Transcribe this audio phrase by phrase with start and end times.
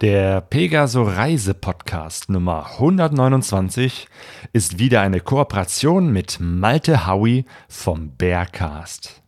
[0.00, 4.08] Der Pegaso Reise Podcast Nummer 129
[4.54, 9.22] ist wieder eine Kooperation mit Malte Howie vom Bearcast.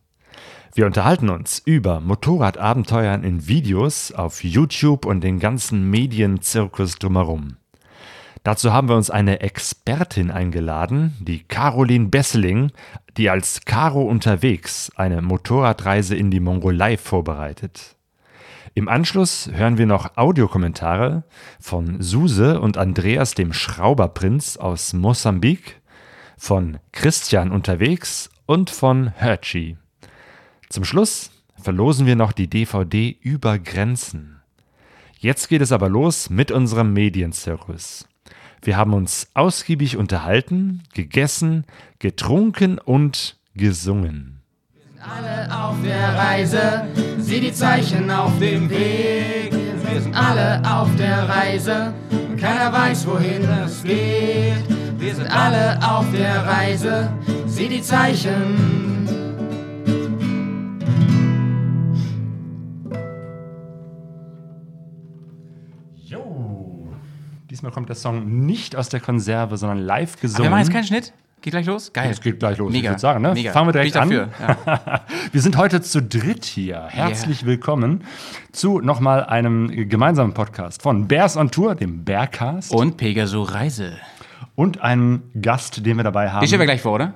[0.73, 7.57] Wir unterhalten uns über Motorradabenteuern in Videos auf YouTube und den ganzen Medienzirkus drumherum.
[8.41, 12.71] Dazu haben wir uns eine Expertin eingeladen, die Caroline Besseling,
[13.15, 17.95] die als Caro unterwegs eine Motorradreise in die Mongolei vorbereitet.
[18.75, 21.23] Im Anschluss hören wir noch Audiokommentare
[21.59, 25.79] von Suse und Andreas dem Schrauberprinz aus Mosambik,
[26.37, 29.77] von Christian unterwegs und von Herchi.
[30.69, 31.29] Zum Schluss
[31.61, 34.41] verlosen wir noch die DVD Über Grenzen.
[35.19, 38.07] Jetzt geht es aber los mit unserem Medienzirkus.
[38.63, 41.65] Wir haben uns ausgiebig unterhalten, gegessen,
[41.99, 44.42] getrunken und gesungen.
[45.05, 46.85] Alle auf der Reise,
[47.17, 49.51] sieh die Zeichen auf dem Weg.
[49.51, 51.93] Wir sind alle auf der Reise,
[52.39, 54.63] keiner weiß, wohin es geht.
[54.97, 57.09] Wir sind alle auf der Reise,
[57.45, 58.81] sieh die Zeichen.
[65.95, 66.87] Jo!
[67.49, 70.43] Diesmal kommt der Song nicht aus der Konserve, sondern live Aber gesungen.
[70.43, 71.13] wir machen jetzt keinen Schnitt?
[71.43, 71.91] Geht gleich los?
[71.91, 72.09] Geil.
[72.09, 72.85] Es geht gleich los, Mega.
[72.85, 73.21] ich würde sagen.
[73.21, 73.33] Ne?
[73.33, 73.51] Mega.
[73.51, 74.09] Fangen wir direkt an.
[74.09, 74.29] Ja.
[75.33, 76.83] Wir sind heute zu dritt hier.
[76.87, 78.05] Herzlich willkommen
[78.53, 83.97] zu nochmal einem gemeinsamen Podcast von Bears on Tour, dem Bearcast, Und Pegaso Reise.
[84.55, 86.39] und einem Gast, den wir dabei haben.
[86.43, 87.13] Den stellen wir gleich vor, oder?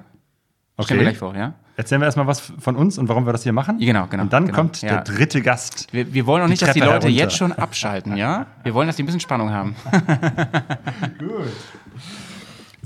[0.76, 0.88] okay.
[0.88, 1.54] Stellen wir gleich vor, ja?
[1.78, 3.78] Erzählen wir erstmal was von uns und warum wir das hier machen.
[3.80, 4.58] Genau, genau, Und dann genau.
[4.58, 4.90] kommt Ja.
[4.90, 5.88] der dritte Gast.
[5.94, 7.08] Wir, wir wollen auch nicht, dass die Leute herunter.
[7.08, 8.48] jetzt schon abschalten, ja?
[8.64, 9.74] Wir wollen, dass die ein bisschen Spannung haben.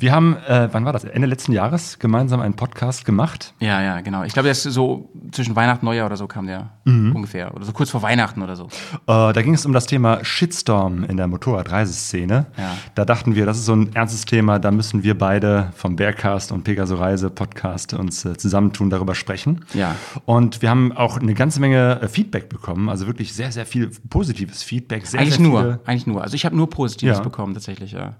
[0.02, 1.03] Wir haben, äh, wann war das?
[1.03, 3.53] Ende letzten Jahres gemeinsam einen Podcast gemacht.
[3.59, 4.23] Ja, ja, genau.
[4.23, 7.16] Ich glaube, das ist so zwischen Weihnachten und Neujahr oder so kam der Mhm.
[7.16, 7.53] ungefähr.
[7.55, 8.66] Oder so kurz vor Weihnachten oder so.
[8.66, 8.69] Äh,
[9.05, 12.47] da ging es um das Thema Shitstorm in der Motorradreiseszene.
[12.58, 12.77] Ja.
[12.95, 16.52] Da dachten wir, das ist so ein ernstes Thema, da müssen wir beide vom Bearcast
[16.52, 19.64] und Pegaso Reise Podcast uns äh, zusammentun, darüber sprechen.
[19.76, 19.95] Ja.
[20.26, 23.92] Und wir haben auch eine ganze Menge äh, Feedback bekommen, also wirklich sehr, sehr viel
[24.09, 25.05] positives Feedback.
[25.05, 26.23] Sehr, Eigentlich sehr nur, eigentlich nur.
[26.23, 27.23] Also ich habe nur Positives Ja.
[27.23, 28.14] bekommen, tatsächlich, ja.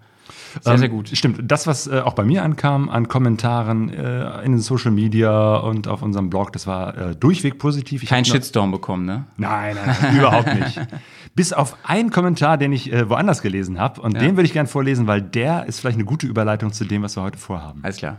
[0.62, 1.10] Sehr, Ähm, sehr gut.
[1.10, 1.40] Stimmt.
[1.44, 5.88] Das, was äh, auch bei mir ankam an Kommentaren äh, in den Social Media und
[5.88, 8.04] auf unserem Blog, das war äh, durchweg positiv.
[8.04, 9.26] Ich Kein Shitstorm bekommen, ne?
[9.38, 10.80] Nein, nein, nein überhaupt nicht.
[11.36, 14.02] Bis auf einen Kommentar, den ich äh, woanders gelesen habe.
[14.02, 17.04] Und den würde ich gern vorlesen, weil der ist vielleicht eine gute Überleitung zu dem,
[17.04, 17.82] was wir heute vorhaben.
[17.84, 18.18] Alles klar.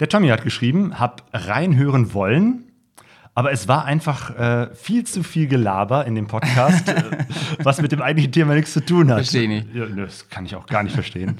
[0.00, 2.64] Der Tommy hat geschrieben, hab reinhören wollen,
[3.34, 7.02] aber es war einfach äh, viel zu viel Gelaber in dem Podcast, äh,
[7.62, 9.18] was mit dem eigentlichen Thema nichts zu tun hat.
[9.18, 9.74] Versteh nicht.
[9.74, 11.36] Ja, das kann ich auch gar nicht verstehen.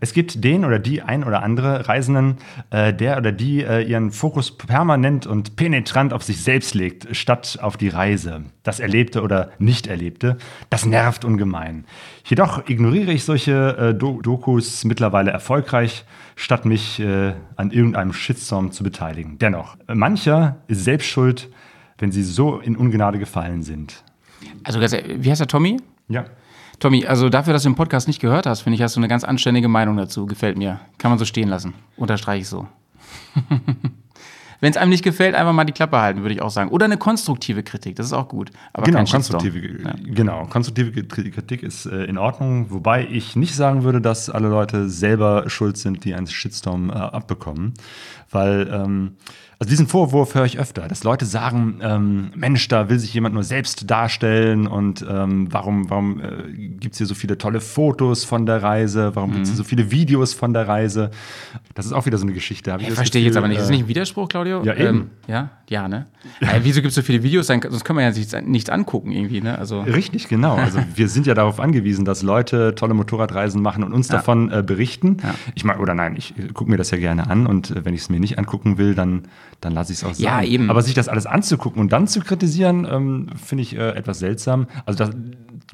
[0.00, 2.36] es gibt den oder die ein oder andere Reisenden,
[2.70, 7.58] äh, der oder die äh, ihren Fokus permanent und penetrant auf sich selbst legt, statt
[7.62, 8.44] auf die Reise.
[8.62, 10.36] Das Erlebte oder Nicht-Erlebte,
[10.68, 11.86] das nervt ungemein.
[12.30, 16.04] Jedoch ignoriere ich solche äh, Do Dokus mittlerweile erfolgreich,
[16.36, 19.36] statt mich äh, an irgendeinem Shitstorm zu beteiligen.
[19.38, 21.48] Dennoch, mancher ist selbst schuld,
[21.98, 24.04] wenn sie so in Ungnade gefallen sind.
[24.62, 25.78] Also, ehrlich, wie heißt der Tommy?
[26.06, 26.26] Ja.
[26.78, 29.08] Tommy, also dafür, dass du den Podcast nicht gehört hast, finde ich, hast du eine
[29.08, 30.26] ganz anständige Meinung dazu.
[30.26, 30.78] Gefällt mir.
[30.98, 31.74] Kann man so stehen lassen.
[31.96, 32.68] Unterstreiche ich so.
[34.60, 36.70] Wenn es einem nicht gefällt, einfach mal die Klappe halten, würde ich auch sagen.
[36.70, 38.50] Oder eine konstruktive Kritik, das ist auch gut.
[38.72, 39.94] Aber Genau, konstruktive, Ja.
[40.04, 44.48] genau, konstruktive Kri- Kritik ist äh, in Ordnung, wobei ich nicht sagen würde, dass alle
[44.48, 47.74] Leute selber schuld sind, die einen Shitstorm äh, abbekommen.
[48.30, 49.16] Weil, ähm,
[49.60, 53.34] also diesen Vorwurf höre ich öfter, dass Leute sagen, ähm, Mensch, da will sich jemand
[53.34, 58.24] nur selbst darstellen und ähm, warum, warum äh, gibt es hier so viele tolle Fotos
[58.24, 61.10] von der Reise, warum gibt es hier so viele Videos von der Reise?
[61.74, 62.74] Das ist auch wieder so eine Geschichte.
[62.80, 63.58] Ich das verstehe jetzt Gefühl, aber nicht.
[63.58, 64.64] Ist das äh, nicht ein Widerspruch, Claudio?
[64.64, 65.10] Ja, eben.
[65.28, 66.06] ja, ja, ne?
[66.40, 67.46] Äh, wieso gibt es so viele Videos?
[67.46, 69.58] Sonst können wir ja nichts, nichts angucken irgendwie, ne?
[69.58, 70.56] Also, Richtig, genau.
[70.56, 74.62] Also wir sind ja darauf angewiesen, dass Leute tolle Motorradreisen machen und uns davon äh,
[74.66, 75.18] berichten.
[75.54, 77.94] Ich meine, oder nein, ich äh, gucke mir das ja gerne an und äh, wenn
[77.94, 79.28] ich es mir nicht angucken will, dann,
[79.60, 80.24] dann lasse ich es auch sein.
[80.24, 80.70] Ja, eben.
[80.70, 84.66] Aber sich das alles anzugucken und dann zu kritisieren, ähm, finde ich äh, etwas seltsam.
[84.86, 85.10] Also das,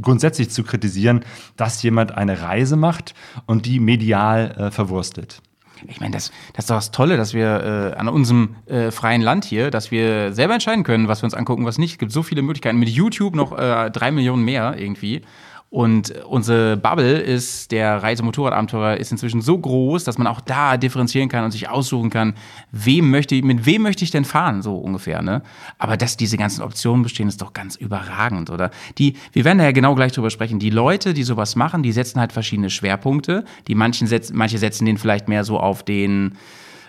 [0.00, 1.24] grundsätzlich zu kritisieren,
[1.56, 3.14] dass jemand eine Reise macht
[3.46, 5.40] und die medial äh, verwurstet.
[5.88, 9.22] ich meine, das, das ist doch das Tolle, dass wir äh, an unserem äh, freien
[9.22, 11.92] Land hier, dass wir selber entscheiden können, was wir uns angucken, was nicht.
[11.92, 12.78] Es gibt so viele Möglichkeiten.
[12.78, 15.22] Mit YouTube noch äh, drei Millionen mehr irgendwie.
[15.68, 21.28] Und unsere Bubble ist, der Reisemotorradabenteurer ist inzwischen so groß, dass man auch da differenzieren
[21.28, 22.34] kann und sich aussuchen kann,
[22.70, 25.42] wem möchte ich, mit wem möchte ich denn fahren, so ungefähr, ne?
[25.78, 28.70] Aber dass diese ganzen Optionen bestehen, ist doch ganz überragend, oder?
[28.98, 30.60] Die, wir werden da ja genau gleich drüber sprechen.
[30.60, 33.44] Die Leute, die sowas machen, die setzen halt verschiedene Schwerpunkte.
[33.66, 36.36] Die manchen setzen, manche setzen den vielleicht mehr so auf den,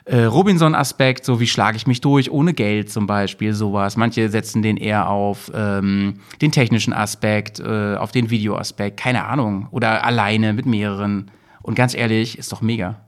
[0.08, 3.98] äh, Robinson-Aspekt, so wie schlage ich mich durch ohne Geld zum Beispiel, sowas.
[3.98, 9.68] Manche setzen den eher auf ähm, den technischen Aspekt, äh, auf den Videoaspekt, keine Ahnung.
[9.72, 11.32] Oder alleine mit mehreren.
[11.62, 13.07] Und ganz ehrlich, ist doch mega.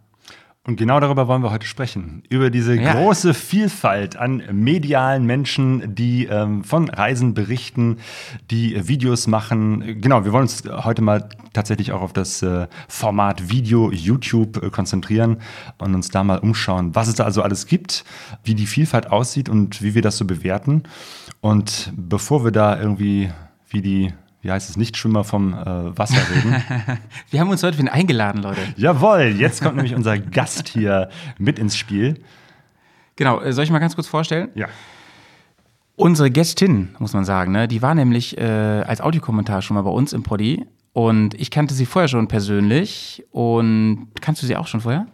[0.70, 2.22] Und genau darüber wollen wir heute sprechen.
[2.30, 2.94] Über diese Ja.
[2.94, 7.98] große Vielfalt an medialen Menschen, die ähm, von Reisen berichten,
[8.52, 10.00] die Videos machen.
[10.00, 14.70] Genau, wir wollen uns heute mal tatsächlich auch auf das äh, Format Video YouTube äh,
[14.70, 15.38] konzentrieren
[15.80, 18.06] und uns da mal umschauen, was es da also alles gibt,
[18.44, 20.84] wie die Vielfalt aussieht und wie wir das so bewerten.
[21.42, 23.32] Und bevor wir da irgendwie
[23.70, 26.56] wie die, wie heißt es, Nichtschwimmer vom äh, Wasser reden,
[27.30, 28.62] Wir haben uns heute wieder eingeladen, Leute.
[28.78, 32.22] Jawohl, jetzt kommt nämlich unser Gast hier mit ins Spiel.
[33.16, 34.50] Genau, äh, soll ich mal ganz kurz vorstellen?
[34.56, 34.68] Ja.
[35.96, 39.90] Unsere Gästin, muss man sagen, ne, die war nämlich äh, als Audiokommentar schon mal bei
[39.90, 40.66] uns im Poddy.
[40.94, 43.26] Und ich kannte sie vorher schon persönlich.
[43.32, 45.08] Und kannst du sie auch schon vorher?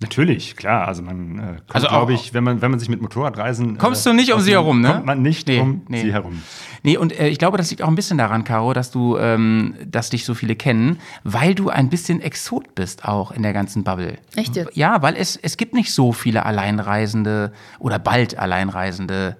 [0.00, 0.86] Natürlich, klar.
[0.88, 3.78] Also man äh, kommt, Also glaube ich, wenn man, wenn man sich mit Motorradreisen.
[3.78, 4.92] Kommst du nicht um sie herum, ne?
[4.92, 6.02] Kommt man nicht Nee, um nee.
[6.02, 6.42] sie herum.
[6.86, 9.74] Nee, und äh, ich glaube, das liegt auch ein bisschen daran, Caro, dass du, ähm,
[9.84, 13.82] dass dich so viele kennen, weil du ein bisschen Exot bist auch in der ganzen
[13.82, 14.18] Bubble.
[14.36, 14.76] Echt jetzt?
[14.76, 19.36] Ja, weil es, es gibt nicht so viele Alleinreisende oder bald Alleinreisende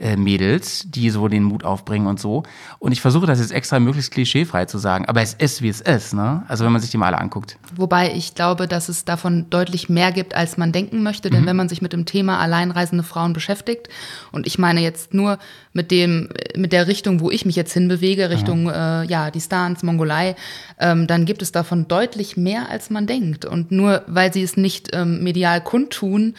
[0.00, 2.42] äh, Mädels, die so den Mut aufbringen und so.
[2.78, 5.80] Und ich versuche das jetzt extra möglichst klischeefrei zu sagen, aber es ist, wie es
[5.80, 6.42] ist, ne?
[6.48, 7.58] Also wenn man sich die mal alle anguckt.
[7.76, 11.30] Wobei ich glaube, dass es davon deutlich mehr gibt, als man denken möchte.
[11.30, 13.88] Denn wenn man sich mit dem Thema alleinreisende Frauen beschäftigt,
[14.32, 15.38] und ich meine jetzt nur
[15.72, 20.34] mit dem, mit der Richtung, wo ich mich jetzt hinbewege, Richtung äh, ja, Distanz, Mongolei,
[20.78, 23.44] ähm, dann gibt es davon deutlich mehr, als man denkt.
[23.44, 26.34] Und nur weil sie es nicht ähm, medial kundtun,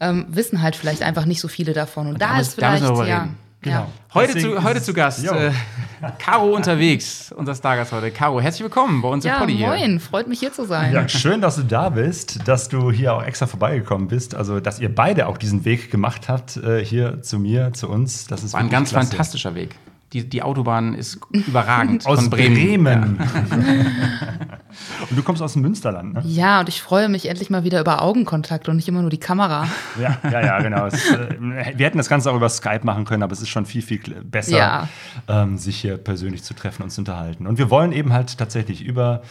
[0.00, 2.08] ähm, wissen halt vielleicht einfach nicht so viele davon.
[2.08, 3.22] Und, da, da ist da müssen vielleicht, drüber ja.
[3.22, 3.38] reden.
[3.64, 3.88] Ja.
[4.12, 5.50] Heute, zu, heute zu Gast, äh,
[6.18, 8.10] Caro unterwegs, unser Stargast heute.
[8.10, 9.68] Caro, herzlich willkommen bei uns im Ja, Poddy hier.
[9.68, 10.92] moin, freut mich hier zu sein.
[10.92, 14.34] Ja, schön, dass du da bist, dass du hier auch extra vorbeigekommen bist.
[14.34, 18.26] Also, dass ihr beide auch diesen Weg gemacht habt, äh, hier zu mir, zu uns.
[18.26, 19.08] Das ist War ein ganz klasse.
[19.08, 19.76] fantastischer Weg.
[20.14, 22.06] Die, die Autobahn ist überragend.
[22.06, 23.18] Aus von Bremen.
[25.10, 26.22] und du kommst aus dem Münsterland, ne?
[26.24, 29.18] Ja, und ich freue mich endlich mal wieder über Augenkontakt und nicht immer nur die
[29.18, 29.66] Kamera.
[30.00, 30.86] Ja, ja, ja, genau.
[30.86, 33.66] Es, äh, wir hätten das Ganze auch über Skype machen können, aber es ist schon
[33.66, 34.88] viel, viel besser, Ja.
[35.28, 37.46] ähm, sich hier persönlich zu treffen und zu unterhalten.
[37.46, 39.22] Und wir wollen eben halt tatsächlich über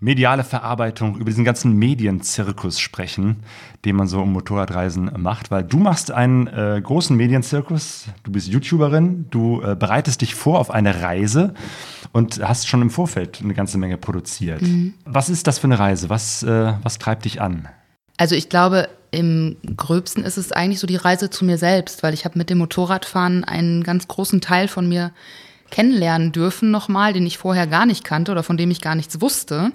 [0.00, 3.42] mediale Verarbeitung, über diesen ganzen Medienzirkus sprechen,
[3.84, 8.48] den man so um Motorradreisen macht, weil du machst einen äh, großen Medienzirkus, du bist
[8.48, 11.54] YouTuberin, du äh, bereitest dich vor auf eine Reise
[12.12, 14.62] und hast schon im Vorfeld eine ganze Menge produziert.
[15.04, 16.08] Was ist das für eine Reise?
[16.08, 17.68] Was, äh, was treibt dich an?
[18.16, 22.14] Also ich glaube, im gröbsten ist es eigentlich so die Reise zu mir selbst, weil
[22.14, 25.12] ich habe mit dem Motorradfahren einen ganz großen Teil von mir
[25.70, 29.20] kennenlernen dürfen nochmal, den ich vorher gar nicht kannte oder von dem ich gar nichts
[29.20, 29.72] wusste.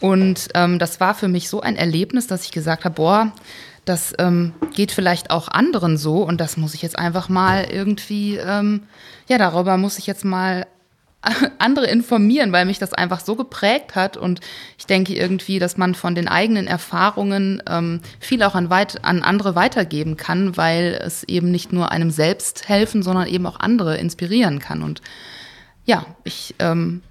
[0.00, 3.32] Und ähm, das war für mich so ein Erlebnis, dass ich gesagt habe, boah,
[3.84, 8.36] das ähm, geht vielleicht auch anderen so und das muss ich jetzt einfach mal irgendwie,
[8.36, 8.82] ähm,
[9.28, 10.66] ja, darüber muss ich jetzt mal
[11.58, 14.16] andere informieren, weil mich das einfach so geprägt hat.
[14.16, 14.40] Und
[14.78, 19.22] ich denke irgendwie, dass man von den eigenen Erfahrungen ähm, viel auch an, weit, an
[19.22, 23.98] andere weitergeben kann, weil es eben nicht nur einem selbst helfen, sondern eben auch andere
[23.98, 24.82] inspirieren kann.
[24.82, 25.02] Und
[25.84, 27.02] ja, ich ähm,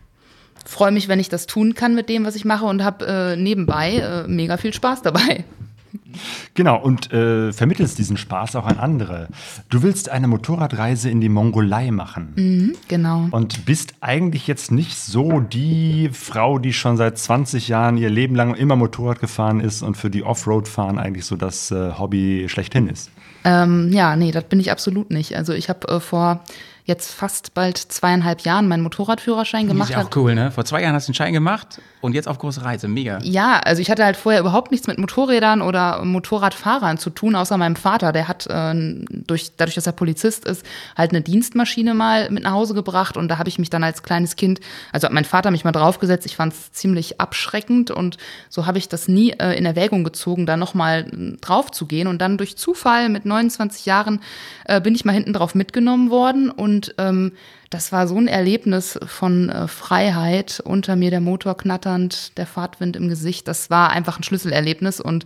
[0.65, 3.35] freue mich, wenn ich das tun kann mit dem, was ich mache und habe äh,
[3.35, 5.43] nebenbei äh, mega viel Spaß dabei.
[6.55, 9.27] Genau, und äh, vermittelst diesen Spaß auch an andere.
[9.69, 13.27] Du willst eine Motorradreise in die Mongolei machen Genau.
[13.31, 18.35] und bist eigentlich jetzt nicht so die Frau, die schon seit 20 Jahren ihr Leben
[18.35, 22.87] lang immer Motorrad gefahren ist und für die Offroad-Fahren eigentlich so das äh, Hobby schlechthin
[22.87, 23.09] ist.
[23.45, 25.37] Ähm, ja, nee, das bin ich absolut nicht.
[25.37, 26.43] Also ich habe äh, vor
[26.89, 29.89] jetzt fast bald zweieinhalb Jahren meinen Motorradführerschein Ist gemacht.
[29.91, 30.51] ja auch cool, ne?
[30.51, 32.89] Vor zwei Jahren hast du einen Schein gemacht und jetzt auf große Reise.
[32.89, 33.19] Mega.
[33.21, 37.57] Ja, also ich hatte halt vorher überhaupt nichts mit Motorrädern oder Motorradfahrern zu tun, außer
[37.57, 38.11] meinem Vater.
[38.11, 38.73] Der hat äh,
[39.09, 40.65] durch, dadurch, dass er Polizist ist,
[40.97, 44.03] halt eine Dienstmaschine mal mit nach Hause gebracht und da habe ich mich dann als
[44.03, 44.59] kleines Kind,
[44.91, 46.25] also hat mein Vater mich mal draufgesetzt.
[46.25, 48.17] Ich fand es ziemlich abschreckend und
[48.49, 51.05] so habe ich das nie äh, in Erwägung gezogen, da nochmal
[51.39, 52.07] drauf zu gehen.
[52.07, 54.21] Und dann durch Zufall mit 29 Jahren
[54.65, 57.33] äh, bin ich mal hinten drauf mitgenommen worden und ähm,
[57.69, 62.95] das war so ein Erlebnis von äh, Freiheit, unter mir der Motor knatternd, der Fahrtwind
[62.95, 63.47] im Gesicht.
[63.47, 64.99] Das war einfach ein Schlüsselerlebnis.
[64.99, 65.25] Und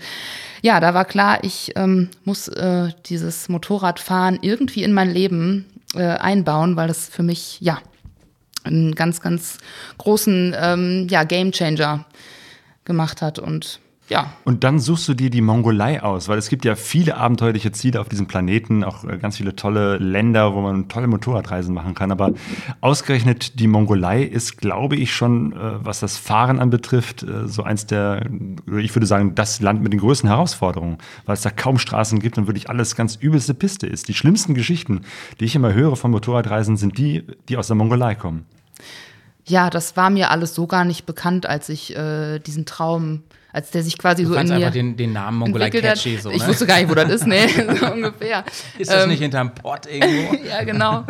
[0.62, 6.04] ja, da war klar, ich ähm, muss äh, dieses Motorradfahren irgendwie in mein Leben äh,
[6.04, 7.80] einbauen, weil das für mich, ja,
[8.64, 9.58] einen ganz, ganz
[9.98, 12.06] großen ähm, ja, Gamechanger
[12.86, 13.40] gemacht hat.
[13.40, 13.80] Und
[14.10, 17.72] ja, Und dann suchst du dir die Mongolei aus, weil es gibt ja viele abenteuerliche
[17.72, 21.94] Ziele auf diesem Planeten, auch äh, ganz viele tolle Länder, wo man tolle Motorradreisen machen
[21.94, 22.12] kann.
[22.12, 22.34] Aber
[22.82, 27.86] ausgerechnet die Mongolei ist, glaube ich, schon, äh, was das Fahren anbetrifft, äh, so eins
[27.86, 28.26] der,
[28.78, 32.38] ich würde sagen, das Land mit den größten Herausforderungen, weil es da kaum Straßen gibt
[32.38, 34.10] und wirklich alles ganz übelste Piste ist.
[34.10, 35.04] Die schlimmsten Geschichten,
[35.40, 38.46] die ich immer höre von Motorradreisen, sind die, die aus der Mongolei kommen.
[39.46, 43.70] ja, das war mir alles so gar nicht bekannt, als ich äh, diesen Traum, als
[43.70, 46.42] der sich quasi Du so in mir einfach den, den Namen Mongolei catchy so, Ich
[46.42, 46.48] ne?
[46.48, 47.48] wusste gar nicht, wo das ist, nee,
[47.80, 48.44] so ungefähr.
[48.80, 50.36] Ist das Ähm, nicht hinterm Pott irgendwo?
[50.50, 51.06] ja, genau.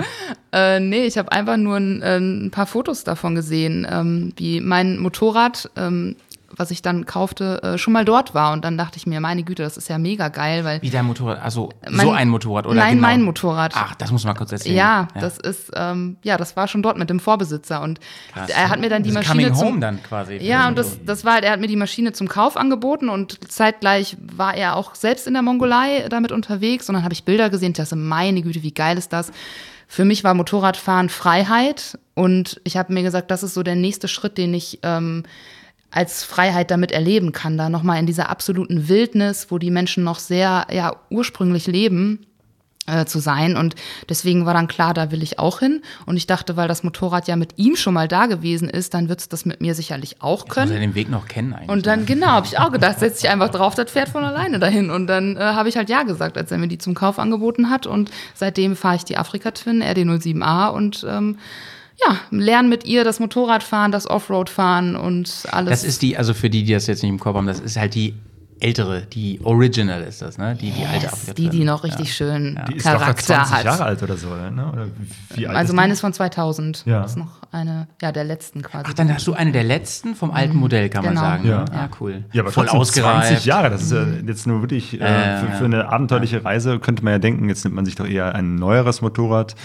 [0.51, 4.59] äh, nee, ich habe einfach nur ein, äh, ein paar Fotos davon gesehen, ähm, wie
[4.59, 6.17] mein Motorrad, ähm,
[6.55, 8.53] was ich dann kaufte, äh, schon mal dort war.
[8.53, 11.05] Und dann dachte ich mir, meine Güte, das ist ja mega geil, weil Wie dein
[11.05, 11.41] Motorrad?
[11.41, 13.07] Also Mein- so ein Motorrad oder Nein, genau?
[13.07, 13.73] mein Motorrad.
[13.75, 14.75] Ach, das muss man kurz erzählen.
[14.75, 17.99] Ja, das ist, ähm, ja, das war schon dort mit dem Vorbesitzer und
[18.33, 18.49] Krass.
[18.49, 20.37] er hat mir dann die Das ist Maschine Coming zum, Home dann quasi.
[20.37, 23.51] Ja, und das, das war halt, er hat mir die Maschine zum Kauf angeboten und
[23.51, 27.49] zeitgleich war er auch selbst in der Mongolei damit unterwegs und dann habe ich Bilder
[27.49, 29.31] gesehen, dachte, meine Güte, wie geil ist das?
[29.87, 34.07] Für mich war Motorradfahren Freiheit und ich habe mir gesagt, das ist so der nächste
[34.07, 35.23] Schritt, den ich ähm,
[35.93, 40.19] als Freiheit damit erleben kann, da nochmal in dieser absoluten Wildnis, wo die Menschen noch
[40.19, 42.25] sehr ja, ursprünglich leben,
[42.85, 43.55] äh, zu sein.
[43.55, 43.75] Und
[44.09, 45.81] deswegen war dann klar, da will ich auch hin.
[46.05, 49.07] Und ich dachte, weil das Motorrad ja mit ihm schon mal da gewesen ist, dann
[49.07, 50.81] wird es das mit mir sicherlich auch Muss er können.
[50.81, 51.69] den Weg noch kennen eigentlich.
[51.69, 54.59] Und dann, genau, habe ich auch gedacht, setz dich einfach drauf, das fährt von alleine
[54.59, 54.89] dahin.
[54.89, 57.69] Und dann äh, habe ich halt Ja gesagt, als er mir die zum Kauf angeboten
[57.69, 57.87] hat.
[57.87, 61.37] Und seitdem fahre ich die Afrika Twin RD07A und ähm,
[62.07, 65.69] ja, lerne mit ihr das Motorradfahren, das Offroad-Fahren und alles.
[65.69, 67.77] Das ist die, also für die, die das jetzt nicht im Kopf haben, das ist
[67.77, 68.13] halt die
[68.59, 70.55] ältere, die Original ist das, ne?
[70.55, 73.65] Die, die alte Afrika die, die noch richtig schön Die ist doch Charakter 20 hat.
[73.65, 74.69] Jahre alt oder so, ne?
[74.71, 74.87] Oder
[75.35, 76.83] wie- alt Also meine ist von 2000.
[76.85, 77.01] Ja.
[77.01, 78.85] Das ist noch eine, ja, der letzten quasi.
[78.87, 81.25] Ach, dann hast du eine der letzten vom alten Modell, kann man Genau.
[81.25, 81.47] sagen.
[81.49, 81.59] Ja.
[81.65, 81.71] ne?
[81.73, 82.23] ja cool.
[82.31, 83.27] Ja, aber Voll ausgereift.
[83.27, 85.51] 20 Jahre, das ist ja jetzt nur wirklich, äh, ja, für, ja.
[85.57, 88.55] für eine abenteuerliche Reise könnte man ja denken, jetzt nimmt man sich doch eher ein
[88.55, 89.55] neueres Motorrad.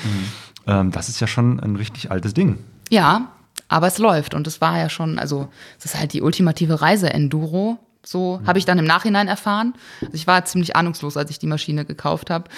[0.68, 2.58] Ähm, das ist ja schon ein richtig altes Ding.
[2.90, 3.32] Ja,
[3.68, 5.48] aber es läuft und es war ja schon, also
[5.78, 7.78] es ist halt die ultimative Reise-Enduro.
[8.04, 9.74] So habe ich dann im Nachhinein erfahren.
[10.00, 12.48] Also ich war ziemlich ahnungslos, als ich die Maschine gekauft habe.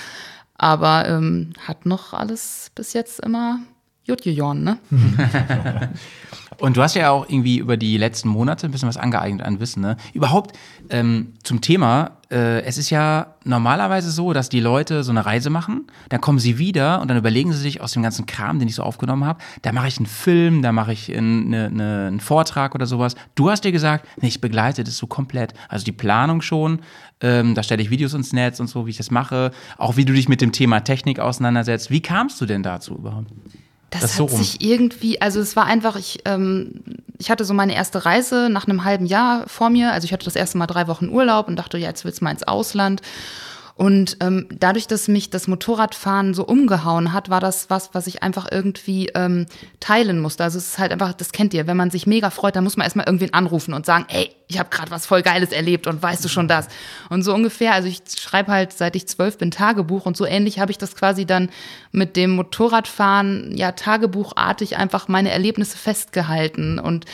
[0.54, 3.60] Aber ähm, hat noch alles bis jetzt immer
[4.06, 4.78] gejohn, ne?
[6.60, 9.60] Und du hast ja auch irgendwie über die letzten Monate ein bisschen was angeeignet an
[9.60, 9.80] Wissen.
[9.80, 9.96] Ne?
[10.12, 10.56] Überhaupt
[10.90, 15.48] ähm, zum Thema, äh, es ist ja normalerweise so, dass die Leute so eine Reise
[15.48, 18.68] machen, dann kommen sie wieder und dann überlegen sie sich aus dem ganzen Kram, den
[18.68, 22.06] ich so aufgenommen habe, da mache ich einen Film, da mache ich einen, eine, eine,
[22.08, 23.14] einen Vortrag oder sowas.
[23.34, 25.54] Du hast dir gesagt, nee, ich begleite das so komplett.
[25.70, 26.80] Also die Planung schon,
[27.22, 30.04] ähm, da stelle ich Videos ins Netz und so, wie ich das mache, auch wie
[30.04, 31.90] du dich mit dem Thema Technik auseinandersetzt.
[31.90, 33.30] Wie kamst du denn dazu überhaupt?
[33.90, 36.82] Das, Das hat so sich irgendwie, also es war einfach, ich, ähm,
[37.18, 39.92] ich hatte so meine erste Reise nach einem halben Jahr vor mir.
[39.92, 42.24] Also ich hatte das erste Mal drei Wochen Urlaub und dachte, ja, jetzt willst du
[42.24, 43.02] mal ins Ausland.
[43.80, 48.22] Und ähm, dadurch, dass mich das Motorradfahren so umgehauen hat, war das was, was ich
[48.22, 49.46] einfach irgendwie ähm,
[49.80, 50.44] teilen musste.
[50.44, 52.76] Also es ist halt einfach, das kennt ihr, wenn man sich mega freut, dann muss
[52.76, 56.02] man erstmal irgendwen anrufen und sagen, ey, ich habe gerade was voll Geiles erlebt und
[56.02, 56.68] weißt du schon das?
[57.08, 60.58] Und so ungefähr, also ich schreibe halt, seit ich zwölf bin, Tagebuch und so ähnlich
[60.58, 61.48] habe ich das quasi dann
[61.92, 67.04] mit dem Motorradfahren, ja, tagebuchartig einfach meine Erlebnisse festgehalten und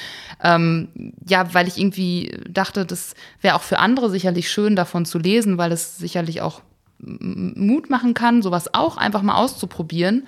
[0.43, 0.89] ähm,
[1.27, 5.57] ja, weil ich irgendwie dachte, das wäre auch für andere sicherlich schön, davon zu lesen,
[5.57, 6.61] weil es sicherlich auch
[6.99, 10.27] Mut machen kann, sowas auch einfach mal auszuprobieren.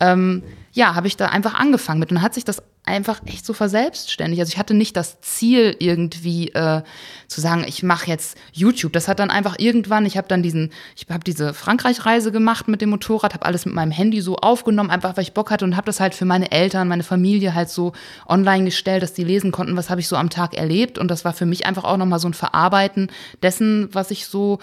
[0.00, 3.54] Ähm, ja, habe ich da einfach angefangen mit und hat sich das einfach echt so
[3.54, 4.40] verselbstständigt.
[4.40, 6.82] Also ich hatte nicht das Ziel irgendwie äh,
[7.28, 8.92] zu sagen, ich mache jetzt YouTube.
[8.92, 12.82] Das hat dann einfach irgendwann, ich habe dann diesen, ich habe diese Frankreich-Reise gemacht mit
[12.82, 15.76] dem Motorrad, habe alles mit meinem Handy so aufgenommen, einfach weil ich Bock hatte und
[15.76, 17.92] habe das halt für meine Eltern, meine Familie halt so
[18.28, 20.98] online gestellt, dass die lesen konnten, was habe ich so am Tag erlebt.
[20.98, 23.10] Und das war für mich einfach auch nochmal so ein Verarbeiten
[23.42, 24.58] dessen, was ich so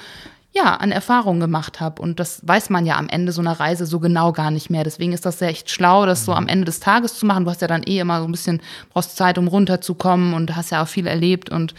[0.53, 2.01] ja, an Erfahrungen gemacht habe.
[2.01, 4.83] Und das weiß man ja am Ende so einer Reise so genau gar nicht mehr.
[4.83, 7.45] Deswegen ist das ja echt schlau, das so am Ende des Tages zu machen.
[7.45, 10.71] Du hast ja dann eh immer so ein bisschen, brauchst Zeit, um runterzukommen und hast
[10.71, 11.49] ja auch viel erlebt.
[11.49, 11.73] Und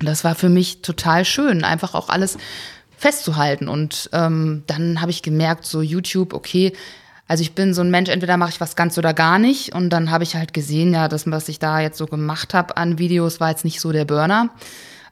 [0.00, 2.38] das war für mich total schön, einfach auch alles
[2.96, 3.68] festzuhalten.
[3.68, 6.72] Und ähm, dann habe ich gemerkt, so YouTube, okay,
[7.28, 9.74] also ich bin so ein Mensch, entweder mache ich was ganz oder gar nicht.
[9.74, 12.76] Und dann habe ich halt gesehen, ja, das, was ich da jetzt so gemacht habe
[12.76, 14.50] an Videos, war jetzt nicht so der Burner.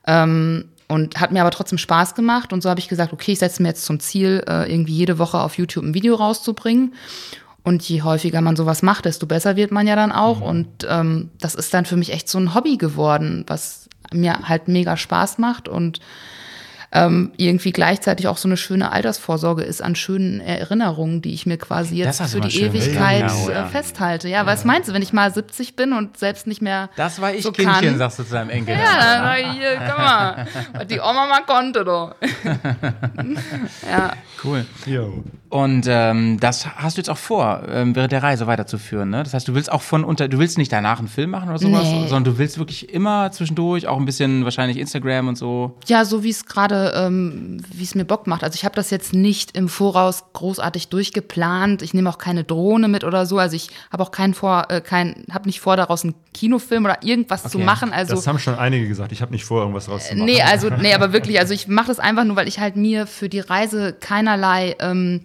[0.06, 2.52] Ähm, und hat mir aber trotzdem Spaß gemacht.
[2.52, 5.18] Und so habe ich gesagt, okay, ich setze mir jetzt zum Ziel, äh, irgendwie jede
[5.18, 6.92] Woche auf YouTube ein Video rauszubringen.
[7.64, 10.42] Und je häufiger man sowas macht, desto besser wird man ja dann auch.
[10.42, 14.68] Und ähm, das ist dann für mich echt so ein Hobby geworden, was mir halt
[14.68, 15.66] mega Spaß macht.
[15.66, 16.00] Und
[16.92, 21.56] ähm, irgendwie gleichzeitig auch so eine schöne Altersvorsorge ist an schönen Erinnerungen, die ich mir
[21.56, 23.30] quasi jetzt für die schön Ewigkeit.
[23.30, 23.66] Ja, äh, ja.
[23.66, 24.28] festhalte.
[24.28, 27.32] Ja, was meinst du, wenn ich mal 70 bin und selbst nicht mehr Das war
[27.32, 27.98] ich so Kindchen, kann?
[27.98, 28.76] sagst du zu deinem Enkel.
[28.76, 32.14] Ja, ich, hier, guck mal, was die Oma mal konnte, doch.
[33.90, 34.12] ja.
[34.44, 34.66] Cool.
[34.86, 35.24] Jo.
[35.48, 39.22] Und ähm, das hast du jetzt auch vor, ähm, während der Reise weiterzuführen, ne?
[39.22, 41.58] Das heißt, du willst auch von unter, du willst nicht danach einen Film machen oder
[41.58, 42.06] sowas, Nee.
[42.08, 45.76] sondern du willst wirklich immer zwischendurch auch ein bisschen wahrscheinlich Instagram und so.
[45.86, 48.42] Ja, so wie es gerade, ähm, wie es mir Bock macht.
[48.44, 51.82] Also ich habe das jetzt nicht im Voraus großartig durchgeplant.
[51.82, 53.38] Ich nehme auch keine Drohne mit oder so.
[53.38, 56.98] Also ich habe auch keinen vor, äh, kein, habe nicht vor, daraus einen Kinofilm oder
[57.02, 57.64] irgendwas zu Okay.
[57.64, 57.92] machen.
[57.92, 59.12] Also Das haben schon einige gesagt.
[59.12, 60.24] Ich habe nicht vor, irgendwas rauszumachen.
[60.24, 63.06] Nee, also, nee, aber wirklich, also ich mache das einfach nur, weil ich halt mir
[63.06, 65.20] für die Reise keinerlei, ähm,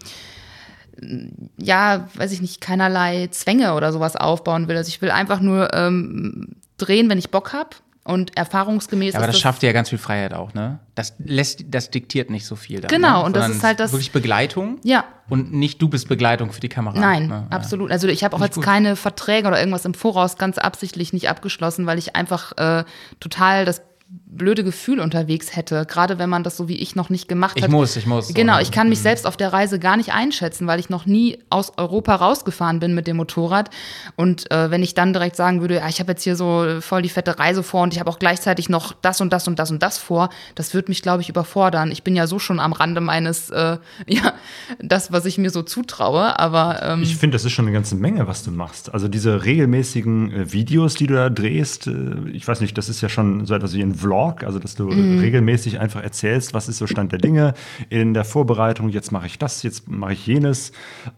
[1.57, 4.77] ja, weiß ich nicht, keinerlei Zwänge oder sowas aufbauen will.
[4.77, 7.75] Also ich will einfach nur ähm, drehen, wenn ich Bock hab
[8.07, 10.79] Und erfahrungsgemäß Ja, aber ist das schafft dir ja ganz viel Freiheit auch, ne?
[10.95, 12.79] Das lässt, das diktiert nicht so viel.
[12.79, 13.25] Dann, Genau, ne?
[13.25, 14.79] und das ist halt das- Wirklich Begleitung.
[14.83, 15.03] Ja.
[15.27, 16.97] Und nicht du bist Begleitung für die Kamera.
[16.97, 17.47] Nein, ne?
[17.49, 17.91] absolut.
[17.91, 18.63] Also ich habe auch jetzt gut.
[18.63, 22.85] keine Verträge oder irgendwas im Voraus ganz absichtlich nicht abgeschlossen, weil ich einfach äh,
[23.19, 23.81] total das
[24.29, 27.63] blöde Gefühl unterwegs hätte, gerade wenn man das so wie ich noch nicht gemacht Ich
[27.63, 27.71] hat.
[27.71, 28.33] muss, ich muss.
[28.33, 31.39] Genau, ich kann mich selbst auf der Reise gar nicht einschätzen, weil ich noch nie
[31.49, 33.69] aus Europa rausgefahren bin mit dem Motorrad.
[34.17, 37.01] Und äh, wenn ich dann direkt sagen würde, ja, ich habe jetzt hier so voll
[37.01, 39.71] die fette Reise vor und ich habe auch gleichzeitig noch das und das und das
[39.71, 41.89] und das vor, das würde mich, glaube ich, überfordern.
[41.91, 44.33] Ich bin ja so schon am Rande meines, äh, ja,
[44.79, 47.95] das, was ich mir so zutraue, aber ähm, Ich finde, das ist schon eine ganze
[47.95, 48.93] Menge, was du machst.
[48.93, 51.93] Also diese regelmäßigen äh, Videos, die du da drehst, äh,
[52.33, 54.89] ich weiß nicht, das ist ja schon so etwas wie ein Vlog, also dass du
[54.89, 55.19] Mhm.
[55.19, 57.53] regelmäßig einfach erzählst, was ist so Stand der Dinge
[57.89, 60.71] in der Vorbereitung, jetzt mache ich das, jetzt mache ich jenes.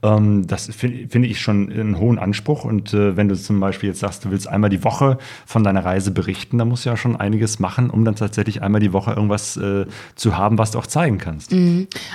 [0.03, 2.63] Ähm, das finde finde ich schon einen hohen Anspruch.
[2.65, 5.84] Und äh, wenn du zum Beispiel jetzt sagst, du willst einmal die Woche von deiner
[5.86, 9.12] Reise berichten, dann musst du ja schon einiges machen, um dann tatsächlich einmal die Woche
[9.12, 11.53] irgendwas äh, zu haben, was du auch zeigen kannst.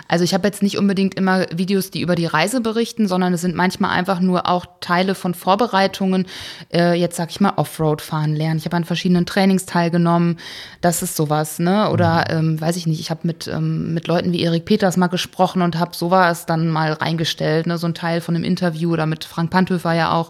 [0.08, 3.40] Also ich habe jetzt nicht unbedingt immer Videos, die über die Reise berichten, sondern es
[3.40, 6.26] sind manchmal einfach nur auch Teile von Vorbereitungen.
[6.72, 8.58] Äh, jetzt sag ich mal Offroad fahren lernen.
[8.58, 10.36] Ich habe an verschiedenen Trainings teilgenommen.
[10.84, 11.88] Das ist sowas, ne?
[11.90, 13.00] Oder ähm, weiß ich nicht.
[13.00, 16.68] Ich habe mit ähm, mit Leuten wie Erik Peters mal gesprochen und habe sowas dann
[16.68, 17.78] mal reingestellt, ne?
[17.78, 20.28] So ein Teil von einem Interview oder mit Frank Panthöfer ja auch.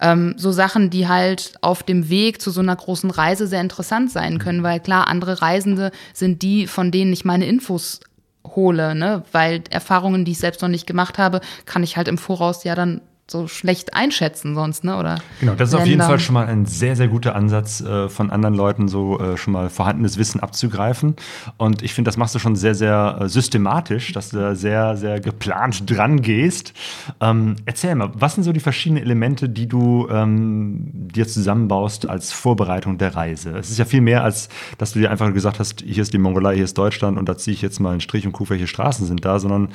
[0.00, 4.12] Ähm, so Sachen, die halt auf dem Weg zu so einer großen Reise sehr interessant
[4.12, 7.98] sein können, weil klar, andere Reisende sind die, von denen ich meine Infos
[8.46, 9.24] hole, ne?
[9.32, 12.76] Weil Erfahrungen, die ich selbst noch nicht gemacht habe, kann ich halt im Voraus ja
[12.76, 14.96] dann so schlecht einschätzen sonst, ne?
[14.98, 16.06] Oder Genau, das ist auf jeden Länder.
[16.06, 19.52] Fall schon mal ein sehr, sehr guter Ansatz, äh, von anderen Leuten so äh, schon
[19.52, 21.16] mal vorhandenes Wissen abzugreifen.
[21.56, 24.96] Und ich finde, das machst du schon sehr, sehr äh, systematisch, dass du da sehr,
[24.96, 26.72] sehr geplant dran gehst.
[27.20, 32.32] Ähm, erzähl mal, was sind so die verschiedenen Elemente, die du ähm, dir zusammenbaust als
[32.32, 33.50] Vorbereitung der Reise?
[33.56, 36.18] Es ist ja viel mehr, als dass du dir einfach gesagt hast, hier ist die
[36.18, 38.66] Mongolei, hier ist Deutschland und da ziehe ich jetzt mal einen Strich und gucke, welche
[38.66, 39.68] Straßen sind da, sondern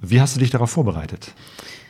[0.00, 1.34] wie hast du dich darauf vorbereitet?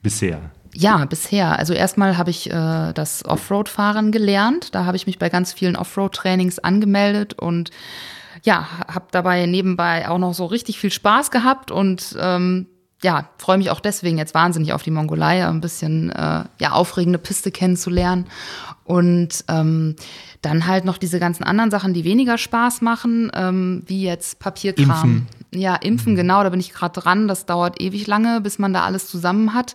[0.03, 0.51] Bisher.
[0.75, 1.59] Ja, bisher.
[1.59, 4.75] Also erstmal habe ich äh, das Offroad-Fahren gelernt.
[4.75, 7.71] Da habe ich mich bei ganz vielen Offroad-Trainings angemeldet und
[8.43, 12.67] ja, habe dabei nebenbei auch noch so richtig viel Spaß gehabt und ähm,
[13.03, 17.19] ja, freue mich auch deswegen jetzt wahnsinnig auf die Mongolei, ein bisschen äh, ja aufregende
[17.19, 18.27] Piste kennenzulernen
[18.85, 19.97] und ähm,
[20.43, 24.89] dann halt noch diese ganzen anderen Sachen, die weniger Spaß machen, ähm, wie jetzt Papierkram.
[24.89, 25.27] Impfen.
[25.53, 27.27] Ja, impfen, genau, da bin ich gerade dran.
[27.27, 29.75] Das dauert ewig lange, bis man da alles zusammen hat.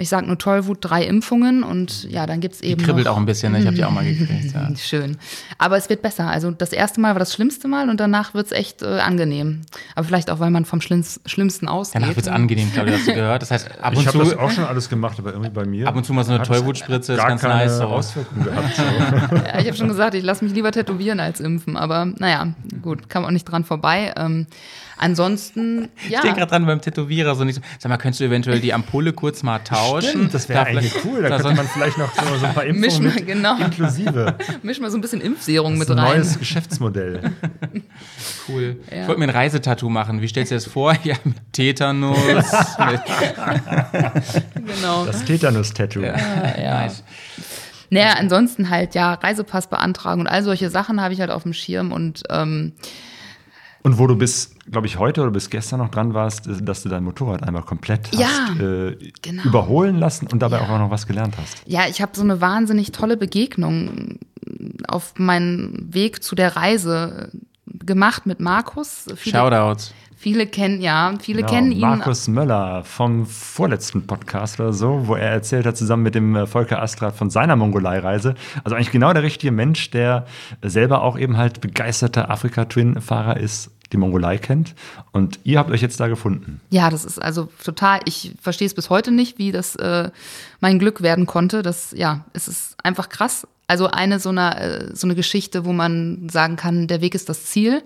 [0.00, 2.82] Ich sag nur Tollwut, drei Impfungen und ja, dann gibt's eben.
[2.82, 3.60] Kribbelt noch, auch ein bisschen, ne?
[3.60, 4.30] ich habe die auch mal gekriegt.
[4.54, 4.68] Ja.
[4.76, 5.16] Schön.
[5.58, 6.26] Aber es wird besser.
[6.28, 9.60] Also das erste Mal war das schlimmste Mal und danach wird's echt äh, angenehm.
[9.94, 12.02] Aber vielleicht auch, weil man vom Schlimmst, Schlimmsten ausgeht.
[12.02, 13.42] Danach wird's angenehm, glaube ich, hast du gehört.
[13.42, 14.24] Das heißt, ab Ich und habe zu.
[14.24, 15.86] das auch schon alles gemacht, aber irgendwie bei mir.
[15.86, 17.84] Ab und zu mal so eine es Tollwutspritze, ist ganz keine nice, so.
[17.84, 18.74] Auswirkungen gehabt.
[18.76, 18.82] So.
[19.36, 21.76] Ja, ich habe schon gesagt, ich lasse mich lieber tätowieren als impfen.
[21.76, 22.48] Aber naja,
[22.82, 24.12] gut, kam auch nicht dran vorbei.
[24.16, 24.46] Ähm,
[24.96, 26.18] ansonsten, ja.
[26.18, 28.72] Ich denke gerade dran beim Tätowierer, so nicht so, sag mal, könntest du eventuell die
[28.72, 29.89] Ampulle kurz mal tauschen?
[30.00, 31.22] Stimmt, das wäre Da eigentlich cool.
[31.22, 33.56] Da da könnte man vielleicht noch so, so ein paar Misch Impfungen mal, mit genau.
[33.58, 34.34] inklusive.
[34.62, 36.16] Misch mal so ein bisschen Impfserum Das mit rein.
[36.18, 37.20] neues Geschäftsmodell.
[38.48, 38.78] Cool.
[38.90, 39.02] Ja.
[39.02, 40.20] Ich wollte mir ein Reisetattoo machen.
[40.22, 40.94] Wie stellst du dir das vor?
[41.04, 42.18] Ja, mit Tetanus.
[42.24, 42.44] mit,
[44.66, 45.06] Genau.
[45.06, 46.00] Das Tetanus-Tattoo.
[46.02, 46.88] ja.
[47.92, 51.52] Naja, ansonsten halt, ja, Reisepass beantragen und all solche Sachen habe ich halt auf dem
[51.52, 52.72] Schirm und ähm,
[53.82, 56.88] Und wo du bis, glaube ich, heute oder bis gestern noch dran warst, dass du
[56.90, 59.42] dein Motorrad einmal komplett hast Ja, äh, genau.
[59.44, 60.62] überholen lassen und dabei Ja.
[60.64, 61.62] auch noch was gelernt hast.
[61.66, 64.18] ja, ich habe so eine wahnsinnig tolle Begegnung
[64.86, 67.30] auf meinem Weg zu der Reise
[67.66, 69.06] gemacht mit Markus.
[69.16, 69.94] Viele, Shoutouts.
[70.20, 71.80] Viele kennen, ja, viele Genau, kennen ihn.
[71.80, 76.46] Markus Möller vom vorletzten Podcast oder so, wo er erzählt hat, zusammen mit dem äh,
[76.46, 78.34] Volker Astrat von seiner Mongolei-Reise.
[78.62, 80.26] Also eigentlich genau der richtige Mensch, der
[80.62, 84.74] selber auch eben halt begeisterter Afrika-Twin-Fahrer ist die Mongolei kennt.
[85.10, 86.60] Und ihr habt euch jetzt da gefunden.
[86.68, 90.10] Ja, das ist also total, ich verstehe es bis heute nicht, wie das äh,
[90.60, 91.62] mein Glück werden konnte.
[91.62, 93.48] Das, ja, es ist einfach krass.
[93.66, 97.30] Also eine so eine, äh, so eine Geschichte, wo man sagen kann, der Weg ist
[97.30, 97.82] das Ziel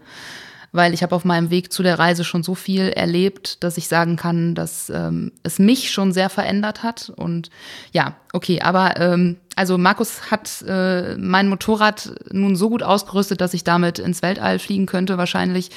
[0.74, 3.86] weil ich habe auf meinem Weg zu der Reise schon so viel erlebt, dass ich
[3.86, 7.12] sagen kann, dass ähm, es mich schon sehr verändert hat.
[7.14, 7.48] Und
[7.92, 13.54] ja, okay, aber ähm, also Markus hat äh, mein Motorrad nun so gut ausgerüstet, dass
[13.54, 15.70] ich damit ins Weltall fliegen könnte wahrscheinlich.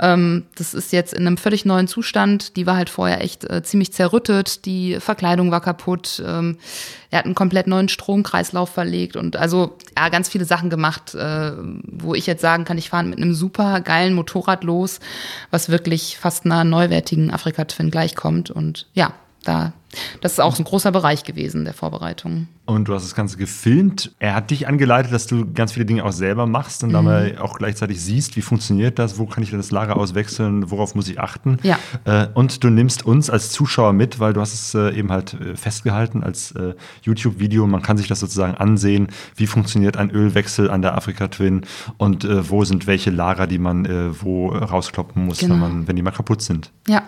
[0.00, 2.56] Ähm, das ist jetzt in einem völlig neuen Zustand.
[2.56, 4.64] Die war halt vorher echt äh, ziemlich zerrüttet.
[4.66, 6.22] Die Verkleidung war kaputt.
[6.26, 6.58] Ähm,
[7.10, 11.52] er hat einen komplett neuen Stromkreislauf verlegt und also ja, ganz viele Sachen gemacht, äh,
[11.84, 14.98] wo ich jetzt sagen kann, ich fahre mit einem super geilen Motorrad los,
[15.50, 18.50] was wirklich fast einer neuwertigen Afrika-Twin gleichkommt.
[18.50, 19.12] Und ja,
[19.44, 19.72] da,
[20.20, 22.48] das ist auch ein großer Bereich gewesen der Vorbereitung.
[22.66, 24.14] Und du hast das Ganze gefilmt.
[24.18, 26.94] Er hat dich angeleitet, dass du ganz viele Dinge auch selber machst und mhm.
[26.94, 31.08] dabei auch gleichzeitig siehst, wie funktioniert das, wo kann ich das Lager auswechseln, worauf muss
[31.08, 31.58] ich achten.
[31.62, 31.78] Ja.
[32.04, 35.34] Äh, und du nimmst uns als Zuschauer mit, weil du hast es äh, eben halt
[35.34, 36.54] äh, festgehalten als
[37.02, 37.66] YouTube-Video.
[37.66, 41.62] Man kann sich das sozusagen ansehen, wie funktioniert ein Ölwechsel an der Afrika Twin
[41.96, 45.54] und wo sind welche Lager, die man wo rauskloppen muss, genau.
[45.54, 46.70] wenn, man, wenn die mal kaputt sind.
[46.86, 47.02] Ja.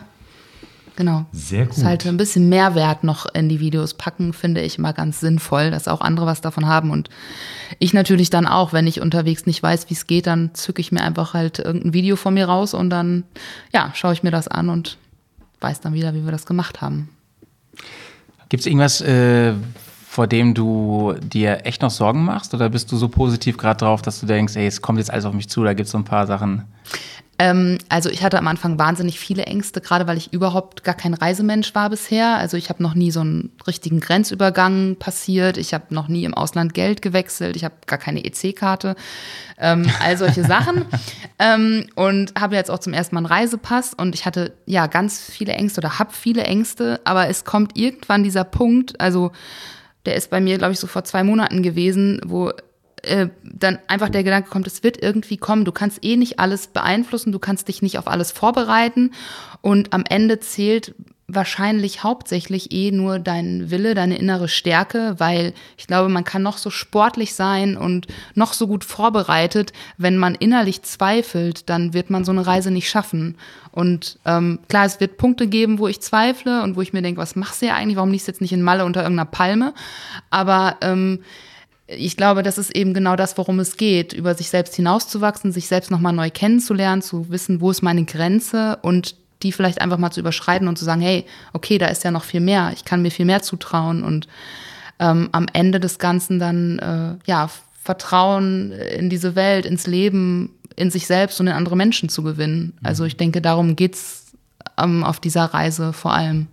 [0.96, 1.26] Genau.
[1.30, 1.76] Sehr gut.
[1.76, 5.70] Das halt ein bisschen Mehrwert noch in die Videos packen, finde ich immer ganz sinnvoll,
[5.70, 6.90] dass auch andere was davon haben.
[6.90, 7.11] Und
[7.78, 10.92] ich natürlich dann auch, wenn ich unterwegs nicht weiß, wie es geht, dann zücke ich
[10.92, 13.24] mir einfach halt irgendein Video von mir raus und dann,
[13.72, 14.96] ja, schaue ich mir das an und
[15.61, 17.11] weiß dann wieder, wie wir das gemacht haben.
[18.48, 19.52] Gibt es irgendwas, äh,
[20.09, 22.54] vor dem du dir echt noch Sorgen machst?
[22.54, 25.26] Oder bist du so positiv gerade drauf, dass du denkst, ey, es kommt jetzt alles
[25.26, 26.64] auf mich zu, da gibt es so ein paar Sachen?
[27.38, 31.14] Ähm, also ich hatte am Anfang wahnsinnig viele Ängste, gerade weil ich überhaupt gar kein
[31.14, 32.37] Reisemensch war bisher.
[32.37, 35.59] Also ich habe noch nie so einen richtigen Grenzübergang passiert.
[35.59, 37.57] Ich habe noch nie im Ausland Geld gewechselt.
[37.57, 38.96] Ich habe gar keine EC-Karte.
[39.59, 40.87] Ähm, all solche Sachen.
[41.38, 43.92] Ähm, und habe jetzt auch zum ersten Mal einen Reisepass.
[43.94, 47.01] Und ich hatte ja ganz viele Ängste oder habe viele Ängste.
[47.05, 49.33] Aber es kommt irgendwann dieser Punkt, also
[50.07, 52.53] der ist bei mir, glaube ich, so vor zwei Monaten gewesen, wo
[53.07, 55.64] äh, dann einfach der Gedanke kommt, es wird irgendwie kommen.
[55.64, 59.12] Du kannst eh nicht alles beeinflussen, du kannst dich nicht auf alles vorbereiten.
[59.61, 60.95] Und am Ende zählt
[61.29, 66.57] wahrscheinlich hauptsächlich eh nur dein Wille, deine innere Stärke, weil ich glaube, man kann noch
[66.57, 72.25] so sportlich sein und noch so gut vorbereitet, wenn man innerlich zweifelt, dann wird man
[72.25, 73.37] so eine Reise nicht schaffen.
[73.73, 77.21] Und ähm, klar, es wird Punkte geben, wo ich zweifle und wo ich mir denke,
[77.21, 77.97] was machst du ja eigentlich?
[77.97, 79.75] Warum liegst du jetzt nicht in Malle unter irgendeiner Palme?
[80.31, 81.21] Aber ähm,
[81.88, 85.68] ich glaube, das ist eben genau das, worum es geht, über sich selbst hinauszuwachsen, sich
[85.68, 90.11] selbst nochmal neu kennenzulernen, zu wissen, wo ist meine Grenze und die vielleicht einfach mal
[90.11, 93.03] zu überschreiten und zu sagen, hey, okay, da ist ja noch viel mehr, ich kann
[93.03, 94.27] mir viel mehr zutrauen und
[94.99, 97.51] ähm, am Ende des Ganzen dann äh, ja
[97.83, 102.72] Vertrauen in diese Welt, ins Leben, in sich selbst und in andere Menschen zu gewinnen.
[102.83, 104.33] Also ich denke, darum geht's
[104.77, 106.49] ähm, auf dieser Reise vor allem.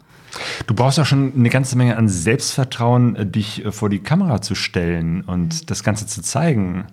[0.68, 4.42] Du brauchst ja schon eine ganze Menge an Selbstvertrauen, äh, dich äh, vor die Kamera
[4.42, 5.66] zu stellen und mhm.
[5.68, 6.86] das Ganze zu zeigen.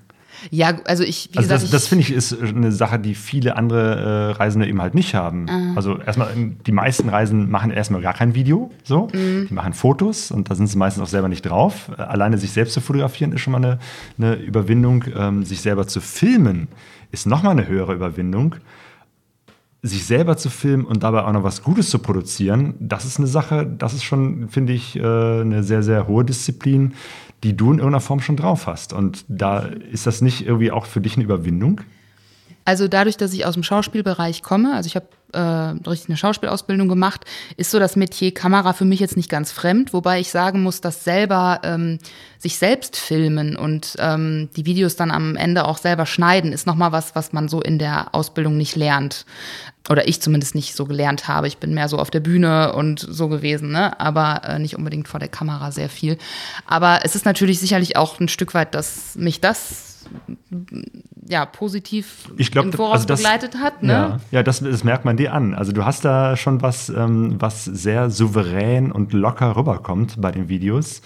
[0.51, 3.57] Ja, also ich, wie also gesagt, das, das finde ich ist eine Sache, die viele
[3.57, 5.43] andere äh, Reisende eben halt nicht haben.
[5.45, 5.77] Mhm.
[5.77, 9.09] Also erstmal, die meisten Reisen machen erstmal gar kein Video, so.
[9.13, 9.49] Mhm.
[9.49, 11.91] Die machen Fotos und da sind sie meistens auch selber nicht drauf.
[11.99, 13.79] Äh, alleine sich selbst zu fotografieren ist schon mal eine,
[14.19, 15.05] eine Überwindung.
[15.15, 16.69] Ähm, sich selber zu filmen
[17.13, 18.57] ist nochmal eine höhere Überwindung
[19.83, 23.27] sich selber zu filmen und dabei auch noch was Gutes zu produzieren, das ist eine
[23.27, 26.95] Sache, das ist schon, finde ich, äh, eine sehr, sehr hohe Disziplin,
[27.43, 28.93] die du in irgendeiner Form schon drauf hast.
[28.93, 31.81] Und da ist das nicht irgendwie auch für dich eine Überwindung?
[32.65, 35.39] Also dadurch, dass ich aus dem Schauspielbereich komme, also ich habe äh,
[35.89, 37.25] richtig eine Schauspielausbildung gemacht,
[37.57, 40.81] ist so das Metier Kamera für mich jetzt nicht ganz fremd, wobei ich sagen muss,
[40.81, 41.99] dass selber ähm,
[42.39, 46.93] sich selbst filmen und ähm, die Videos dann am Ende auch selber schneiden, ist nochmal
[46.93, 49.25] was, was man so in der Ausbildung nicht lernt.
[49.89, 51.49] Oder ich zumindest nicht so gelernt habe.
[51.49, 53.99] Ich bin mehr so auf der Bühne und so gewesen, ne?
[53.99, 56.19] aber äh, nicht unbedingt vor der Kamera sehr viel.
[56.67, 59.90] Aber es ist natürlich sicherlich auch ein Stück weit, dass mich das
[61.27, 63.83] ja, positiv ich glaub, im Voraus also das, begleitet hat.
[63.83, 63.93] Ne?
[63.93, 65.55] Ja, ja das, das, merkt man dir an.
[65.55, 70.49] Also du hast da schon was, ähm, was sehr souverän und locker rüberkommt bei den
[70.49, 71.03] Videos.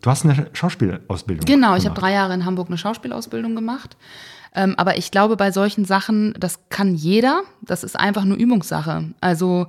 [0.00, 1.80] Du hast eine Schauspielausbildung Genau, gemacht.
[1.80, 3.96] ich habe drei Jahre in Hamburg eine Schauspielausbildung gemacht.
[4.54, 7.42] Ähm, aber ich glaube, bei solchen Sachen, das kann jeder.
[7.60, 9.04] Das ist einfach nur Übungssache.
[9.20, 9.66] Also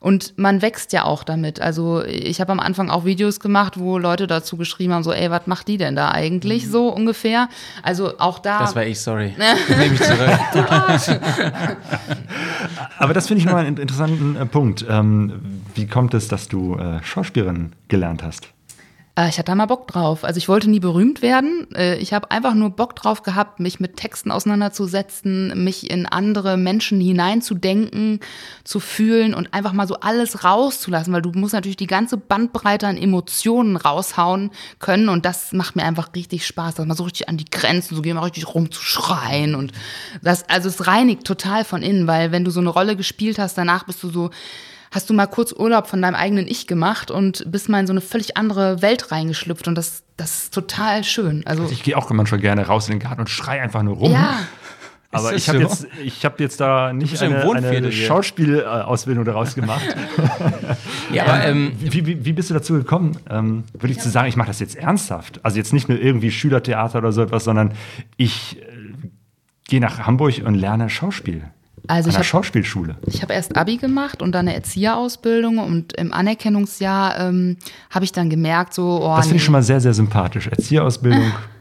[0.00, 1.60] und man wächst ja auch damit.
[1.60, 5.30] Also ich habe am Anfang auch Videos gemacht, wo Leute dazu geschrieben haben, so, ey,
[5.30, 6.66] was macht die denn da eigentlich?
[6.66, 6.70] Mhm.
[6.70, 7.48] So ungefähr.
[7.82, 8.60] Also auch da.
[8.60, 9.34] Das war ich, sorry.
[9.68, 10.30] Nehme ich zurück.
[12.98, 14.84] Aber das finde ich nochmal einen interessanten äh, Punkt.
[14.88, 15.32] Ähm,
[15.74, 18.48] wie kommt es, dass du äh, Schauspielerin gelernt hast?
[19.16, 20.24] Äh, ich hatte da mal Bock drauf.
[20.24, 21.66] Also ich wollte nie berühmt werden.
[21.74, 26.56] Äh, ich habe einfach nur Bock drauf gehabt, mich mit Texten auseinanderzusetzen, mich in andere
[26.56, 28.20] Menschen hineinzudenken,
[28.64, 32.86] zu fühlen und einfach mal so alles rauszulassen, weil du musst natürlich die ganze Bandbreite
[32.86, 37.28] an Emotionen raushauen können und das macht mir einfach richtig Spaß, dass man so richtig
[37.28, 39.72] an die Grenzen, so gehen mal richtig rumzuschreien und
[40.22, 43.56] das, also es reinigt total von innen, weil wenn du so eine Rolle gespielt hast,
[43.56, 44.30] danach bist du so,
[44.96, 47.92] hast du mal kurz Urlaub von deinem eigenen Ich gemacht und bist mal in so
[47.92, 51.46] eine völlig andere Welt reingeschlüpft und das, das ist total schön.
[51.46, 54.10] Also Ich gehe auch manchmal gerne raus in den Garten und schrei einfach nur rum.
[54.10, 54.38] ja,
[55.12, 55.64] Aber ich habe so?
[55.64, 57.92] jetzt, ich hab jetzt da nicht ja eine, eine.
[57.92, 59.84] Schauspielausbildung daraus gemacht.
[61.12, 63.16] Ja, aber ähm, Wie, wie, wie bist du dazu gekommen?
[63.30, 65.38] Ähm, Würde ich zu sagen, ich mache das jetzt ernsthaft.
[65.44, 67.72] Also jetzt nicht nur irgendwie Schülertheater oder so etwas, sondern
[68.16, 68.64] ich äh,
[69.68, 71.44] gehe nach Hamburg und lerne Schauspiel.
[71.88, 72.96] Also ich hab- Schauspielschule.
[73.06, 77.56] Ich habe erst Abi gemacht und dann eine Erzieherausbildung und im Anerkennungsjahr ähm,
[77.90, 79.44] habe ich dann gemerkt, so, oh, Das finde ich nee.
[79.46, 80.46] schon mal sehr, sehr sympathisch.
[80.48, 81.32] Erzieherausbildung.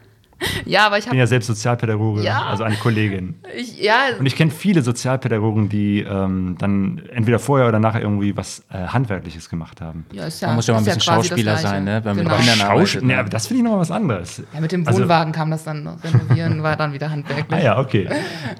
[0.65, 2.43] Ja, aber ich Ich bin habe ja selbst Sozialpädagoge, Ja.
[2.45, 3.35] also eine Kollegin.
[3.55, 8.35] ich, ja, Und ich kenne viele Sozialpädagogen, die ähm, dann entweder vorher oder nachher irgendwie
[8.35, 10.05] was äh, Handwerkliches gemacht haben.
[10.11, 12.01] ja, ist ja, man muss ja mal ein bisschen das Schauspieler sein, ne?
[12.03, 12.37] wenn man Genau.
[12.37, 12.45] mit
[12.89, 13.19] Kindern nee, Ne?
[13.19, 14.41] aber das finde ich nochmal was anderes.
[14.53, 16.03] Ja, mit dem Also- Wohnwagen kam das dann noch.
[16.03, 17.45] Renovieren war dann wieder handwerklich.
[17.51, 18.09] Ah ja, okay.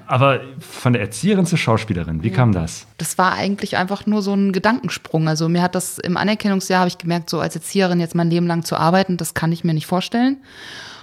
[0.06, 2.86] Aber von der Erzieherin zur Schauspielerin, wie kam das?
[2.98, 5.28] Das war eigentlich einfach nur so ein Gedankensprung.
[5.28, 8.46] Also mir hat das im Anerkennungsjahr habe ich gemerkt, so als Erzieherin jetzt mein Leben
[8.46, 10.38] lang zu arbeiten, das kann ich mir nicht vorstellen.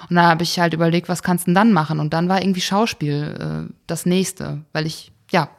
[0.09, 1.99] Und dann habe ich halt überlegt, was kannst du denn dann machen?
[1.99, 5.49] Und dann war irgendwie Schauspiel äh, das nächste, weil ich, ja,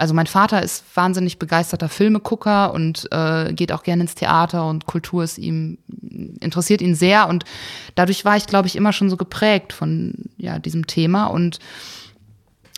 [0.00, 4.86] also mein Vater ist wahnsinnig begeisterter Filmegucker und äh, geht auch gerne ins Theater und
[4.86, 5.76] Kultur ist ihm,
[6.40, 7.28] interessiert ihn sehr.
[7.28, 7.44] Und
[7.96, 11.26] dadurch war ich, glaube ich, immer schon so geprägt von ja, diesem Thema.
[11.26, 11.58] Und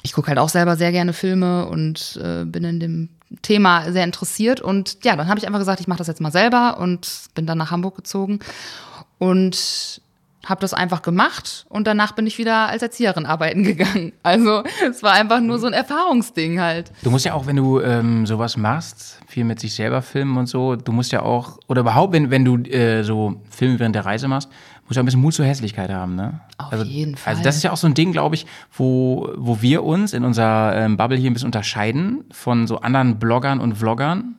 [0.02, 3.08] ich gucke halt auch selber sehr gerne Filme und äh, bin in dem
[3.40, 4.60] Thema sehr interessiert.
[4.60, 7.46] Und ja, dann habe ich einfach gesagt, ich mache das jetzt mal selber und bin
[7.46, 8.40] dann nach Hamburg gezogen
[9.18, 10.01] und
[10.46, 14.12] habe das einfach gemacht und danach bin ich wieder als Erzieherin arbeiten gegangen.
[14.24, 16.92] Also es war einfach nur so ein Erfahrungsding halt.
[17.02, 20.46] Du musst ja auch, wenn du ähm, sowas machst, viel mit sich selber filmen und
[20.46, 24.06] so, du musst ja auch, oder überhaupt, wenn, wenn du äh, so Filme während der
[24.06, 24.48] Reise machst,
[24.84, 26.40] musst du auch ein bisschen Mut zur Hässlichkeit haben, ne?
[26.58, 27.32] Auf also, jeden Fall.
[27.32, 30.24] Also das ist ja auch so ein Ding, glaube ich, wo, wo wir uns in
[30.24, 34.36] unserer ähm, Bubble hier ein bisschen unterscheiden von so anderen Bloggern und Vloggern.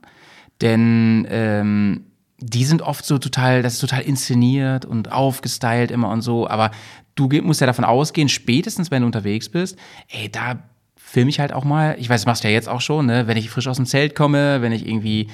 [0.62, 2.06] Denn ähm,
[2.44, 6.72] die sind oft so total, das ist total inszeniert und aufgestylt immer und so, aber
[7.16, 9.78] du musst ja davon ausgehen, spätestens wenn du unterwegs bist,
[10.10, 10.60] ey, da
[10.98, 13.28] filme ich halt auch mal, ich weiß, das machst du ja jetzt auch schon, ne,
[13.28, 15.30] wenn ich frisch aus dem Zelt komme, wenn ich irgendwie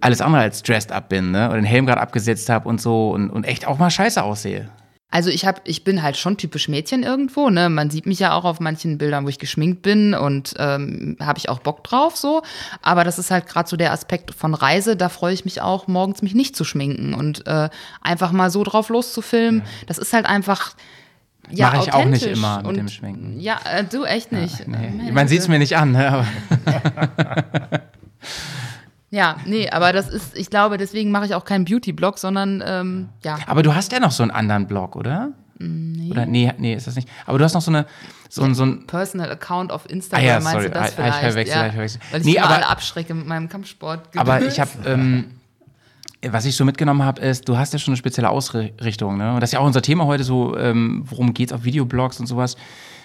[0.00, 3.10] alles andere als dressed up bin, ne, oder den Helm gerade abgesetzt habe und so
[3.10, 4.70] und, und echt auch mal scheiße aussehe.
[5.12, 7.68] Also ich hab, ich bin halt schon typisch Mädchen irgendwo, ne?
[7.68, 11.38] Man sieht mich ja auch auf manchen Bildern, wo ich geschminkt bin und ähm, habe
[11.38, 12.42] ich auch Bock drauf so.
[12.80, 14.96] Aber das ist halt gerade so der Aspekt von Reise.
[14.96, 17.68] Da freue ich mich auch, morgens mich nicht zu schminken und äh,
[18.00, 19.62] einfach mal so drauf loszufilmen.
[19.86, 20.74] Das ist halt einfach
[21.50, 23.38] ja Mach ich auch nicht immer mit und, dem Schminken.
[23.38, 24.66] Ja, äh, du echt nicht.
[24.66, 24.92] Nee.
[24.96, 26.26] Meine Man sieht es mir nicht an, ne,
[29.14, 33.08] Ja, nee, aber das ist, ich glaube, deswegen mache ich auch keinen Beauty-Blog, sondern ähm,
[33.22, 33.38] ja.
[33.46, 35.32] Aber du hast ja noch so einen anderen Blog, oder?
[35.58, 36.10] Nee.
[36.10, 37.08] Oder nee, nee, ist das nicht.
[37.26, 37.86] Aber du hast noch so eine
[38.30, 40.88] so, ein- so ein Personal Account auf Instagram, Ah ja, meinst sorry, du das hab
[40.88, 41.18] ich vielleicht?
[41.20, 42.02] verwechselt, ja, hab ich verwechselt.
[42.10, 44.00] Weil ich Nee, aber- alle abschrecke mit meinem Kampfsport.
[44.16, 45.24] Aber ich habe, ähm,
[46.30, 49.18] was ich so mitgenommen habe, ist, du hast ja schon eine spezielle Ausrichtung.
[49.18, 49.34] Ne?
[49.34, 52.26] Und das ist ja auch unser Thema heute, so ähm, worum geht's auf Videoblogs und
[52.26, 52.56] sowas.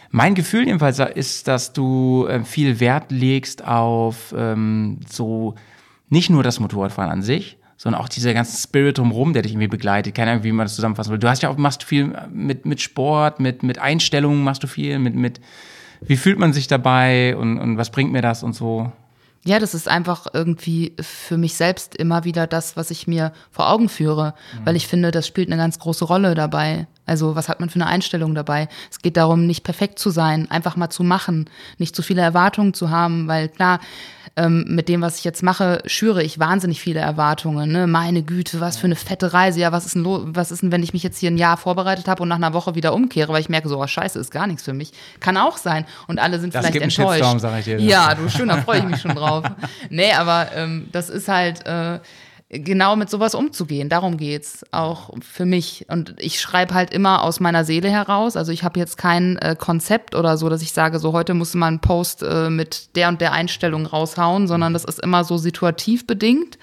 [0.10, 5.56] Mein Gefühl jedenfalls ist, dass du ähm, viel Wert legst auf ähm, so
[6.10, 9.67] nicht nur das Motorradfahren an sich, sondern auch dieser ganze Spirit drumherum, der dich irgendwie
[9.67, 10.15] begleitet.
[10.15, 11.20] Keine Ahnung, wie man das zusammenfassen will.
[11.20, 14.98] Du hast ja auch, machst viel mit, mit Sport, mit, mit Einstellungen machst du viel,
[15.00, 15.39] mit, mit
[16.02, 18.91] wie fühlt man sich dabei und, und was bringt mir das und so.
[19.46, 23.70] Ja, das ist einfach irgendwie für mich selbst immer wieder das, was ich mir vor
[23.70, 24.34] Augen führe,
[24.65, 26.88] weil ich finde, das spielt eine ganz große Rolle dabei.
[27.06, 28.67] Also was hat man für eine Einstellung dabei?
[28.91, 32.74] Es geht darum, nicht perfekt zu sein, einfach mal zu machen, nicht zu viele Erwartungen
[32.74, 33.80] zu haben, weil klar,
[34.38, 37.71] ähm, mit dem, was ich jetzt mache, schüre ich wahnsinnig viele Erwartungen.
[37.71, 37.88] Ne?
[37.88, 39.60] Meine Güte, was für eine fette Reise.
[39.60, 42.08] Ja, was ist denn, was ist denn, wenn ich mich jetzt hier ein Jahr vorbereitet
[42.08, 44.45] habe und nach einer Woche wieder umkehre, weil ich merke, so, oh, scheiße, ist gar
[44.45, 44.91] nichts für mich.
[45.19, 45.86] Kann auch sein.
[46.06, 47.17] Und alle sind Das vielleicht gibt einen enttäuscht.
[47.17, 47.80] Shitstorm, sag ich dir.
[47.80, 49.43] Ja, du schön, da freue ich mich schon drauf.
[49.89, 52.00] Nee, aber ähm, das ist halt äh,
[52.49, 53.89] genau mit sowas umzugehen.
[53.89, 55.86] Darum geht's auch für mich.
[55.89, 58.38] Und ich schreibe halt immer aus meiner Seele heraus.
[58.38, 61.53] Also ich habe jetzt kein äh, Konzept oder so, dass ich sage, so heute muss
[61.55, 65.38] man einen Post äh, mit der und der Einstellung raushauen, sondern das ist immer so
[65.38, 66.57] situativ bedingt.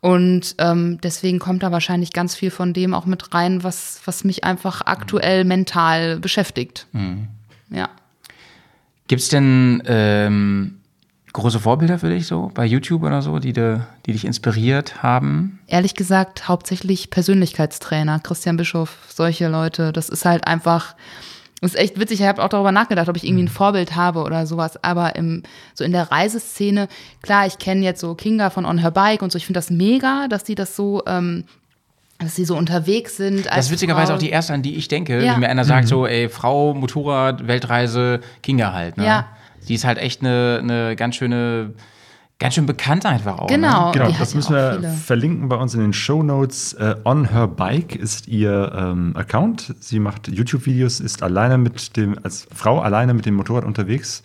[0.00, 4.24] Und ähm, deswegen kommt da wahrscheinlich ganz viel von dem auch mit rein, was, was
[4.24, 6.86] mich einfach aktuell mental beschäftigt.
[7.70, 7.88] Ja.
[9.08, 10.80] Gibt's denn, ähm,
[11.34, 15.58] große Vorbilder für dich so bei YouTube oder so, die, de, die dich inspiriert haben?
[15.66, 19.92] Ehrlich gesagt, hauptsächlich Persönlichkeitstrainer, Christian Bischof, solche Leute.
[19.92, 20.94] Das ist halt einfach,
[21.60, 22.20] das ist echt witzig.
[22.20, 24.82] Ich habe auch darüber nachgedacht, ob ich irgendwie ein Vorbild habe oder sowas.
[24.82, 25.42] Aber im,
[25.74, 26.88] so in der Reiseszene,
[27.20, 29.36] klar, ich kenne jetzt so Kinga von On Her Bike und so.
[29.36, 31.44] Ich finde das mega, dass die das so ähm,
[32.20, 33.46] dass sie so unterwegs sind.
[33.46, 34.14] Das ist witzigerweise Frau.
[34.14, 35.32] auch die erste, an die ich denke, Ja.
[35.32, 38.96] wenn mir einer sagt, so, ey, Frau, Motorrad, Weltreise, Kinga halt.
[38.96, 39.04] Ne?
[39.04, 39.26] Ja.
[39.68, 41.74] Die ist halt echt eine, eine ganz schöne,
[42.38, 43.46] ganz schön bekannt einfach auch.
[43.46, 43.86] Genau.
[43.86, 43.98] Ne?
[43.98, 44.92] Genau, das müssen wir viele.
[44.92, 46.74] verlinken bei uns in den Show Notes.
[46.74, 49.74] Äh, On Her Bike ist ihr ähm, Account.
[49.80, 54.22] Sie macht YouTube-Videos, ist alleine mit dem, als Frau alleine mit dem Motorrad unterwegs.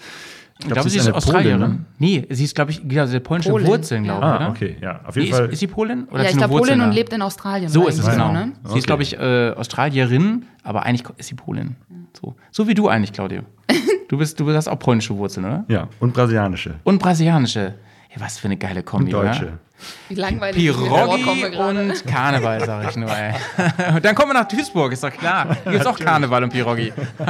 [0.62, 1.60] Ich glaube, sie ist eine Australierin.
[1.60, 1.86] Polin, ne?
[2.00, 4.50] Nee, sie ist, glaube ich, genau, sie hat polnische Polin, Wurzeln, glaube ich, Ah, oder?
[4.50, 5.50] okay, ja, auf Nee, jeden ist, Fall.
[5.54, 6.04] ist sie Polin?
[6.12, 7.70] Oder Ja, ich glaube Polin und lebt in Australien.
[7.70, 8.34] So ist es, genau.
[8.34, 8.52] ne?
[8.64, 8.80] Sie Okay.
[8.80, 11.78] ist, glaube ich, äh, Australierin, aber eigentlich ist sie Polin.
[12.20, 13.44] So, so wie du eigentlich, Claudio.
[14.10, 15.66] Du bist, du hast auch polnische Wurzeln, oder?
[15.68, 16.74] Ja, und brasilianische.
[16.84, 17.76] Und brasilianische.
[18.16, 19.30] Ja, was für eine geile Kombi, Und oder?
[19.30, 19.54] deutsche.
[20.10, 23.36] Wie langweilig Piroggi und Karneval, sag ich nur, ey.
[23.96, 25.56] Und dann kommen wir nach Duisburg, ist doch klar.
[25.64, 26.92] Hier gibt's auch Karneval und Piroggi.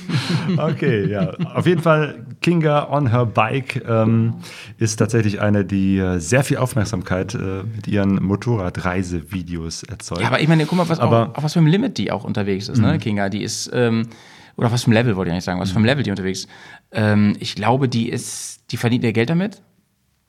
[0.58, 1.32] Okay, ja.
[1.54, 4.34] Auf jeden Fall, Kinga on her bike ähm,
[4.78, 10.20] ist tatsächlich eine, die äh, sehr viel Aufmerksamkeit äh, mit ihren Motorradreisevideos erzeugt.
[10.22, 12.10] Ja, aber ich meine, guck mal, was, Aber- auf, auf was für einem Limit die
[12.12, 13.28] auch unterwegs ist, ne, Kinga.
[13.28, 14.08] Die ist, ähm,
[14.56, 16.10] oder auf was für einem Level, wollte ich eigentlich sagen, was für einem Level die
[16.10, 16.48] unterwegs ist.
[16.92, 19.62] Ähm, ich glaube, die ist, die verdient ihr Geld damit.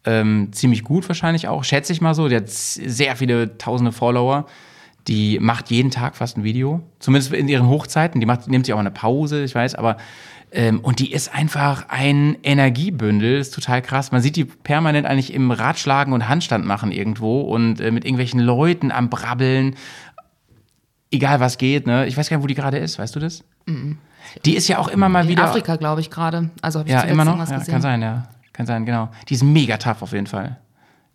[0.05, 2.27] Ähm, ziemlich gut wahrscheinlich auch, schätze ich mal so.
[2.27, 4.45] Die hat sehr viele tausende Follower.
[5.07, 6.81] Die macht jeden Tag fast ein Video.
[6.99, 8.19] Zumindest in ihren Hochzeiten.
[8.19, 9.97] Die macht, nimmt sich auch eine Pause, ich weiß, aber
[10.51, 14.11] ähm, und die ist einfach ein Energiebündel, ist total krass.
[14.11, 18.39] Man sieht die permanent eigentlich im Ratschlagen und Handstand machen irgendwo und äh, mit irgendwelchen
[18.39, 19.75] Leuten am Brabbeln.
[21.11, 22.05] Egal was geht, ne?
[22.07, 23.43] Ich weiß gar nicht, wo die gerade ist, weißt du das?
[24.45, 25.45] Die ist ja auch immer mal In wieder.
[25.45, 26.49] Afrika, glaube ich, gerade.
[26.61, 27.37] Also habe ich Ja, immer noch.
[27.49, 28.23] Ja, kann sein, ja.
[28.53, 29.09] Kann sein, genau.
[29.29, 30.57] Die ist mega tough auf jeden Fall.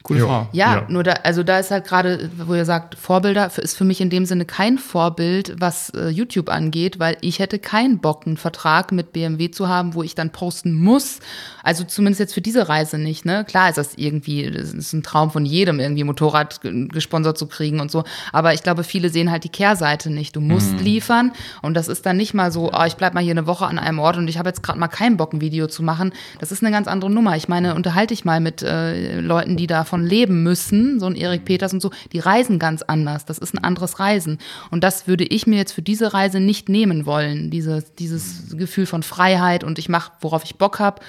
[0.02, 0.26] Coole Jo.
[0.26, 0.48] Frau.
[0.52, 0.84] Ja, Ja.
[0.88, 4.10] nur da, also da ist halt gerade, wo ihr sagt, Vorbilder ist für mich in
[4.10, 8.90] dem Sinne kein Vorbild, was äh, YouTube angeht, weil ich hätte keinen Bock, einen Vertrag
[8.92, 11.20] mit BMW zu haben, wo ich dann posten muss.
[11.62, 13.44] Also zumindest jetzt für diese Reise nicht, ne?
[13.44, 17.46] Klar ist das irgendwie, das ist ein Traum von jedem, irgendwie Motorrad ge- gesponsert zu
[17.46, 18.04] kriegen und so.
[18.32, 20.36] Aber ich glaube, viele sehen halt die Kehrseite nicht.
[20.36, 23.32] Du musst liefern und das ist dann nicht mal so, oh, ich bleib mal hier
[23.32, 25.66] eine Woche an einem Ort und ich habe jetzt gerade mal keinen Bock, ein Video
[25.66, 26.12] zu machen.
[26.40, 27.36] Das ist eine ganz andere Nummer.
[27.36, 31.44] Ich meine, unterhalte ich mal mit äh, Leuten, die davon leben müssen, so ein Erik
[31.44, 33.24] Peters und so, die reisen ganz anders.
[33.24, 34.38] Das ist ein anderes Reisen.
[34.70, 37.50] Und das würde ich mir jetzt für diese Reise nicht nehmen wollen.
[37.50, 41.00] Diese, dieses Gefühl von Freiheit und ich mache, worauf ich Bock habe.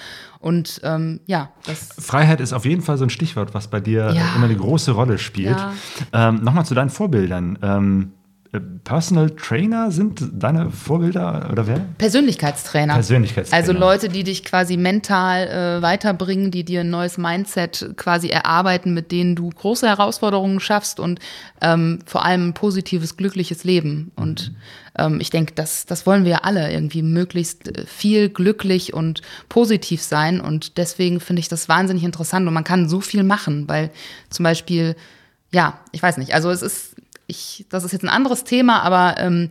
[0.43, 4.12] Und ähm, ja, das Freiheit ist auf jeden Fall so ein Stichwort, was bei dir
[4.13, 4.36] Ja.
[4.36, 5.58] immer eine große Rolle spielt.
[5.58, 5.73] Ja.
[6.12, 7.58] Ähm, Nochmal zu deinen Vorbildern.
[7.62, 8.22] Ähm, äh,
[8.84, 11.80] Personal Trainer sind deine Vorbilder oder wer?
[11.98, 12.94] Persönlichkeitstrainer.
[12.94, 13.60] Persönlichkeitstrainer.
[13.60, 18.94] Also Leute, die dich quasi mental äh, weiterbringen, die dir ein neues Mindset quasi erarbeiten,
[18.94, 21.20] mit denen du große Herausforderungen schaffst und
[21.62, 24.12] ähm, vor allem ein positives, glückliches Leben.
[24.16, 24.54] Und
[25.00, 30.04] ähm, ich denke, das, das wollen wir alle irgendwie möglichst äh, viel glücklich und positiv
[30.04, 30.39] sein.
[30.39, 33.89] Und deswegen finde ich das wahnsinnig interessant und man kann so viel machen, weil
[34.30, 34.96] zum Beispiel,
[35.52, 36.92] ja, ich weiß nicht, also es ist,
[37.27, 39.49] ich, das ist jetzt ein anderes Thema, aber ähm,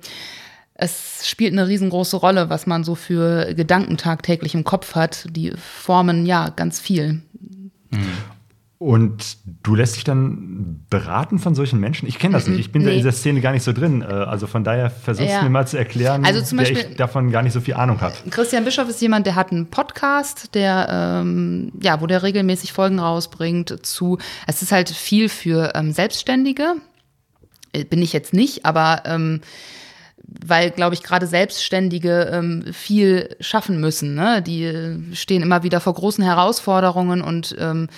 [0.75, 5.27] es spielt eine riesengroße Rolle, was man so für Gedanken tagtäglich im Kopf hat.
[5.31, 7.23] Die formen ja ganz viel.
[8.79, 12.09] Und du lässt dich dann beraten von solchen Menschen?
[12.09, 12.59] Ich kenne das nicht.
[12.59, 13.01] Ich bin da in Nee.
[13.03, 14.03] dieser Szene gar nicht so drin.
[14.03, 15.39] Äh, Also von daher versuchst Ja.
[15.39, 17.75] du mir mal zu erklären, Also zum der Beispiel- ich davon gar nicht so viel
[17.75, 18.15] Ahnung habe.
[18.31, 20.89] Christian Bischoff ist jemand, der hat einen Podcast, der
[21.23, 24.19] ähm, ja, wo der regelmäßig Folgen rausbringt zu.
[24.49, 26.75] Es ist halt viel für ähm, Selbstständige.
[27.73, 29.41] Äh, Bin ich jetzt nicht, aber ähm,
[30.25, 34.15] weil, glaube ich, gerade Selbstständige ähm, viel schaffen müssen.
[34.15, 34.43] Ne?
[34.43, 37.89] Die äh, stehen immer wieder vor großen Herausforderungen und ähm,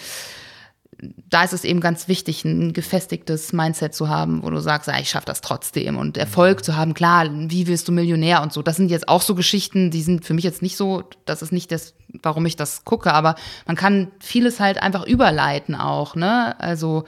[1.28, 4.98] da ist es eben ganz wichtig, ein gefestigtes Mindset zu haben, wo du sagst, ja,
[4.98, 6.94] ich schaffe das trotzdem und Erfolg zu haben.
[6.94, 8.62] Klar, wie wirst du Millionär und so.
[8.62, 11.52] Das sind jetzt auch so Geschichten, die sind für mich jetzt nicht so, das ist
[11.52, 13.34] nicht das, warum ich das gucke, aber
[13.66, 16.58] man kann vieles halt einfach überleiten auch, ne?
[16.60, 17.04] Also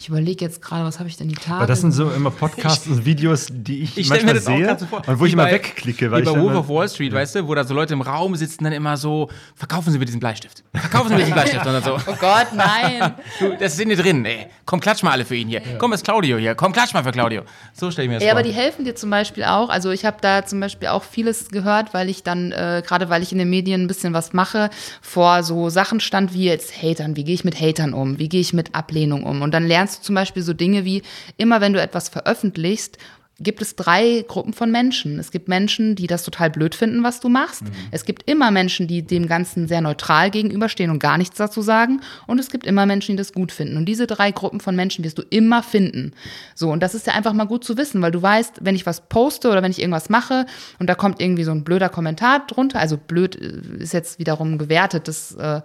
[0.00, 1.56] ich überlege jetzt gerade, was habe ich denn die Tage?
[1.56, 5.02] Aber das sind so immer Podcasts und Videos, die ich, Ich manchmal sehe so vor.
[5.06, 6.10] und wo ich immer bei- wegklicke.
[6.10, 8.36] Weil Wie bei Wolf of Wall Street, weißt du, wo da so Leute im Raum
[8.36, 10.62] sitzen, dann immer so, verkaufen Sie mir diesen Bleistift.
[10.72, 11.66] Verkaufen Sie mir diesen Bleistift.
[11.66, 13.14] Und dann so, oh Gott, nein.
[13.40, 14.46] du, das ist in dir drin, ey.
[14.68, 15.62] Komm, klatsch mal alle für ihn hier.
[15.78, 16.54] Komm, ist Claudio hier.
[16.54, 17.40] Komm, klatsch mal für Claudio.
[17.72, 18.40] So stelle ich mir das Ja, vor.
[18.40, 19.70] aber die helfen dir zum Beispiel auch.
[19.70, 23.22] Also ich habe da zum Beispiel auch vieles gehört, weil ich dann, äh, gerade weil
[23.22, 24.68] ich in den Medien ein bisschen was mache,
[25.00, 27.16] vor so Sachen stand wie jetzt Hatern.
[27.16, 28.18] Wie gehe ich mit Hatern um?
[28.18, 29.40] Wie gehe ich mit Ablehnung um?
[29.40, 31.00] Und dann lernst du zum Beispiel so Dinge wie,
[31.38, 32.98] immer wenn du etwas veröffentlichst,
[33.40, 35.20] gibt es drei Gruppen von Menschen.
[35.20, 37.62] Es gibt Menschen, die das total blöd finden, was du machst.
[37.62, 37.70] Mhm.
[37.92, 42.00] Es gibt immer Menschen, die dem Ganzen sehr neutral gegenüberstehen und gar nichts dazu sagen.
[42.26, 43.76] Und es gibt immer Menschen, die das gut finden.
[43.76, 46.14] Und diese drei Gruppen von Menschen wirst du immer finden.
[46.56, 48.86] So, und das ist ja einfach mal gut zu wissen, weil du weißt, wenn ich
[48.86, 50.44] was poste oder wenn ich irgendwas mache
[50.80, 54.58] und da kommt irgendwie so ein blöder Kommentar drunter, also blöd äh, ist jetzt wiederum
[54.58, 55.60] gewertet, das, äh,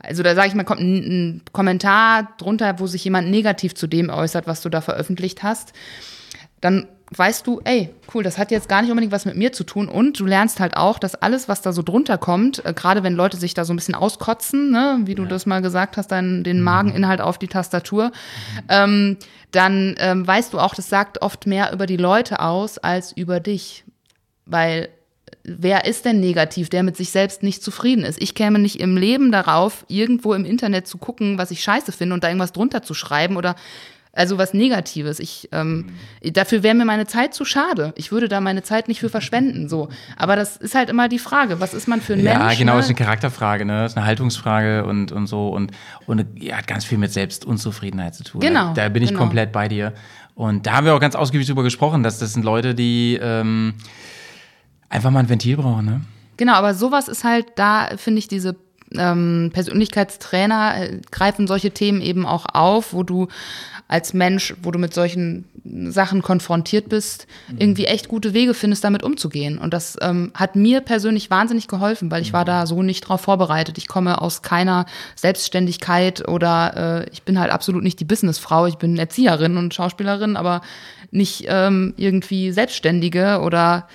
[0.00, 3.86] also da sage ich mal, kommt ein, ein Kommentar drunter, wo sich jemand negativ zu
[3.86, 5.72] dem äußert, was du da veröffentlicht hast,
[6.60, 9.64] dann weißt du, ey, cool, das hat jetzt gar nicht unbedingt was mit mir zu
[9.64, 9.88] tun.
[9.88, 13.14] Und du lernst halt auch, dass alles, was da so drunter kommt, äh, gerade wenn
[13.14, 16.44] Leute sich da so ein bisschen auskotzen, ne, wie du das mal gesagt hast, dann
[16.44, 18.12] den Mageninhalt auf die Tastatur,
[18.68, 19.18] ähm,
[19.50, 23.40] dann ähm, weißt du auch, das sagt oft mehr über die Leute aus als über
[23.40, 23.84] dich.
[24.46, 24.88] Weil
[25.44, 28.20] wer ist denn negativ, der mit sich selbst nicht zufrieden ist?
[28.20, 32.14] Ich käme nicht im Leben darauf, irgendwo im Internet zu gucken, was ich scheiße finde
[32.14, 33.56] und da irgendwas drunter zu schreiben oder
[34.14, 35.18] also was Negatives.
[35.18, 35.86] Ich, ähm,
[36.32, 37.94] dafür wäre mir meine Zeit zu schade.
[37.96, 39.68] Ich würde da meine Zeit nicht für verschwenden.
[39.70, 39.88] So,
[40.18, 42.58] aber das ist halt immer die Frage: Was ist man für ein Ja, Mensch?
[42.58, 42.80] genau, ne?
[42.80, 43.86] ist eine Charakterfrage, ne?
[43.86, 45.72] Ist eine Haltungsfrage und, und so und,
[46.06, 48.40] und ja, hat ganz viel mit Selbstunzufriedenheit zu tun.
[48.40, 48.74] Genau, Ne?
[48.74, 49.20] Da bin ich genau.
[49.20, 49.94] komplett bei dir.
[50.34, 53.74] Und da haben wir auch ganz ausgiebig drüber gesprochen, dass das sind Leute, die ähm,
[54.88, 56.00] einfach mal ein Ventil brauchen, ne?
[56.36, 58.56] Genau, aber sowas ist halt, da finde ich, diese
[58.96, 63.28] ähm, Persönlichkeitstrainer äh, greifen solche Themen eben auch auf, wo du
[63.92, 65.44] als Mensch, wo du mit solchen
[65.92, 67.26] Sachen konfrontiert bist,
[67.58, 69.58] irgendwie echt gute Wege findest, damit umzugehen.
[69.58, 73.20] Und das ähm, hat mir persönlich wahnsinnig geholfen, weil ich war da so nicht drauf
[73.20, 73.76] vorbereitet.
[73.76, 78.64] Ich komme aus keiner Selbstständigkeit oder äh, ich bin halt absolut nicht die Businessfrau.
[78.64, 80.62] Ich bin Erzieherin und Schauspielerin, aber
[81.10, 83.88] nicht ähm, irgendwie Selbstständige oder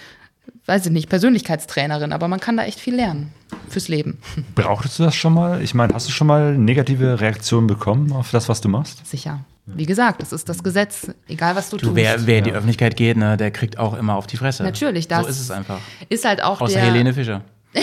[0.68, 3.34] weiß ich nicht, Persönlichkeitstrainerin, aber man kann da echt viel lernen
[3.68, 4.20] fürs Leben.
[4.54, 5.64] Brauchtest du das schon mal?
[5.64, 9.04] Ich meine, hast du schon mal negative Reaktionen bekommen auf das, was du machst?
[9.08, 9.40] Sicher.
[9.68, 11.96] Wie gesagt, das ist das Gesetz, egal was du, Du, tust.
[11.96, 14.64] wer, wer in die Öffentlichkeit geht, ne, der kriegt auch immer auf die Fresse.
[14.64, 15.80] Natürlich, das So ist es einfach.
[16.10, 16.84] ist halt auch Außer der.
[16.84, 17.42] Helene Fischer.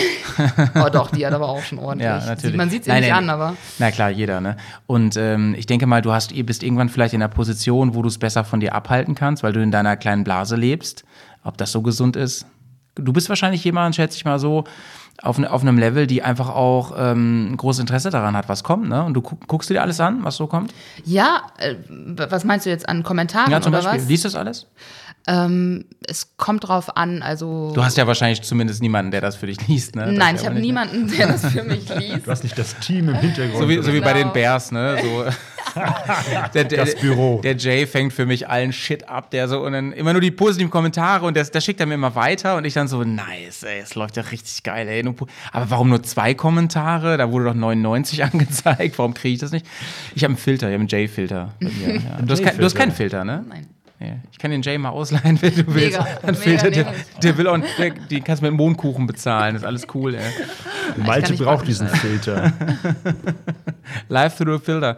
[0.83, 2.07] Oh doch, die hat aber auch schon ordentlich.
[2.09, 2.57] Ja, natürlich.
[2.57, 3.55] Man sieht sie nicht nein, an, aber.
[3.79, 4.57] Na klar, jeder, ne?
[4.85, 8.01] Und ähm, ich denke mal, du hast, ihr bist irgendwann vielleicht in einer Position, wo
[8.01, 11.05] du es besser von dir abhalten kannst, weil du in deiner kleinen Blase lebst.
[11.43, 12.45] Ob das so gesund ist?
[12.95, 14.65] Du bist wahrscheinlich jemand, schätze ich mal so,
[15.21, 18.63] auf, ne, auf einem Level, die einfach auch ähm, ein großes Interesse daran hat, was
[18.63, 19.03] kommt, ne?
[19.03, 20.73] Und du guck, guckst dir alles an, was so kommt?
[21.05, 24.01] Ja, äh, was meinst du jetzt an Kommentaren Ja, zum oder Beispiel.
[24.01, 24.07] was?
[24.09, 24.67] Liest du das alles?
[25.27, 27.71] Ähm, es kommt drauf an, also.
[27.73, 30.05] Du hast ja wahrscheinlich zumindest niemanden, der das für dich liest, ne?
[30.05, 32.27] Das Nein, ich habe niemanden, der das für mich liest.
[32.27, 33.57] Du hast nicht das Team im Hintergrund.
[33.63, 34.27] So wie, so wie bei Genau.
[34.29, 34.97] den Bears, ne?
[35.01, 35.25] So.
[36.53, 37.41] der, der, Das Büro.
[37.43, 40.31] Der Jay fängt für mich allen Shit ab, der so und dann immer nur die
[40.31, 43.63] positiven Kommentare und das, das schickt er mir immer weiter und ich dann so, nice,
[43.63, 45.03] ey, es läuft ja richtig geil, ey.
[45.51, 47.17] Aber warum nur zwei Kommentare?
[47.17, 48.97] Da wurde doch 99 angezeigt.
[48.97, 49.65] Warum kriege ich das nicht?
[50.15, 51.53] Ich habe einen Filter, ich habe einen Jay-Filter.
[51.59, 52.21] bei Ja.
[52.21, 53.43] Du, hast kein- du hast keinen Filter, ne?
[53.49, 53.67] Nein.
[53.99, 55.97] Ja, ich kann den Jay mal ausleihen, wenn du willst.
[55.97, 57.19] Mega, Dann der, nehme ich.
[57.19, 59.53] der will auch, der, die kannst du mit Mondkuchen bezahlen.
[59.53, 60.21] Das ist alles cool, ey.
[60.97, 62.51] Malte braucht diesen Filter.
[64.09, 64.97] Live through a filter.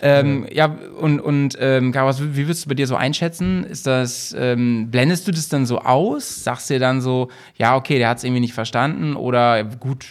[0.00, 3.64] Ähm, ja, und, und ähm, Karas, wie würdest du bei dir so einschätzen?
[3.64, 6.44] Ist das, ähm, blendest du das dann so aus?
[6.44, 10.06] Sagst du dir dann so, ja, okay, der hat es irgendwie nicht verstanden oder gut,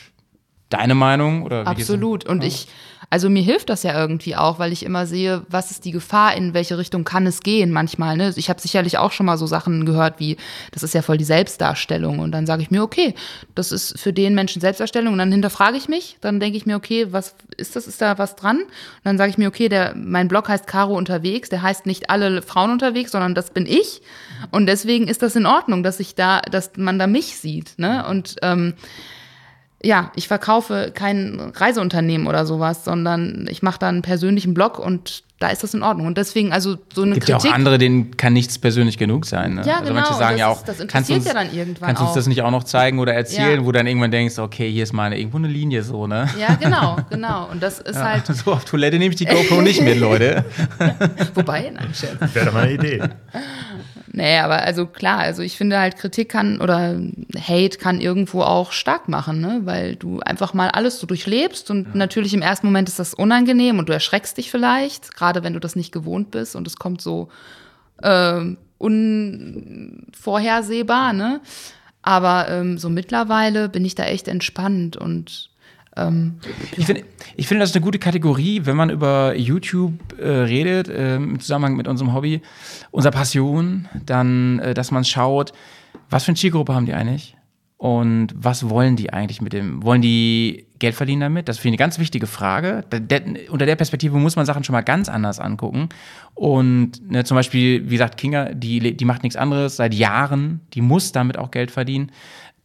[0.69, 1.43] deine Meinung?
[1.43, 2.25] Oder Absolut.
[2.25, 2.67] Und ich,
[3.09, 6.35] also mir hilft das ja irgendwie auch, weil ich immer sehe, was ist die Gefahr,
[6.35, 8.17] in welche Richtung kann es gehen manchmal.
[8.17, 8.33] Ne?
[8.35, 10.35] Ich habe sicherlich auch schon mal so Sachen gehört wie,
[10.71, 12.19] das ist ja voll die Selbstdarstellung.
[12.19, 13.15] Und dann sage ich mir, okay,
[13.55, 15.13] das ist für den Menschen Selbstdarstellung.
[15.13, 17.87] Und dann hinterfrage ich mich, dann denke ich mir, okay, was ist das?
[17.87, 18.57] Ist da was dran?
[18.57, 18.69] Und
[19.05, 22.41] dann sage ich mir, okay, der, mein Blog heißt Caro unterwegs, der heißt nicht alle
[22.41, 24.01] Frauen unterwegs, sondern das bin ich.
[24.51, 27.79] Und deswegen ist das in Ordnung, dass ich da, dass man da mich sieht.
[27.79, 28.05] Ne?
[28.05, 28.73] Und ähm,
[29.83, 35.23] ja, ich verkaufe kein Reiseunternehmen oder sowas, sondern ich mache da einen persönlichen Blog und
[35.39, 36.07] da ist das in Ordnung.
[36.07, 37.51] Und deswegen, also so eine Gibt ja Kritik.
[37.51, 39.53] auch andere, denen kann nichts persönlich genug sein.
[39.53, 39.61] Ne?
[39.67, 41.85] Ja, also genau, manche sagen das ja ist- auch, das interessiert uns, ja dann irgendwann
[41.89, 42.15] kannst du uns auch.
[42.15, 43.65] das nicht auch noch zeigen oder erzählen, Ja.
[43.67, 46.27] wo dann irgendwann denkst, okay, hier ist mal eine, irgendwo eine Linie so, ne?
[46.39, 47.47] Ja, genau, genau.
[47.51, 50.43] Und das ist halt, So auf Toilette nehme ich die GoPro nicht mit, Leute.
[51.35, 52.33] wobei, nein, Scherz.
[52.33, 53.03] Wäre doch mal eine Idee.
[54.17, 56.99] Nee, aber also klar, also ich finde halt Kritik kann oder
[57.39, 59.61] Hate kann irgendwo auch stark machen, ne?
[59.65, 63.77] weil du einfach mal alles so durchlebst und natürlich im ersten Moment ist das unangenehm
[63.77, 66.99] und du erschreckst dich vielleicht, gerade wenn du das nicht gewohnt bist und es kommt
[66.99, 67.29] so
[68.01, 71.39] ähm, unvorhersehbar, ne?
[72.01, 75.46] Aber ähm, so mittlerweile bin ich da echt entspannt und
[75.97, 76.35] ähm,
[76.77, 77.03] Ich finde,
[77.35, 81.39] ich finde, das ist eine gute Kategorie, wenn man über YouTube äh, redet, ähm, im
[81.39, 82.41] Zusammenhang mit unserem Hobby,
[82.91, 85.53] unserer Passion, dann, äh, dass man schaut,
[86.09, 87.33] was für eine Zielgruppe haben die eigentlich?
[87.79, 89.83] Und was wollen die eigentlich mit dem?
[89.83, 91.47] Wollen die Geld verdienen damit?
[91.47, 92.83] Das finde ich eine ganz wichtige Frage.
[92.89, 93.21] Da- der-
[93.51, 95.89] unter der Perspektive muss man Sachen schon mal ganz anders angucken.
[96.33, 100.61] Und ne, zum Beispiel, wie gesagt, Kinga, die, die macht nichts anderes seit Jahren.
[100.73, 102.11] Die muss damit auch Geld verdienen.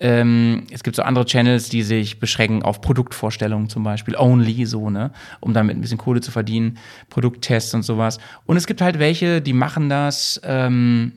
[0.03, 4.91] Ähm, es gibt so andere Channels, die sich beschränken auf Produktvorstellungen zum Beispiel, only so,
[4.91, 6.79] ne, um damit ein bisschen Kohle zu verdienen,
[7.09, 8.19] Produkttests und sowas.
[8.45, 11.13] Und es gibt halt welche, die machen das, ähm,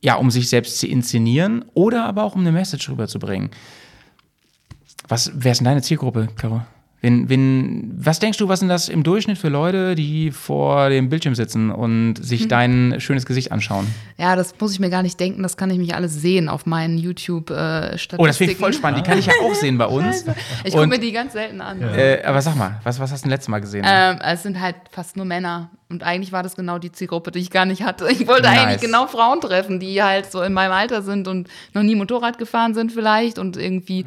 [0.00, 3.50] ja, um sich selbst zu inszenieren oder aber auch um eine Message rüberzubringen.
[5.08, 6.62] Was, wer ist denn deine Zielgruppe, Caro?
[7.04, 11.10] Wen, wen, was denkst du, was sind das im Durchschnitt für Leute, die vor dem
[11.10, 13.86] Bildschirm sitzen und sich dein schönes Gesicht anschauen?
[14.16, 16.64] Ja, das muss ich mir gar nicht denken, das kann ich mich alles sehen auf
[16.64, 18.22] meinen YouTube-Statistiken.
[18.22, 19.00] Oh, das finde ich voll spannend.
[19.00, 20.24] Die kann ich ja auch sehen bei uns.
[20.64, 21.82] Ich gucke mir die ganz selten an.
[21.82, 23.84] Äh, aber sag mal, was, was hast du denn letztes Mal gesehen?
[23.86, 25.70] Ähm, es sind halt fast nur Männer.
[25.90, 28.08] Und eigentlich war das genau die Zielgruppe, die ich gar nicht hatte.
[28.10, 28.58] Ich wollte Nice.
[28.60, 32.38] eigentlich genau Frauen treffen, die halt so in meinem Alter sind und noch nie Motorrad
[32.38, 34.06] gefahren sind vielleicht und irgendwie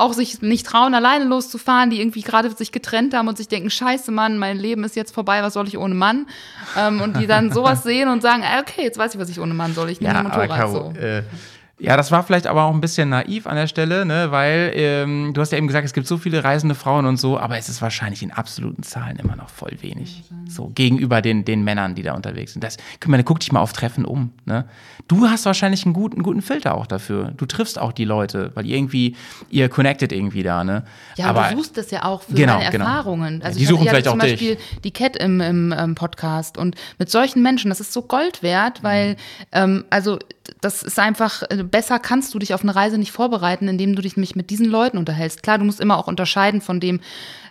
[0.00, 3.70] auch sich nicht trauen, alleine loszufahren, die irgendwie gerade sich getrennt haben und sich denken,
[3.70, 6.26] scheiße Mann, mein Leben ist jetzt vorbei, was soll ich ohne Mann?
[6.76, 9.40] Ähm, und die dann sowas sehen und sagen, äh, okay, jetzt weiß ich, was ich
[9.40, 9.90] ohne Mann soll.
[9.90, 11.00] Ich nehme aber Motorrad Caro, so.
[11.00, 11.22] äh,
[11.80, 14.30] ja, das war vielleicht aber auch ein bisschen naiv an der Stelle, ne?
[14.30, 17.38] weil ähm, du hast ja eben gesagt, es gibt so viele reisende Frauen und so,
[17.38, 20.22] aber es ist wahrscheinlich in absoluten Zahlen immer noch voll wenig.
[20.46, 22.62] So gegenüber den, den Männern, die da unterwegs sind.
[22.62, 24.32] Das, guck mal, guck dich mal auf Treffen um.
[24.44, 24.66] Ne?
[25.08, 27.32] Du hast wahrscheinlich einen guten, guten Filter auch dafür.
[27.36, 29.16] Du triffst auch die Leute, weil irgendwie,
[29.48, 30.84] ihr connected irgendwie da, ne?
[31.16, 32.84] Ja, aber du suchst das ja auch für Genau, deine genau.
[32.84, 33.42] Erfahrungen.
[33.42, 34.32] Also die ich suchen vielleicht zum auch dich.
[34.32, 38.42] Beispiel die Cat im, im ähm, Podcast und mit solchen Menschen, das ist so Gold
[38.42, 39.16] wert, weil
[39.52, 40.18] ähm, also
[40.60, 44.02] das ist einfach äh, besser kannst du dich auf eine Reise nicht vorbereiten, indem du
[44.02, 45.42] dich mich mit diesen Leuten unterhältst.
[45.42, 47.00] Klar, du musst immer auch unterscheiden von dem,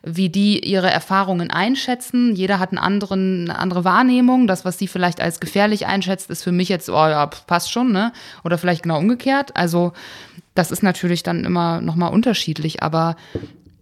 [0.03, 2.36] wie die ihre Erfahrungen einschätzen.
[2.36, 4.47] Jeder hat einen anderen, eine andere Wahrnehmung.
[4.47, 7.91] Das, was sie vielleicht als gefährlich einschätzt, ist für mich jetzt, oh ja, passt schon,
[7.91, 8.14] ne?
[8.43, 9.55] Oder vielleicht genau umgekehrt.
[9.55, 9.93] Also
[10.55, 13.16] das ist natürlich dann immer nochmal unterschiedlich, aber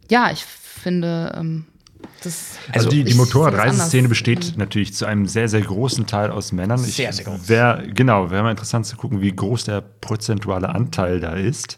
[0.10, 1.66] ja, ich finde, ähm,
[2.24, 2.58] das.
[2.72, 6.84] Also die, die das Motorradreiseszene besteht natürlich zu einem sehr, sehr großen Teil aus Männern.
[6.84, 7.48] Ich- Sehr, sehr groß.
[7.50, 11.78] Wär, genau, wäre mal interessant zu gucken, wie groß der prozentuale Anteil da ist.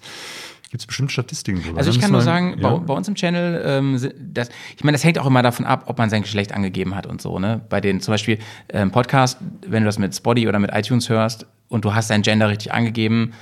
[0.72, 1.80] Gibt es bestimmt Statistiken drüber.
[1.80, 2.70] Also ich kann nur sagen, ja.
[2.70, 4.00] bei, bei uns im Channel, ähm,
[4.34, 7.08] das, ich meine, das hängt auch immer davon ab, ob man sein Geschlecht angegeben hat
[7.08, 7.40] und so.
[7.40, 7.62] Ne?
[7.70, 8.38] Bei den zum Beispiel
[8.70, 12.22] ähm, Podcast, wenn du das mit Spotify oder mit iTunes hörst und du hast dein
[12.22, 13.34] Gender richtig angegeben,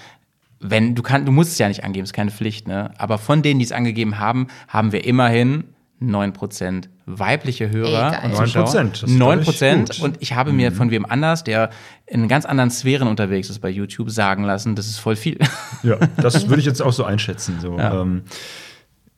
[0.62, 2.66] wenn du kann, du musst es ja nicht angeben, ist keine Pflicht.
[2.68, 2.92] Ne?
[2.98, 5.66] Aber von denen, die es angegeben haben, haben wir immerhin
[6.02, 8.32] 9% weibliche Hörer Ey, geil.
[8.32, 8.66] und Zuschauer.
[8.66, 10.00] 9%, das ist, glaub ich, 9% gut.
[10.02, 11.70] und ich habe mir von wem anders, der
[12.06, 15.40] in ganz anderen Sphären unterwegs ist bei YouTube, sagen lassen, das ist voll viel.
[15.84, 17.60] Ja, das würde ich jetzt auch so einschätzen.
[17.60, 17.78] So.
[17.78, 18.02] Ja.
[18.02, 18.24] Ähm,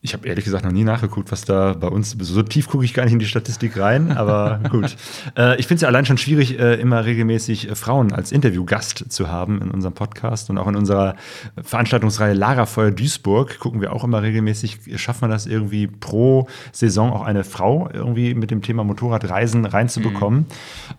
[0.02, 2.94] ich habe ehrlich gesagt noch nie nachgeguckt, was da bei uns, so tief gucke ich
[2.94, 4.96] gar nicht in die Statistik rein, aber gut.
[5.38, 9.12] Äh, ich finde es ja allein schon schwierig, äh, immer regelmäßig äh, Frauen als Interviewgast
[9.12, 11.16] zu haben in unserem Podcast und auch in unserer
[11.62, 17.24] Veranstaltungsreihe Lagerfeuer Duisburg gucken wir auch immer regelmäßig, schafft man das irgendwie pro Saison auch
[17.24, 20.46] eine Frau irgendwie mit dem Thema Motorradreisen reinzubekommen.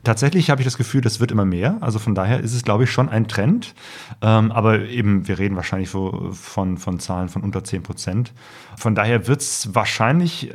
[0.05, 1.79] Tatsächlich habe ich das Gefühl, das wird immer mehr.
[1.81, 3.75] Also von daher ist es, glaube ich, schon ein Trend.
[4.21, 8.33] Ähm, aber eben, wir reden wahrscheinlich von, von Zahlen von unter 10 Prozent.
[8.81, 10.55] Von daher wird es wahrscheinlich äh,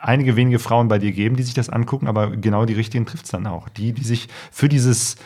[0.00, 3.26] einige wenige Frauen bei dir geben, die sich das angucken, aber genau die richtigen trifft
[3.26, 3.68] es dann auch.
[3.68, 5.16] Die, die sich für dieses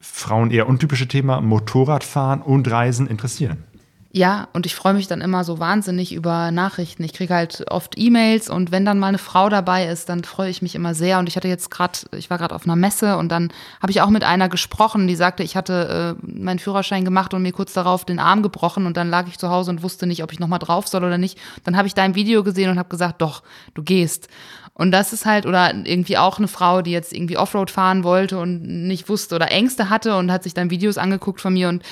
[0.00, 3.64] Frauen eher untypische Thema Motorradfahren und Reisen interessieren.
[4.12, 7.04] Ja, und ich freue mich dann immer so wahnsinnig über Nachrichten.
[7.04, 10.50] Ich kriege halt oft E-Mails und wenn dann mal eine Frau dabei ist, dann freue
[10.50, 11.20] ich mich immer sehr.
[11.20, 14.00] Und ich hatte jetzt gerade, ich war gerade auf einer Messe und dann habe ich
[14.00, 17.72] auch mit einer gesprochen, die sagte, ich hatte äh, meinen Führerschein gemacht und mir kurz
[17.72, 20.40] darauf den Arm gebrochen und dann lag ich zu Hause und wusste nicht, ob ich
[20.40, 21.38] nochmal drauf soll oder nicht.
[21.62, 23.44] Dann habe ich dein Video gesehen und habe gesagt, doch,
[23.74, 24.26] du gehst.
[24.74, 28.38] Und das ist halt, oder irgendwie auch eine Frau, die jetzt irgendwie Offroad fahren wollte
[28.38, 31.84] und nicht wusste oder Ängste hatte und hat sich dann Videos angeguckt von mir und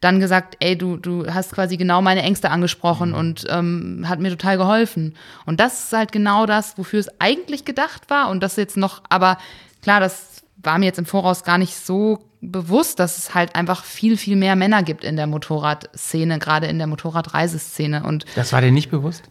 [0.00, 4.30] dann gesagt, ey, du, du hast quasi genau meine Ängste angesprochen und ähm, hat mir
[4.30, 5.14] total geholfen.
[5.46, 8.30] Und das ist halt genau das, wofür es eigentlich gedacht war.
[8.30, 9.36] Und das jetzt noch, aber
[9.82, 13.84] klar, das war mir jetzt im Voraus gar nicht so bewusst, dass es halt einfach
[13.84, 18.02] viel, viel mehr Männer gibt in der Motorradszene, gerade in der Motorradreiseszene.
[18.02, 19.24] Und Das war dir nicht bewusst?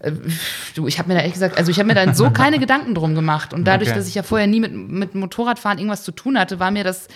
[0.76, 2.94] du, ich habe mir da ehrlich gesagt, also ich habe mir da so keine Gedanken
[2.94, 3.54] drum gemacht.
[3.54, 3.98] Und dadurch, Okay.
[3.98, 7.08] dass ich ja vorher nie mit, mit Motorradfahren irgendwas zu tun hatte, war mir das,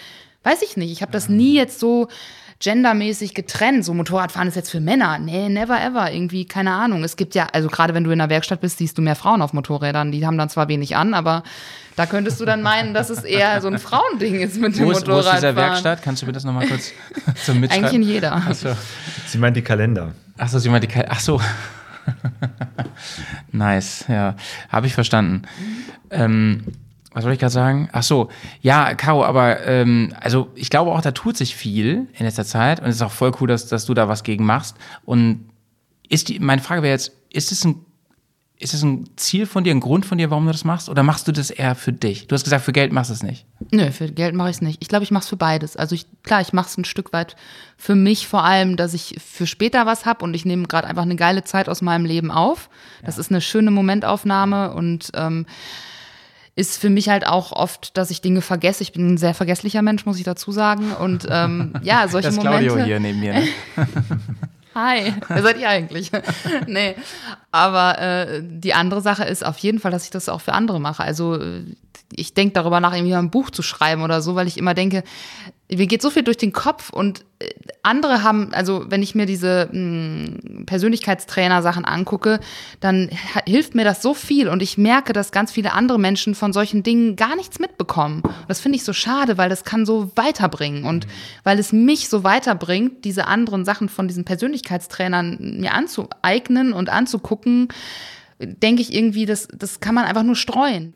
[0.43, 2.08] weiß ich nicht, ich habe das nie jetzt so
[2.64, 3.84] gendermäßig getrennt.
[3.84, 5.20] So Motorradfahren ist jetzt für Männer.
[5.20, 6.11] Nee, never ever.
[6.11, 7.03] Irgendwie, keine Ahnung.
[7.03, 9.41] Es gibt ja, also gerade wenn du in der Werkstatt bist, siehst du mehr Frauen
[9.41, 10.11] auf Motorrädern.
[10.11, 11.43] Die haben dann zwar wenig an, aber
[11.95, 14.91] da könntest du dann meinen, dass es eher so ein Frauending ist mit dem Wo
[14.91, 15.41] ist, wo ist Motorradfahren.
[15.41, 16.01] dieser Werkstatt?
[16.01, 16.91] Kannst du mir das nochmal kurz
[17.45, 17.86] zum Mitschreiben?
[17.86, 18.34] Eigentlich in jeder.
[18.34, 18.70] Achso,
[19.28, 20.14] Sie meint die Kalender.
[20.38, 21.41] Achso sie meint die Kal Ach so.
[23.51, 24.36] nice, ja.
[24.70, 25.43] Habe ich verstanden.
[26.09, 26.64] Ähm,
[27.14, 27.89] was soll ich gerade sagen?
[27.91, 28.30] Ach so,
[28.61, 32.80] ja, Caro, aber ähm, also ich glaube auch, da tut sich viel in letzter Zeit
[32.80, 34.78] und es ist auch voll cool, dass, dass du da was gegen machst.
[35.05, 35.49] Und
[36.09, 37.86] ist die, meine Frage wäre jetzt, ist es ein
[38.64, 40.88] ist es ein Ziel von dir, ein Grund von dir, warum du das machst?
[40.88, 42.28] Oder machst du das eher für dich?
[42.28, 43.45] Du hast gesagt, für Geld machst du es nicht.
[43.72, 44.82] Nö, für Geld mache ich es nicht.
[44.82, 45.76] Ich glaube, ich mache es für beides.
[45.76, 47.36] Also ich, klar, ich mache es ein Stück weit
[47.78, 51.01] für mich vor allem, dass ich für später was habe und ich nehme gerade einfach
[51.01, 52.70] eine geile Zeit aus meinem Leben auf.
[53.03, 55.45] Das ist eine schöne Momentaufnahme und ähm,
[56.56, 58.84] ist für mich halt auch oft, dass ich Dinge vergesse.
[58.84, 60.91] Ich bin ein sehr vergesslicher Mensch, muss ich dazu sagen.
[60.91, 62.68] Und ähm, ja, solche Das Momente.
[62.68, 63.34] Claudio hier neben mir.
[63.34, 63.47] Ne?
[64.76, 66.12] Hi, wer seid ihr eigentlich?
[66.68, 66.95] nee,
[67.54, 70.80] aber äh, die andere Sache ist auf jeden Fall, dass ich das auch für andere
[70.80, 71.04] mache.
[71.04, 71.64] Also äh,
[72.12, 74.74] ich denke darüber nach, irgendwie mal ein Buch zu schreiben oder so, weil ich immer
[74.74, 75.04] denke,
[75.70, 77.49] mir geht so viel durch den Kopf und äh,
[77.84, 82.39] andere haben, also wenn ich mir diese mh, Persönlichkeitstrainer-Sachen angucke,
[82.80, 83.10] dann
[83.45, 86.84] hilft mir das so viel und ich merke, dass ganz viele andere Menschen von solchen
[86.84, 88.22] Dingen gar nichts mitbekommen.
[88.22, 91.08] Und das finde ich so schade, weil das kann so weiterbringen und
[91.43, 97.43] weil es mich so weiterbringt, diese anderen Sachen von diesen Persönlichkeitstrainern mir anzueignen und anzugucken,
[98.39, 100.94] denke ich irgendwie, das, das kann man einfach nur streuen.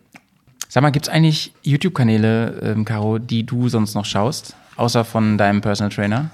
[0.70, 4.56] Sag mal, gibt es eigentlich YouTube-Kanäle, ähm, Caro, die du sonst noch schaust?
[4.76, 6.30] Außer von deinem Personal Trainer?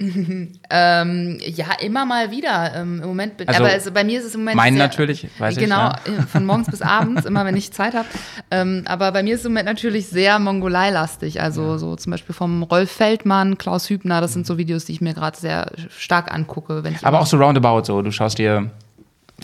[0.70, 2.72] Ähm, ja, immer mal wieder.
[2.74, 5.26] Ähm, Im Moment bin, Also, aber es, bei mir ist es im Moment sehr, natürlich,
[5.38, 5.94] weiß ich, genau, ja.
[6.06, 8.06] äh, von morgens bis abends, immer wenn ich Zeit habe.
[8.50, 11.40] Ähm, aber bei mir ist es im Moment natürlich sehr Mongolei-lastig.
[11.40, 14.20] Also so zum Beispiel vom Rolf Feldmann, Klaus Hübner.
[14.20, 17.84] Das sind so Videos, die ich mir gerade sehr stark angucke, Aber auch so roundabout
[17.84, 18.02] so.
[18.02, 18.70] Du schaust dir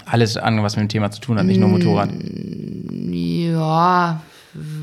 [0.07, 2.11] alles an, was mit dem Thema zu tun hat, nicht nur Motorrad.
[3.11, 4.21] ja.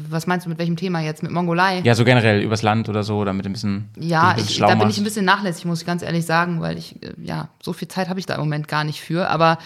[0.09, 1.24] Was meinst du mit welchem Thema jetzt?
[1.24, 1.80] Mit Mongolei?
[1.86, 3.88] Ja, so generell übers Land oder so, damit ein bisschen.
[3.97, 6.59] Ja, ein bisschen ich, da bin ich ein bisschen nachlässig, muss ich ganz ehrlich sagen,
[6.59, 9.30] weil ich, äh, ja, so viel Zeit habe ich da im Moment gar nicht für.
[9.30, 9.57] Aber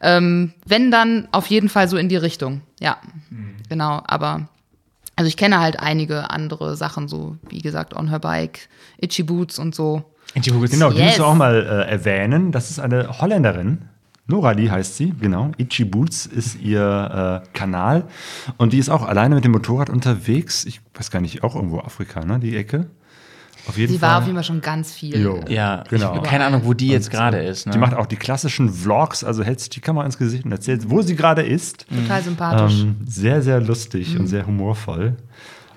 [0.00, 2.62] ähm, wenn, dann auf jeden Fall so in die Richtung.
[2.80, 2.96] Ja,
[3.68, 4.02] genau.
[4.04, 4.48] Aber,
[5.14, 9.60] also ich kenne halt einige andere Sachen, so wie gesagt, On Her Bike, Itchy Boots
[9.60, 10.02] und so.
[10.34, 11.06] Genau, die Yes.
[11.06, 11.54] musst du auch mal
[11.86, 12.50] äh, erwähnen.
[12.50, 13.82] Das ist eine Holländerin.
[14.32, 15.52] Norali heißt sie, genau.
[15.58, 18.04] Itchy Boots ist ihr äh, Kanal.
[18.56, 20.64] Und die ist auch alleine mit dem Motorrad unterwegs.
[20.64, 22.38] Ich weiß gar nicht, auch irgendwo Afrika, ne?
[22.38, 22.86] Die Ecke.
[23.68, 24.08] Auf jeden Sie Fall.
[24.10, 25.20] war auf jeden Fall schon ganz viel.
[25.22, 25.40] Jo.
[25.48, 26.10] Ja, Genau.
[26.12, 27.66] ich habe keine Ahnung, wo die jetzt gerade ist.
[27.66, 27.72] Ne?
[27.72, 30.90] Die macht auch die klassischen Vlogs, also hält sich die Kamera ins Gesicht und erzählt,
[30.90, 31.86] wo sie gerade ist.
[31.88, 32.80] Total sympathisch.
[32.82, 34.20] Ähm, sehr, sehr lustig Mhm.
[34.22, 35.16] und sehr humorvoll.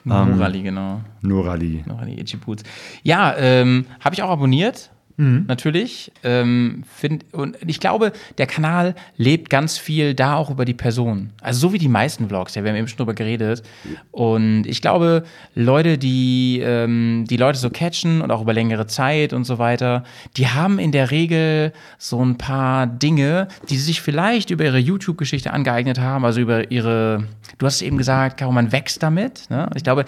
[0.05, 1.01] Morali, genau.
[1.21, 1.83] Norali.
[2.19, 2.63] Itchy Boots.
[3.03, 4.91] Ja, ähm, habe ich auch abonniert.
[5.17, 6.11] Natürlich.
[6.23, 11.29] Ähm, find, und ich glaube, der Kanal lebt ganz viel da auch über die Person.
[11.41, 13.63] Also so wie die meisten Vlogs, ja, wir haben eben schon drüber geredet.
[14.11, 19.31] Und ich glaube, Leute, die ähm, die Leute so catchen und auch über längere Zeit
[19.31, 20.03] und so weiter,
[20.35, 24.79] die haben in der Regel so ein paar Dinge, die sie sich vielleicht über ihre
[24.79, 27.23] YouTube-Geschichte angeeignet haben, also über ihre,
[27.57, 29.49] du hast eben gesagt, Caro, man wächst damit.
[29.49, 29.69] Ne?
[29.75, 30.03] Ich glaube,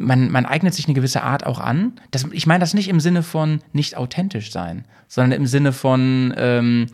[0.00, 1.92] man, man eignet sich eine gewisse Art auch an.
[2.10, 6.34] Das, ich meine das nicht im Sinne von nicht authentisch sein, sondern im Sinne von,
[6.36, 6.86] ähm,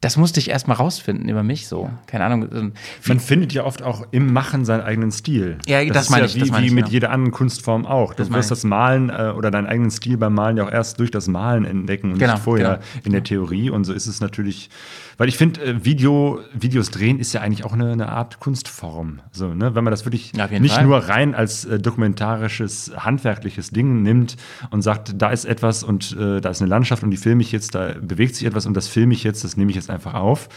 [0.00, 1.88] das musste ich erst mal rausfinden über mich so.
[2.08, 2.48] Keine Ahnung.
[2.52, 2.72] ähm,
[3.06, 5.58] Man findet ja oft auch im Machen seinen eigenen Stil.
[5.64, 6.92] Ja, das ist meine ja ich, wie, das meine wie ich, mit ja.
[6.94, 8.12] jeder anderen Kunstform auch.
[8.14, 8.56] Du meine wirst ich.
[8.56, 11.64] das Malen äh, oder deinen eigenen Stil beim Malen ja auch erst durch das Malen
[11.64, 13.04] entdecken und Genau, nicht vorher genau.
[13.04, 13.70] in der Theorie.
[13.70, 14.70] Und so ist es natürlich,
[15.18, 19.20] weil ich finde, äh, Video, Videos drehen ist ja eigentlich auch eine, eine Art Kunstform.
[19.30, 19.74] So, ne?
[19.74, 20.84] Wenn man das wirklich Ja, nicht Fall.
[20.84, 24.36] nur rein als äh, dokumentarisches, handwerkliches Ding nimmt
[24.70, 27.52] und sagt, da ist etwas und äh, da ist eine Landschaft und die filme ich
[27.52, 30.14] jetzt, da bewegt sich etwas und das filme ich jetzt, das nehme ich jetzt einfach
[30.14, 30.48] auf,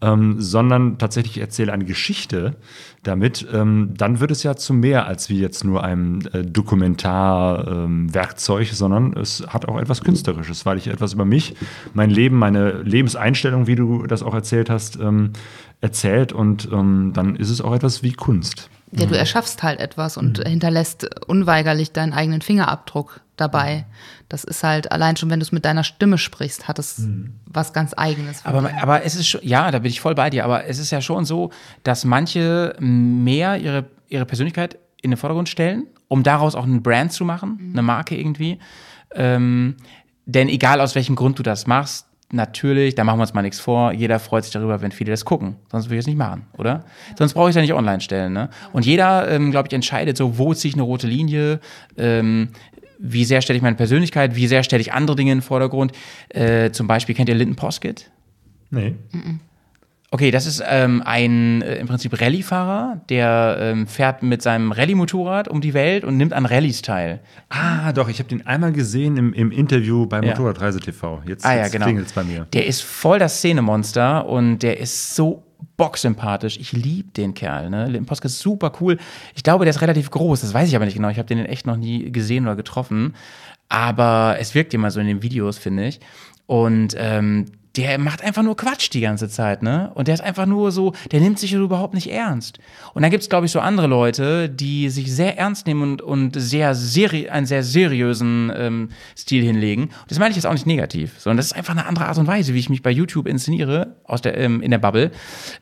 [0.00, 2.56] ähm, sondern tatsächlich erzähle eine Geschichte
[3.06, 8.68] damit, ähm, dann wird es ja zu mehr als wie jetzt nur einem äh, Dokumentarwerkzeug,
[8.68, 11.54] sondern es hat auch etwas Künstlerisches, weil ich etwas über mich,
[11.94, 15.32] mein Leben, meine Lebenseinstellung, wie du das auch erzählt hast, ähm,
[15.80, 18.70] erzählt und ähm, dann ist es auch etwas wie Kunst.
[18.92, 23.86] Ja, du erschaffst halt etwas und hinterlässt unweigerlich deinen eigenen Fingerabdruck dabei.
[24.28, 27.06] Das ist halt, allein schon, wenn du es mit deiner Stimme sprichst, hat es
[27.46, 28.44] was ganz Eigenes.
[28.44, 30.90] Aber, aber es ist schon, ja, da bin ich voll bei dir, aber es ist
[30.90, 31.50] ja schon so,
[31.82, 37.12] dass manche mehr ihre, ihre Persönlichkeit in den Vordergrund stellen, um daraus auch einen Brand
[37.12, 38.58] zu machen, eine Marke irgendwie.
[39.14, 39.76] Ähm,
[40.24, 43.60] denn egal aus welchem Grund du das machst, natürlich, da machen wir uns mal nichts
[43.60, 45.56] vor, jeder freut sich darüber, wenn viele das gucken.
[45.70, 46.84] Sonst würde ich es nicht machen, oder?
[47.16, 48.32] Sonst brauche ich es ja nicht online stellen.
[48.32, 48.50] Ne?
[48.72, 51.60] Und jeder, ähm, glaube ich, entscheidet so, wo ziehe ich eine rote Linie,
[51.96, 52.48] ähm,
[52.98, 55.92] wie sehr stelle ich meine Persönlichkeit, wie sehr stelle ich andere Dinge in den Vordergrund.
[56.28, 58.10] Äh, zum Beispiel, kennt ihr Linton Poskett?
[58.70, 58.94] Nee.
[60.10, 65.48] Okay, das ist ähm, ein äh, im Prinzip Rallye-Fahrer, der ähm, fährt mit seinem Rallye-Motorrad
[65.48, 67.20] um die Welt und nimmt an Rallyes teil.
[67.48, 70.20] Ah, doch, ich habe den einmal gesehen im, im Interview bei.
[70.22, 71.22] Motorradreise TV.
[71.26, 71.86] Jetzt, Ah ja, jetzt genau.
[71.86, 72.46] klingelt's bei mir.
[72.52, 75.42] Der ist voll das Szenemonster und der ist so
[75.76, 76.58] bocksympathisch.
[76.58, 77.70] Ich liebe den Kerl.
[77.70, 77.88] Ne?
[77.88, 78.98] Lim Poske ist super cool.
[79.34, 80.40] Ich glaube, der ist relativ groß.
[80.40, 81.08] Das weiß ich aber nicht genau.
[81.08, 83.14] Ich habe den echt noch nie gesehen oder getroffen.
[83.68, 86.00] Aber es wirkt immer so in den Videos, finde ich.
[86.46, 87.46] Und ähm,
[87.76, 89.90] der macht einfach nur Quatsch die ganze Zeit, ne?
[89.94, 92.58] Und der ist einfach nur so, der nimmt sich überhaupt nicht ernst.
[92.94, 96.40] Und dann gibt's, glaube ich, so andere Leute, die sich sehr ernst nehmen und, und
[96.40, 99.84] sehr seri einen sehr seriösen ähm, Stil hinlegen.
[99.84, 102.18] Und das meine ich jetzt auch nicht negativ, sondern das ist einfach eine andere Art
[102.18, 105.10] und Weise, wie ich mich bei YouTube inszeniere, aus der, ähm, in der Bubble.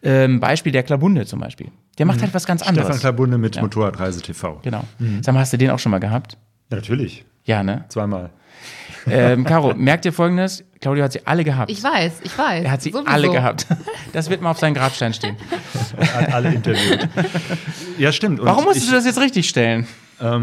[0.03, 1.71] Ähm, Beispiel der Klabunde zum Beispiel.
[1.99, 2.87] Der macht halt was ganz anderes.
[2.87, 4.61] Stefan Klabunde mit Motorradreise TV.
[4.63, 4.85] Genau.
[5.23, 6.37] Sag mal, hast du den auch schon mal gehabt?
[6.71, 7.25] Ja, natürlich.
[7.45, 7.85] Ja, ne?
[7.89, 8.31] Zweimal.
[9.07, 10.65] Ähm, Caro, merkt ihr folgendes?
[10.81, 11.71] Claudio hat sie alle gehabt.
[11.71, 12.65] Ich weiß, ich weiß.
[12.65, 13.11] er hat sie Sowieso.
[13.11, 13.67] alle gehabt.
[14.13, 15.37] Das wird mal auf seinen Grabstein stehen.
[16.15, 17.09] Hat alle interviewt.
[17.99, 18.41] ja, stimmt.
[18.41, 19.87] Und Warum musstest ich, du das jetzt richtig stellen?
[20.21, 20.39] Ja,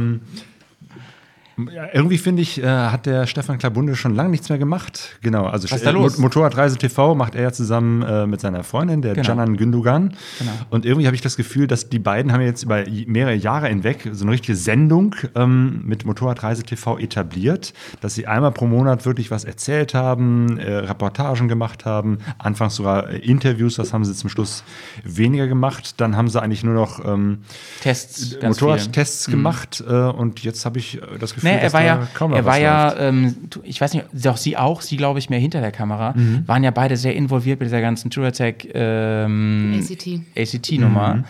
[1.93, 5.17] irgendwie finde ich, äh, hat der Stefan Klabunde schon lange nichts mehr gemacht.
[5.21, 9.13] Genau, also Was äh, Motorradreise TV macht er ja zusammen äh, mit seiner Freundin, der
[9.13, 9.27] Genau.
[9.27, 10.13] Canan Gündogan.
[10.39, 10.51] Genau.
[10.69, 14.09] Und irgendwie habe ich das Gefühl, dass die beiden haben jetzt über mehrere Jahre hinweg
[14.11, 19.31] so eine richtige Sendung ähm, mit Motorradreise TV etabliert, dass sie einmal pro Monat wirklich
[19.31, 24.29] was erzählt haben, äh, Reportagen gemacht haben, anfangs sogar äh, Interviews, das haben sie zum
[24.29, 24.63] Schluss
[25.03, 25.95] weniger gemacht.
[25.97, 27.39] Dann haben sie eigentlich nur noch ähm,
[27.81, 28.37] Tests.
[28.41, 32.57] Motorradtests gemacht äh, und jetzt habe ich das Gefühl, Nee, er war ja, er war
[32.59, 36.13] ja, ähm, ich weiß nicht, doch sie auch, sie glaube ich mehr hinter der Kamera,
[36.45, 40.21] waren ja beide sehr involviert mit dieser ganzen Tour Attack ähm, ACT.
[40.37, 41.23] ACT-Nummer.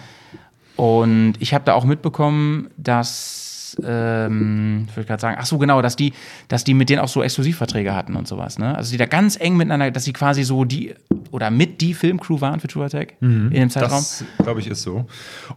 [0.75, 5.81] Und ich habe da auch mitbekommen, dass, ähm, ich würde gerade sagen, ach so genau,
[5.81, 6.13] dass die,
[6.47, 8.75] dass die mit denen auch so Exklusivverträge hatten und sowas, ne?
[8.75, 10.95] Also die da ganz eng miteinander, dass sie quasi so die
[11.29, 13.99] oder mit die Filmcrew waren für Tour Attack in dem Zeitraum.
[13.99, 15.05] Das, glaube ich, ist so.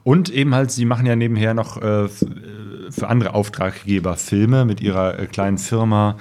[0.03, 2.09] Und eben halt, sie machen ja nebenher noch äh,
[2.91, 6.17] für andere Auftraggeber Filme mit ihrer äh, kleinen Firma.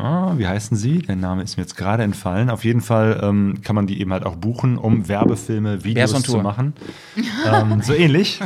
[0.00, 0.98] Ah, wie heißen sie?
[1.00, 2.50] Der Name ist mir jetzt gerade entfallen.
[2.50, 6.32] Auf jeden Fall ähm, kann man die eben halt auch buchen, um Werbefilme, Videos zu
[6.44, 6.72] machen.
[7.52, 8.38] ähm, so ähnlich.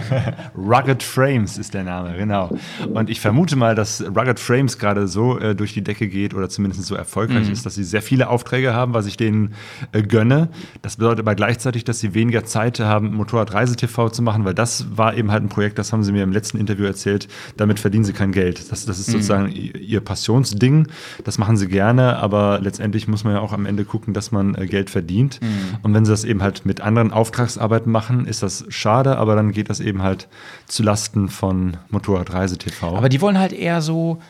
[0.56, 2.56] Rugged Frames ist der Name, genau.
[2.94, 6.48] Und ich vermute mal, dass Rugged Frames gerade so äh, durch die Decke geht oder
[6.48, 9.52] zumindest so erfolgreich ist, dass sie sehr viele Aufträge haben, was ich denen
[9.92, 10.48] äh, gönne.
[10.80, 15.14] Das bedeutet aber gleichzeitig, dass sie weniger Zeit haben, Motorradreise-TV zu machen, weil das war
[15.14, 17.28] eben halt ein Projekt, das haben sie mir im letzten Interview erzählt,
[17.58, 18.72] damit verdienen sie kein Geld.
[18.72, 20.86] Das, das ist sozusagen i- ihr Passionsding.
[21.24, 24.54] Das machen sie gerne, aber letztendlich muss man ja auch am Ende gucken, dass man
[24.54, 25.40] äh, Geld verdient.
[25.82, 29.52] Und wenn sie das eben halt mit anderen Auftragsarbeiten machen, ist das schade, aber dann
[29.52, 30.28] geht das eben halt
[30.66, 32.96] zu Lasten von Motorradreise-TV.
[32.96, 34.20] Aber die wollen halt eher so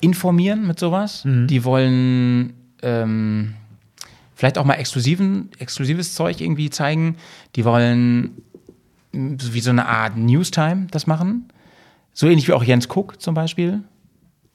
[0.00, 1.24] informieren mit sowas.
[1.24, 1.46] Mhm.
[1.46, 3.54] Die wollen ähm,
[4.34, 7.16] vielleicht auch mal exklusiven, exklusives Zeug irgendwie zeigen.
[7.56, 8.42] Die wollen
[9.12, 11.48] wie so eine Art Newstime das machen.
[12.12, 13.82] So ähnlich wie auch Jens Cook zum Beispiel.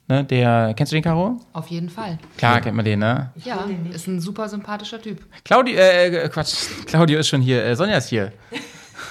[0.07, 1.39] Ne, der, kennst du den, Caro?
[1.53, 2.17] Auf jeden Fall.
[2.37, 3.31] Klar, kennt man den, ne?
[3.43, 5.25] Ja, ist ein super sympathischer Typ.
[5.45, 8.33] Claudio, äh, Quatsch, Claudio ist schon hier, äh, Sonja ist hier.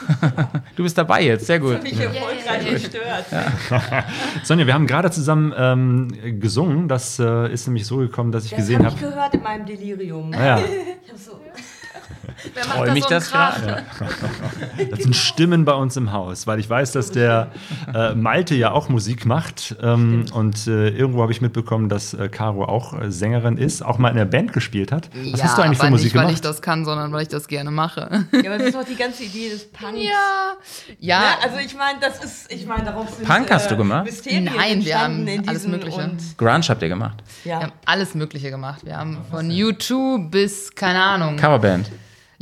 [0.77, 1.83] du bist dabei jetzt, sehr gut.
[1.83, 3.25] mich erfolgreich gestört.
[4.43, 6.89] Sonja, wir haben gerade zusammen ähm, gesungen.
[6.89, 9.13] Das äh, ist nämlich so gekommen, dass ich Das gesehen habe ich habe.
[9.13, 10.33] gehört in meinem Delirium.
[10.35, 11.41] Ja, Ich hab so,
[12.55, 13.85] Freu mich das gerade.
[14.91, 17.53] das sind Stimmen bei uns im Haus, weil ich weiß, dass der
[17.95, 19.77] äh, Malte ja auch Musik macht.
[19.83, 23.99] Ähm, und äh, irgendwo habe ich mitbekommen, dass äh, Caro auch äh, Sängerin ist, auch
[23.99, 25.11] mal in der Band gespielt hat.
[25.15, 26.35] Was ja, hast du eigentlich für Musik nicht, weil gemacht?
[26.35, 28.27] ich das kann, sondern weil ich das gerne mache.
[28.33, 29.99] ja, aber das ist doch die ganze Idee des Punks.
[29.99, 30.57] Ja,
[30.99, 34.05] Ja, ja, also ich meine, das ist, ich meine, darauf sind Punk hast du gemacht?
[34.05, 36.11] Mysterien Nein, wir haben alles Mögliche.
[36.37, 37.23] Grunge habt ihr gemacht.
[37.45, 37.59] ja.
[37.59, 38.85] wir haben alles Mögliche gemacht.
[38.85, 41.37] Wir haben von U2 bis, keine Ahnung.
[41.37, 41.91] Coverband.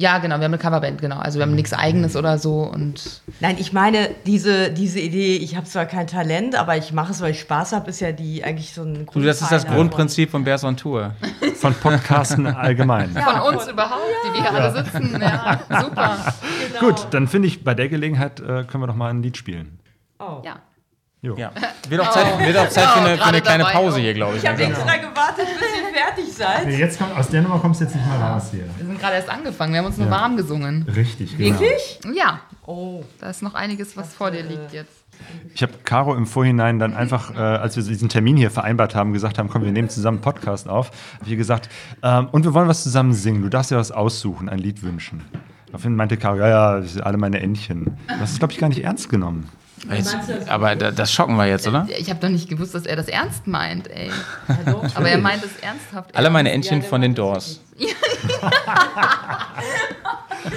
[0.00, 1.18] Ja, genau, wir haben eine Coverband, genau.
[1.18, 5.56] Also wir haben nichts eigenes oder so und Nein, ich meine, diese, diese Idee, ich
[5.56, 8.42] habe zwar kein Talent, aber ich mache es, weil ich Spaß habe, ist ja die
[8.42, 11.14] eigentlich so ein Du, das ist das Grundprinzip von Bears on Tour.
[11.56, 13.10] Von Podcasten allgemein.
[13.10, 15.20] von uns überhaupt, die wir hier alle sitzen.
[15.20, 16.16] Ja, super.
[16.70, 16.92] Genau.
[16.92, 19.80] Gut, dann finde ich, bei der Gelegenheit äh, können wir doch mal ein Lied spielen.
[20.18, 20.40] Oh.
[20.44, 20.60] Ja.
[21.22, 21.36] Jo.
[21.36, 21.52] Ja.
[21.88, 24.00] Wird auch Zeit, wird auch Zeit für, eine, für eine kleine Pause oh.
[24.00, 24.42] hier, glaube ich.
[24.42, 26.68] Ich habe extra gewartet, bis ihr fertig seid.
[26.78, 28.64] Jetzt kommt, aus der Nummer kommst du jetzt nicht mehr raus hier.
[28.78, 30.86] Wir sind gerade erst angefangen, wir haben uns nur warm gesungen.
[30.88, 31.60] Richtig, genau.
[31.60, 32.00] Wirklich?
[32.14, 33.04] Ja, Oh.
[33.18, 34.92] da ist noch einiges, was vor dir liegt jetzt.
[35.54, 39.12] Ich habe Caro im Vorhinein dann einfach, äh, als wir diesen Termin hier vereinbart haben,
[39.12, 40.90] gesagt haben, komm, wir nehmen zusammen einen Podcast auf,
[41.20, 41.68] habe ich gesagt,
[42.02, 43.42] ähm, und wir wollen was zusammen singen.
[43.42, 45.22] Du darfst dir was aussuchen, ein Lied wünschen.
[45.66, 47.98] Daraufhin meinte Caro, ja, ja, das sind alle meine Entchen.
[48.20, 49.48] Das ist, glaube ich, gar nicht ernst genommen.
[49.88, 50.16] Jetzt,
[50.48, 51.86] aber da- das schocken wir jetzt, oder?
[51.98, 54.10] Ich habe doch nicht gewusst, dass er das ernst meint, ey.
[54.48, 54.84] Ja, doch.
[54.96, 56.14] Aber er meint es ernsthaft.
[56.14, 57.60] Alle meine Entchen von den Doors.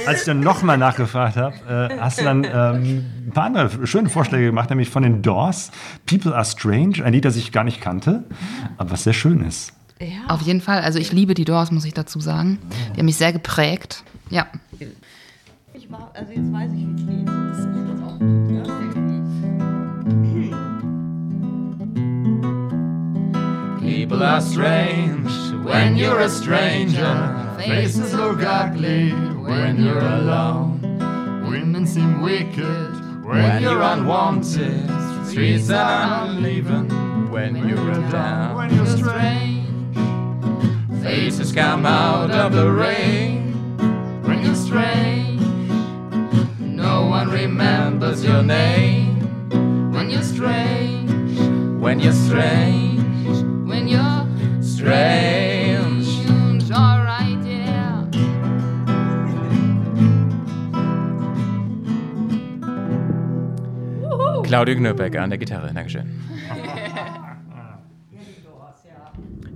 [0.08, 4.10] Als ich dann nochmal nachgefragt habe, äh, hast du dann ähm, ein paar andere schöne
[4.10, 5.72] Vorschläge gemacht, nämlich von den Doors,
[6.06, 8.24] People Are Strange, ein Lied, das ich gar nicht kannte,
[8.78, 9.74] aber was sehr schön ist.
[10.02, 10.08] Ja.
[10.28, 10.82] Auf jeden Fall.
[10.82, 12.60] Also ich liebe die Doors, muss ich dazu sagen.
[12.96, 14.04] Die haben mich sehr geprägt.
[14.30, 14.48] Ja.
[15.74, 17.83] Ich mach, also jetzt weiß ich, wie es geht.
[23.84, 25.30] People are strange
[25.66, 27.56] when you're a stranger.
[27.58, 30.80] Faces look ugly when you're alone.
[31.50, 34.90] Women seem wicked when you're unwanted.
[35.28, 36.88] Streets are uneven
[37.30, 38.56] when you're down.
[38.56, 39.98] When you're strange,
[41.04, 43.52] faces come out of the rain.
[44.24, 45.42] When you're strange,
[46.60, 49.20] no one remembers your name.
[49.92, 51.38] When you're strange,
[51.82, 52.93] when you're strange,
[53.74, 54.28] When you're
[54.62, 56.06] strange.
[56.72, 58.06] alright, yeah.
[64.44, 66.06] Claudio Knöbecker an der Gitarre, Dankeschön.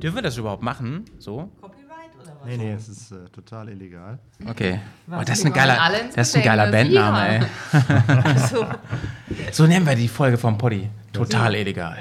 [0.02, 1.06] Dürfen wir das überhaupt machen?
[1.20, 1.52] So?
[1.62, 2.48] Copyright oder was?
[2.48, 4.18] Nee, nee, es ist äh, total illegal.
[4.50, 4.80] Okay.
[5.12, 5.78] Oh, das ist ein geiler,
[6.16, 6.72] das ist ein geiler.
[6.72, 7.42] Bandname, ey.
[9.52, 10.90] So nennen wir die Folge vom Poddy.
[11.18, 11.98] Total illegal.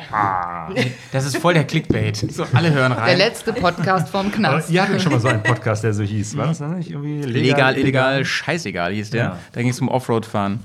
[1.12, 2.16] Das ist voll der Clickbait.
[2.16, 3.18] So, alle hören Der rein.
[3.18, 4.70] letzte Podcast vom Knast.
[4.70, 6.36] ihr hattet schon mal so einen Podcast, der so hieß.
[6.36, 9.24] War das nicht irgendwie Legal, illegal, scheißegal hieß der.
[9.24, 9.38] Ja.
[9.52, 10.60] Da ging es um Offroad-Fahren.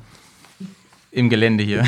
[1.13, 1.83] Im Gelände hier.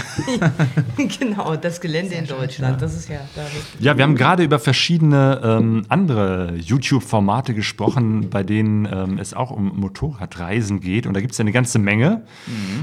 [1.19, 2.81] genau, das Gelände in Deutschland.
[2.81, 3.43] Das ist ja da.
[3.79, 9.49] Ja, wir haben gerade über verschiedene ähm, andere YouTube-Formate gesprochen, bei denen ähm, es auch
[9.51, 11.07] um Motorradreisen geht.
[11.07, 12.23] Und da gibt es ja eine ganze Menge.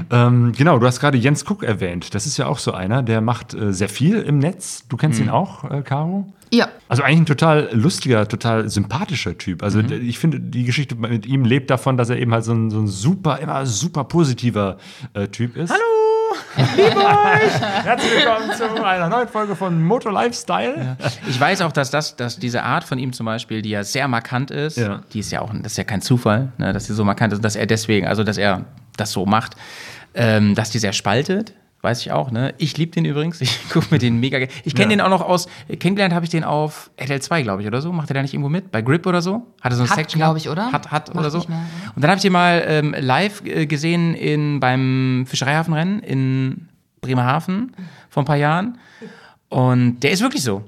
[0.09, 2.15] Ähm, genau, du hast gerade Jens Cook erwähnt.
[2.15, 4.85] Das ist ja auch so einer, der macht äh, sehr viel im Netz.
[4.89, 6.33] Du kennst ihn auch, äh, Caro?
[6.51, 6.69] Ja.
[6.89, 9.61] Also eigentlich ein total lustiger, total sympathischer Typ.
[9.61, 12.51] Also d- ich finde, die Geschichte mit ihm lebt davon, dass er eben halt so
[12.53, 14.77] ein, so ein super, immer super positiver
[15.13, 15.69] äh, Typ ist.
[15.69, 15.79] Hallo!
[16.75, 17.61] Liebe euch!
[17.83, 20.97] Herzlich willkommen zu einer neuen Folge von Motor Lifestyle.
[21.29, 24.07] Ich weiß auch, dass, das, dass diese Art von ihm zum Beispiel, die ja sehr
[24.07, 25.01] markant ist, Ja.
[25.13, 27.43] die ist ja auch, das ist ja kein Zufall, ne, dass sie so markant ist,
[27.43, 28.65] dass er deswegen, also dass er
[28.97, 29.55] das so macht,
[30.13, 31.53] ähm, dass die sehr spaltet.
[31.83, 32.53] Weiß ich auch, ne?
[32.59, 33.41] Ich liebe den übrigens.
[33.41, 34.37] Ich gucke mir den mega.
[34.37, 34.97] ge- Ich kenne Ja.
[34.97, 35.47] den auch noch aus.
[35.79, 37.91] Kennengelernt habe ich den auf RTL 2, glaube ich, oder so.
[37.91, 38.71] Macht er da nicht irgendwo mit?
[38.71, 39.47] Bei Grip oder so?
[39.61, 40.19] Hat er so eine Hat, Section?
[40.19, 40.45] glaub gehabt?
[40.45, 40.71] ich, oder?
[40.71, 41.39] Hat, hat Macht oder so.
[41.39, 41.91] nicht mehr, ja.
[41.95, 46.67] Und dann habe ich den mal ähm, live äh, gesehen in, beim Fischereihafenrennen in
[47.01, 47.73] Bremerhaven
[48.09, 48.77] vor ein paar Jahren.
[49.49, 50.63] Und der ist wirklich so.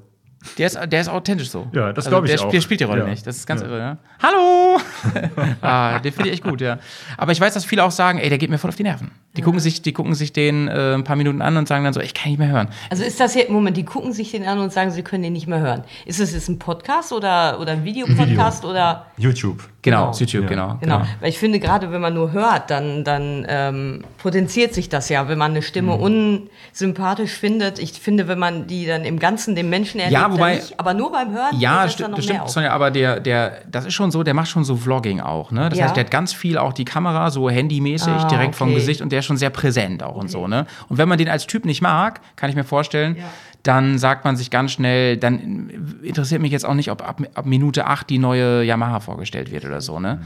[0.58, 1.64] Der ist, der ist authentisch so.
[1.64, 2.50] Also Ja, das glaub ich der, auch.
[2.52, 3.08] Der spielt die Rolle Ja.
[3.08, 3.26] nicht.
[3.26, 3.68] Das ist ganz Ja.
[3.68, 3.98] irre, ja.
[4.22, 4.78] Hallo!
[5.62, 6.80] ah, den finde ich echt gut, ja.
[7.18, 9.12] Aber ich weiß, dass viele auch sagen, ey, der geht mir voll auf die Nerven.
[9.38, 11.94] Die, gucken, sich, die gucken sich den äh, ein paar Minuten an und sagen dann
[11.94, 12.68] so, ich kann nicht mehr hören.
[12.89, 15.34] Also ist das jetzt, Moment, die gucken sich den an und sagen, sie können den
[15.34, 15.84] nicht mehr hören.
[16.06, 19.08] Ist das jetzt ein Podcast oder, oder ein Videopodcast oder?
[19.18, 19.70] YouTube.
[19.84, 20.17] Genau, Genau.
[20.17, 20.49] YouTube, Ja.
[20.49, 20.77] genau.
[20.79, 25.09] Genau, weil ich finde, gerade wenn man nur hört, dann, dann ähm, potenziert sich das
[25.09, 27.79] ja, wenn man eine Stimme unsympathisch findet.
[27.79, 30.79] Ich finde, wenn man die dann im Ganzen dem Menschen erlebt, Ja, wobei- dann nicht,
[30.79, 32.49] aber nur beim Hören Ja, das sti dann noch bestimmt, mehr auf.
[32.49, 35.69] Sonja, aber der, der, das ist schon so, der macht schon so Vlogging auch, ne?
[35.69, 35.86] Das Ja.
[35.86, 38.75] heißt, der hat ganz viel auch die Kamera, so handymäßig, Ah, direkt vom okay.
[38.79, 40.65] Gesicht und der ist schon sehr präsent auch und so, ne?
[40.89, 43.17] Und wenn man den als Typ nicht mag, kann ich mir vorstellen,
[43.64, 45.70] dann sagt man sich ganz schnell, dann
[46.03, 49.66] interessiert mich jetzt auch nicht, ob ab, ab Minute 8 die neue Yamaha vorgestellt wird
[49.66, 50.22] oder so, ne?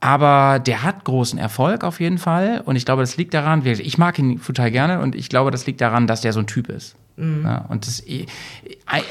[0.00, 2.60] Aber der hat großen Erfolg auf jeden Fall.
[2.66, 5.66] Und ich glaube, das liegt daran, ich mag ihn total gerne und ich glaube, das
[5.66, 6.94] liegt daran, dass der so ein Typ ist.
[7.16, 8.02] Ja, und das,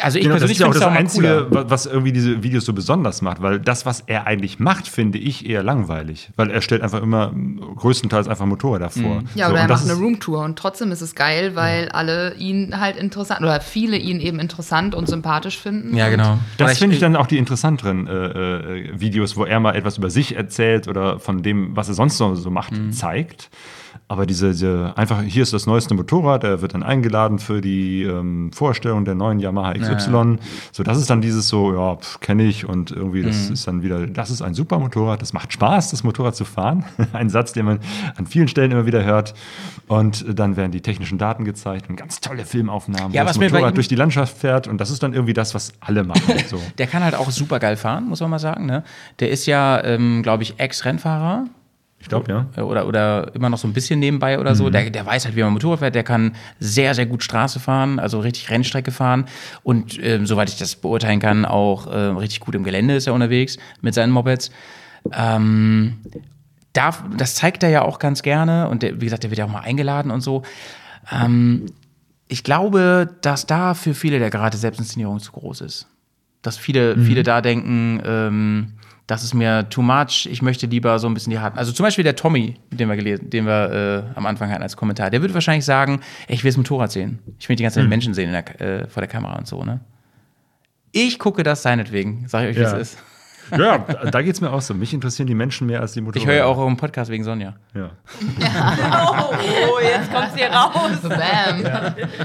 [0.01, 1.54] also ich Genau, das persönlich ist ja auch das Einzige, cooler.
[1.54, 5.18] wa- was irgendwie diese Videos so besonders macht, weil das, was er eigentlich macht, finde
[5.20, 9.22] ich eher langweilig, weil er stellt einfach immer m, größtenteils einfach Motorräder vor.
[9.22, 9.28] Mhm.
[9.36, 11.56] Ja, So, oder er und das macht eine ist- Roomtour und trotzdem ist es geil,
[11.56, 15.95] weil alle ihn halt interessant oder viele ihn eben interessant und sympathisch finden.
[15.95, 16.39] Ja, genau.
[16.58, 18.12] Das finde ich dann auch die interessanteren äh,
[18.89, 22.20] äh, Videos, wo er mal etwas über sich erzählt oder von dem, was er sonst
[22.20, 22.91] noch so macht, Mhm.
[22.91, 23.49] zeigt.
[24.14, 28.03] Aber diese, diese einfach, hier ist das neueste Motorrad, er wird dann eingeladen für die
[28.03, 30.38] ähm, Vorstellung der neuen Yamaha XY.
[30.72, 33.53] So, das ist dann dieses so, ja, kenne ich und irgendwie, das Mhm.
[33.53, 36.86] ist dann wieder, das ist ein super Motorrad, das macht Spaß, das Motorrad zu fahren.
[37.14, 37.80] ein Satz, den man
[38.16, 39.34] an vielen Stellen immer wieder hört.
[39.88, 43.76] Und dann werden die technischen Daten gezeigt und ganz tolle Filmaufnahmen, Ja, wo das Motorrad
[43.76, 46.22] durch die Landschaft fährt und das ist dann irgendwie das, was alle machen.
[46.47, 46.61] So.
[46.78, 48.68] Der kann halt auch super geil fahren, muss man mal sagen.
[48.68, 48.84] Ne?
[49.20, 51.45] Der ist ja, ähm, glaube ich, Ex-Rennfahrer.
[52.04, 52.64] Ich glaube, ja.
[52.64, 54.56] Oder, oder immer noch so ein bisschen nebenbei oder Mhm.
[54.56, 54.70] so.
[54.70, 55.95] Der, der weiß halt, wie man Motorrad fährt.
[55.95, 59.24] Der kann sehr, sehr gut Straße fahren, also richtig Rennstrecke fahren.
[59.64, 63.14] Und ähm, soweit ich das beurteilen kann, auch äh, richtig gut im Gelände ist er
[63.14, 64.51] unterwegs mit seinen Mopeds.
[65.14, 65.99] Ähm,
[66.74, 68.68] darf, das zeigt er ja auch ganz gerne.
[68.68, 70.43] Und der, wie gesagt, der wird ja auch mal eingeladen und so.
[71.12, 71.68] Ähm,
[72.28, 75.88] ich glaube, dass da für viele der Grad der Selbstinszenierung zu groß ist.
[76.41, 77.06] Dass viele, Mhm.
[77.06, 78.74] viele da denken, ähm,
[79.08, 81.58] das ist mir too much, ich möchte lieber so ein bisschen die harten.
[81.58, 84.78] Also zum Beispiel der Tommy, den wir gelesen, den wir äh, am Anfang hatten als
[84.78, 87.20] Kommentar, der würde wahrscheinlich sagen, ey, ich will das Motorrad sehen.
[87.38, 89.64] Ich will die ganze Zeit Menschen sehen in der, äh, vor der Kamera und so,
[89.64, 89.82] ne?
[90.93, 92.78] Ich gucke das seinetwegen, sag ich euch, wie Ja.
[92.78, 93.04] es ist.
[93.58, 93.78] Ja,
[94.12, 94.74] da geht es mir auch so.
[94.74, 96.24] Mich interessieren die Menschen mehr als die Motorräder.
[96.24, 97.54] Ich höre ja auch euren Podcast wegen Sonja.
[97.76, 97.89] Ja.
[98.22, 100.99] Oh, oh, jetzt kommt's hier raus.
[101.01, 101.64] Bam.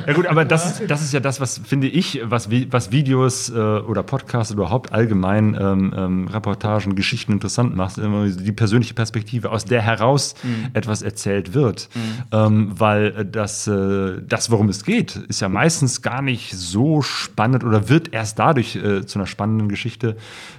[0.06, 3.50] Ja gut, aber das, ist- das ist ja das, was finde ich, was, was Videos
[3.50, 8.94] äh, oder Podcasts oder überhaupt allgemein ähm, ähm, Reportagen, Geschichten interessant macht, immer die persönliche
[8.94, 10.34] Perspektive, aus der heraus
[10.74, 11.88] etwas erzählt wird.
[12.32, 17.02] Ähm, weil äh, das, äh, das, worum es geht, ist ja meistens gar nicht so
[17.02, 20.16] spannend oder wird erst dadurch äh, zu einer spannenden Geschichte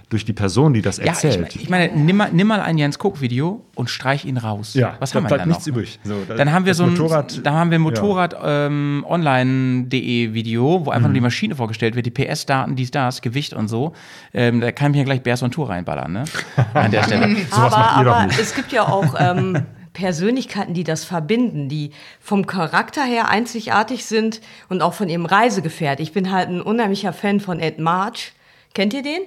[0.09, 1.55] durch die Person, die das Ja, ich, erzählt.
[1.55, 4.73] ich meine, nimm mal, nimm mal ein Jens Cook-Video und streich ihn raus.
[4.73, 5.73] Ja, was da haben wir bleibt dann nichts noch?
[5.75, 5.99] übrig.
[6.03, 7.89] So, da- dann haben wir das so ein Motorrad- dann haben wir ein Ja.
[7.91, 11.13] Motorrad ähm, online.de Video, wo einfach Mhm.
[11.13, 13.93] nur die Maschine vorgestellt wird, die PS-Daten, dies, das, Gewicht und so.
[14.33, 16.23] Ähm, da kann ich mir gleich Bears on Tour reinballern, ne?
[16.73, 17.35] An der Stelle.
[17.51, 18.39] Sowas aber macht ihr doch aber nicht.
[18.39, 24.41] es gibt ja auch ähm, Persönlichkeiten, die das verbinden, die vom Charakter her einzigartig sind
[24.69, 25.99] und auch von ihrem Reisegefährt.
[25.99, 28.33] Ich bin halt ein unheimlicher Fan von Ed March.
[28.73, 29.21] Kennt ihr den?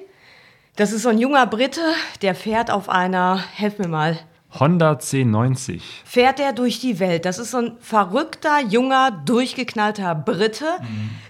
[0.75, 1.83] Das ist so ein junger Brite,
[2.23, 4.19] der fährt auf einer, helf mir mal,
[4.59, 5.81] Honda C90.
[6.05, 7.25] fährt er durch die Welt.
[7.25, 10.67] Das ist so ein verrückter, junger, durchgeknallter Brite,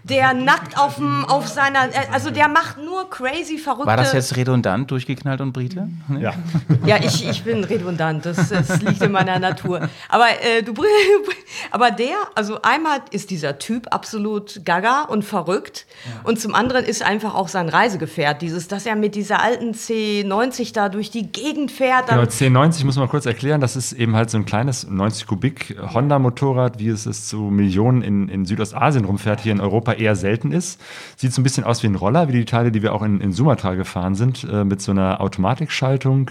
[0.03, 3.87] der nackt auf, dem, auf seiner, äh, also der macht nur crazy, verrückte...
[3.87, 5.89] War das jetzt redundant, durchgeknallt und Brite?
[6.21, 6.33] Ja.
[6.85, 9.89] Ja, ich, ich bin redundant, das, das liegt in meiner Natur.
[10.09, 10.75] Aber äh, du,
[11.71, 15.87] aber der, also einmal ist dieser Typ absolut gaga und verrückt
[16.25, 20.73] und zum anderen ist einfach auch sein Reisegefährt, dieses, dass er mit dieser alten C90
[20.73, 22.09] da durch die Gegend fährt.
[22.09, 25.27] Genau, Dann, C90 muss man kurz erklären, das ist eben halt so ein kleines 90
[25.27, 30.17] Kubik Honda-Motorrad, wie es es zu Millionen in, in Südostasien rumfährt, hier in Europa eher
[30.17, 30.81] selten ist.
[31.17, 33.21] Sieht so ein bisschen aus wie ein Roller, wie die Teile, die wir auch in,
[33.21, 36.31] in Sumatra gefahren sind, äh, mit so einer Automatikschaltung.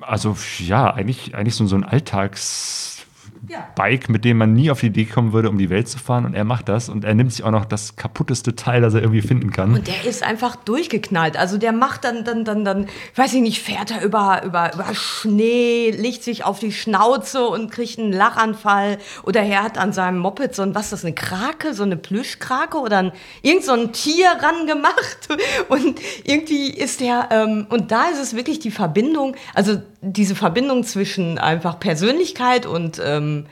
[0.00, 2.99] Also ja, eigentlich, eigentlich so, so ein Alltags...
[3.48, 3.68] Ja.
[3.74, 6.24] Bike, mit dem man nie auf die Idee kommen würde, um die Welt zu fahren.
[6.26, 6.88] Und er macht das.
[6.88, 9.74] Und er nimmt sich auch noch das kaputteste Teil, das er irgendwie finden kann.
[9.74, 11.38] Und der ist einfach durchgeknallt.
[11.38, 12.86] Also der macht dann, dann, dann, dann,
[13.16, 17.70] weiß ich nicht, fährt er über, über, über Schnee, legt sich auf die Schnauze und
[17.70, 18.98] kriegt einen Lachanfall.
[19.22, 21.96] Oder er hat an seinem Moped so ein, was ist das, eine Krake, so eine
[21.96, 23.12] Plüschkrake oder ein,
[23.42, 25.28] irgend so ein Tier ran gemacht.
[25.68, 30.84] Und irgendwie ist der, ähm, und da ist es wirklich die Verbindung, also diese Verbindung
[30.84, 33.46] zwischen einfach Persönlichkeit und ähm,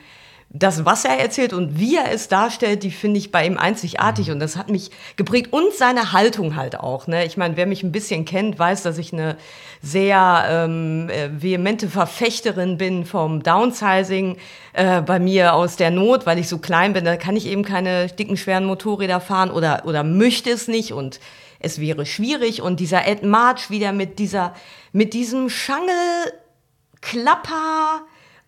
[0.51, 4.31] das, was er erzählt und wie er es darstellt, die finde ich bei ihm einzigartig
[4.31, 7.05] und das hat mich geprägt und seine Haltung halt auch.
[7.05, 7.23] Ne?
[7.25, 9.37] Ich meine, wer mich ein bisschen kennt, weiß, dass ich eine
[9.83, 14.37] sehr ähm, äh, vehemente Verfechterin bin vom Downsizing
[14.73, 17.63] äh, bei mir aus der Not, weil ich so klein bin, da kann ich eben
[17.63, 21.19] keine dicken, schweren Motorräder fahren oder, oder möchte es nicht und
[21.59, 24.55] es wäre schwierig und dieser Ed March wieder mit dieser,
[24.91, 25.93] mit diesem Schangel
[27.01, 28.01] Klapper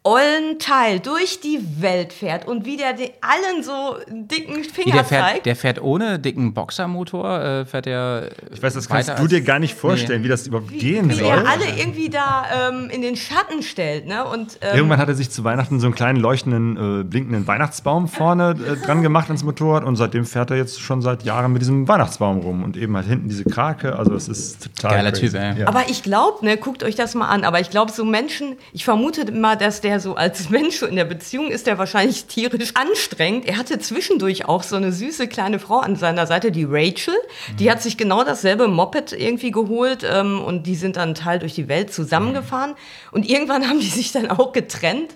[0.04, 4.94] ollen Teil durch die Welt fährt und wie der den allen so dicken Wie, Finger
[4.94, 5.46] der, fährt, zeigt.
[5.46, 8.32] der fährt ohne dicken Boxermotor, äh, fährt der.
[8.52, 11.26] ich weiß, das kannst du dir gar nicht vorstellen, wie das überhaupt gehen wie soll.
[11.26, 14.26] er alle irgendwie da ähm, in den Schatten stellt, ne?
[14.26, 18.08] Und ähm, Irgendwann hat er sich zu Weihnachten so einen kleinen leuchtenden, äh, blinkenden Weihnachtsbaum
[18.08, 21.62] vorne äh, dran gemacht ans Motorrad und seitdem fährt er jetzt schon seit Jahren mit
[21.62, 24.00] diesem Weihnachtsbaum rum und eben halt hinten diese Krake.
[24.00, 25.30] Also es ist total Geiler crazy.
[25.30, 25.60] Typ, ey.
[25.60, 25.68] Ja.
[25.68, 28.84] Aber ich glaube, ne, guckt euch das mal an, aber ich glaube, so Menschen, ich
[28.84, 32.76] vermute immer, dass der so als Mensch so in der Beziehung ist, der wahrscheinlich tierisch
[32.76, 33.46] anstrengend.
[33.46, 37.16] Er hatte zwischendurch auch so eine süße kleine Frau an seiner Seite, die Rachel.
[37.60, 41.54] Die hat sich genau dasselbe Moped irgendwie geholt ähm, und die sind dann Teil durch
[41.54, 42.76] die Welt zusammengefahren.
[43.12, 45.16] Und irgendwann haben die sich dann auch getrennt.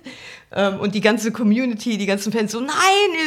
[0.52, 2.76] Ähm, und die ganze Community, die ganzen Fans so, nein,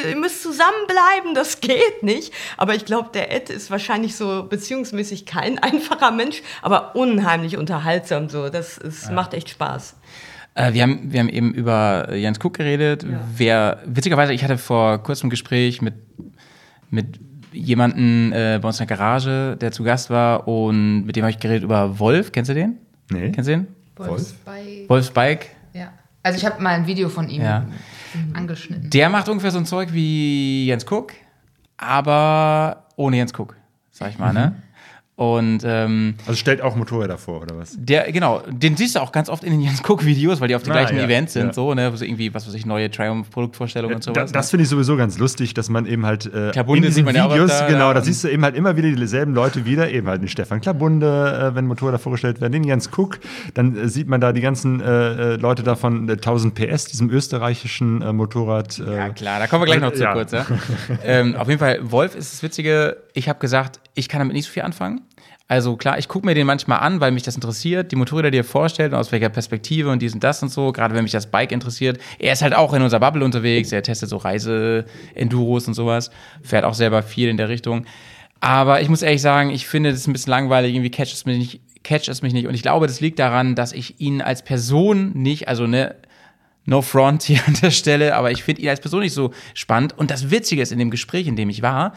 [0.08, 2.32] ihr, müsst zusammenbleiben, das geht nicht.
[2.56, 8.28] Aber ich glaube, der Ed ist wahrscheinlich so beziehungsmäßig kein einfacher Mensch, aber unheimlich unterhaltsam
[8.28, 8.48] so.
[8.48, 9.94] Das ist, macht echt Spaß.
[10.58, 13.06] Äh, wir, haben, wir haben eben über Jens Cook geredet.
[13.36, 15.94] Wer, witzigerweise, ich hatte vor kurzem ein Gespräch mit,
[16.90, 17.20] mit
[17.52, 21.30] jemandem äh, bei uns in der Garage, der zu Gast war und mit dem habe
[21.30, 22.32] ich geredet über Wolf.
[22.32, 22.78] Kennst du den?
[23.10, 23.30] Nee.
[23.30, 23.66] Kennst du den?
[23.96, 24.34] Wolf?
[24.44, 25.46] Bei, Wolfs Bike.
[25.72, 25.92] ja.
[26.22, 27.64] Also ich habe mal ein Video von ihm Ja.
[28.34, 28.90] angeschnitten.
[28.90, 31.12] Der macht ungefähr so ein Zeug wie Jens Cook,
[31.76, 33.56] aber ohne Jens Cook,
[33.90, 34.54] sag ich mal, ne?
[35.18, 37.74] Und ähm, Also stellt auch Motorräder vor, oder was?
[37.76, 40.62] der, genau, den siehst du auch ganz oft in den Jens Cook-Videos, weil die auf
[40.62, 41.52] den Ah, gleichen ja, Events sind, ja.
[41.52, 41.92] so, ne?
[41.92, 44.30] Wo so irgendwie, was weiß ich, neue Triumph-Produktvorstellungen und Da, sowas.
[44.30, 47.04] das finde ich sowieso ganz lustig, dass man eben halt äh, Klabunde in sieht diesen
[47.06, 47.94] man ja auch Videos, genau, ja.
[47.94, 51.50] da siehst du eben halt immer wieder dieselben Leute wieder, eben halt den Stefan Klabunde,
[51.50, 53.18] äh, wenn Motorräder vorgestellt werden, den Jens Cook,
[53.54, 54.84] dann äh, sieht man da die ganzen äh,
[55.34, 58.78] äh, Leute da von äh, 1000 PS, diesem österreichischen äh, Motorrad.
[58.78, 60.32] Äh, Ja, klar, da kommen wir gleich noch zu kurz.
[61.04, 62.98] Ähm, auf jeden Fall, Wolf ist das Witzige.
[63.14, 65.02] Ich habe gesagt, ich kann damit nicht so viel anfangen.
[65.50, 68.38] Also klar, ich gucke mir den manchmal an, weil mich das interessiert, die Motorräder, die
[68.38, 71.12] er vorstellt und aus welcher Perspektive und dies und das und so, gerade wenn mich
[71.12, 71.98] das Bike interessiert.
[72.18, 76.10] Er ist halt auch in unserer Bubble unterwegs, er testet so Reise-Enduros und sowas,
[76.42, 77.86] fährt auch selber viel in der Richtung.
[78.40, 81.38] Aber ich muss ehrlich sagen, ich finde das ein bisschen langweilig, irgendwie catcht es mich
[81.38, 82.46] nicht, catcht es mich nicht.
[82.46, 85.96] Und ich glaube, das liegt daran, dass ich ihn als Person nicht, also ne,
[86.66, 89.96] no front hier an der Stelle, aber ich finde ihn als Person nicht so spannend.
[89.96, 91.94] Und das Witzige ist, in dem Gespräch, in dem ich war,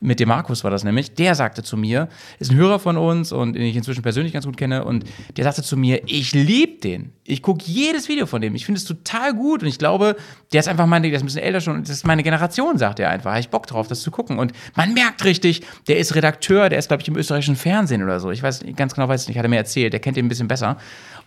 [0.00, 3.32] mit dem Markus war das nämlich, der sagte zu mir, ist ein Hörer von uns
[3.32, 5.04] und den ich inzwischen persönlich ganz gut kenne und
[5.36, 7.12] der sagte zu mir, ich liebe den.
[7.24, 8.54] Ich gucke jedes Video von dem.
[8.54, 10.16] Ich finde es total gut und ich glaube,
[10.52, 12.98] der ist einfach meine, der ist ein bisschen älter schon, das ist meine Generation, sagt
[12.98, 13.30] er einfach.
[13.30, 14.38] Habe ich Bock drauf, das zu gucken.
[14.38, 18.20] Und man merkt richtig, der ist Redakteur, der ist, glaube ich, im österreichischen Fernsehen oder
[18.20, 18.30] so.
[18.30, 20.48] Ich weiß ganz genau, weiß nicht, hat er mir erzählt, der kennt ihn ein bisschen
[20.48, 20.78] besser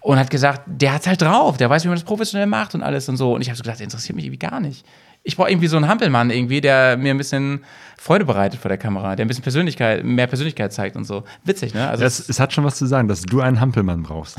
[0.01, 2.81] und hat gesagt, der hat's halt drauf, der weiß, wie man das professionell macht und
[2.81, 3.35] alles und so.
[3.35, 4.83] Und ich habe so gedacht, der interessiert mich irgendwie gar nicht.
[5.23, 7.63] Ich brauche irgendwie so einen Hampelmann irgendwie, der mir ein bisschen
[8.03, 11.23] Freude bereitet vor der Kamera, der ein bisschen Persönlichkeit, mehr Persönlichkeit zeigt und so.
[11.45, 11.87] Witzig, ne?
[11.87, 14.37] Also Es, es hat schon was zu sagen, dass du einen Hampelmann brauchst.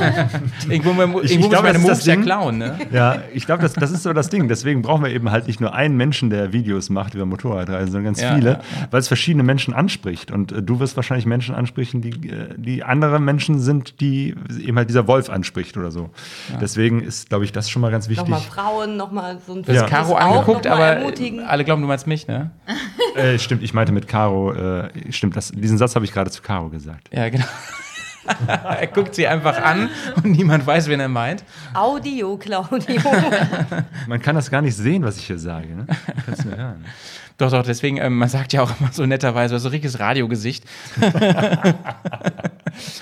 [0.68, 2.78] irgendwo, irgendwo ich muss glaub, meine das ist das Moves ja klauen, ne?
[2.92, 4.48] Ja, ich glaube, das, das ist so das Ding.
[4.48, 8.04] Deswegen brauchen wir eben halt nicht nur einen Menschen, der Videos macht über Motorradreisen, sondern
[8.12, 8.60] ganz Ja, viele, ja,
[8.90, 10.30] weil es verschiedene Menschen anspricht.
[10.30, 14.76] Und äh, du wirst wahrscheinlich Menschen ansprechen, die, äh, die andere Menschen sind, die eben
[14.76, 16.10] halt dieser Wolf anspricht oder so.
[16.60, 18.28] Deswegen ist, glaube ich, das schon mal ganz wichtig.
[18.28, 19.82] Nochmal Frauen, nochmal so ein Ja.
[19.82, 21.40] Das Caro auch angeguckt, aber ermutigen.
[21.40, 22.50] alle glauben, du meinst mich, ne?
[23.16, 26.42] Äh, stimmt, ich meinte mit Caro, äh, stimmt, das, diesen Satz habe ich gerade zu
[26.42, 27.08] Caro gesagt.
[27.12, 27.44] Ja, genau.
[28.46, 31.42] er guckt sie einfach an und niemand weiß, wen er meint.
[31.74, 33.00] Audio, Claudio.
[34.06, 35.68] Man kann das gar nicht sehen, was ich hier sage.
[35.68, 35.86] Ne?
[35.86, 36.84] Man kann's nur hören.
[37.40, 40.64] Doch, doch, deswegen, ähm, man sagt ja auch immer so netterweise, so richtiges Radiogesicht.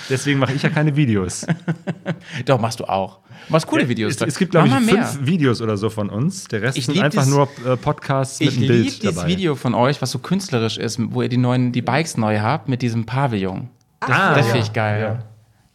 [0.09, 1.47] Deswegen mache ich ja keine Videos.
[2.47, 3.19] Doch, machst du auch.
[3.49, 4.15] Machst coole Videos.
[4.17, 6.45] Es, es gibt, glaube ich, fünf Videos oder so von uns.
[6.49, 9.15] Der Rest Ich sind einfach dies- nur äh, Podcasts mit Ich einem liebe Bild dieses
[9.17, 9.29] dabei.
[9.29, 12.69] Video von euch, was so künstlerisch ist, wo ihr die neuen, die Bikes neu habt
[12.69, 13.69] mit diesem Pavillon.
[14.01, 14.53] Das, Ah, das ja.
[14.53, 15.01] finde ich geil.
[15.03, 15.19] Ja.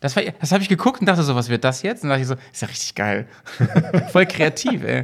[0.04, 2.04] Das, war- das habe ich geguckt und dachte so, was wird das jetzt?
[2.04, 3.26] Und dachte ich so, ist ja richtig geil.
[4.12, 4.98] Voll kreativ, ey.
[4.98, 5.04] Ja,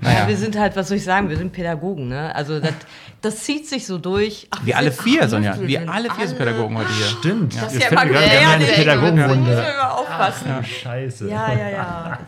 [0.00, 0.28] Naja.
[0.28, 2.34] wir sind halt, was soll ich sagen, wir sind Pädagogen, ne?
[2.34, 2.72] Also das,
[3.20, 4.48] das zieht sich so durch.
[4.50, 5.56] Ach, Wir alle vier, ach, Sonja.
[5.60, 7.06] wir alle vier sind alle- Pädagogen heute hier.
[7.06, 7.54] Stimmt.
[7.54, 8.84] Das Jetzt ist ja fällt immer mir gerade, wir haben ja eine gefährlich.
[8.86, 9.50] Da Pädagogenrunde.
[9.50, 10.64] müssen wir aufpassen.
[10.82, 11.28] Scheiße.
[11.30, 12.18] Ja, ja, ja.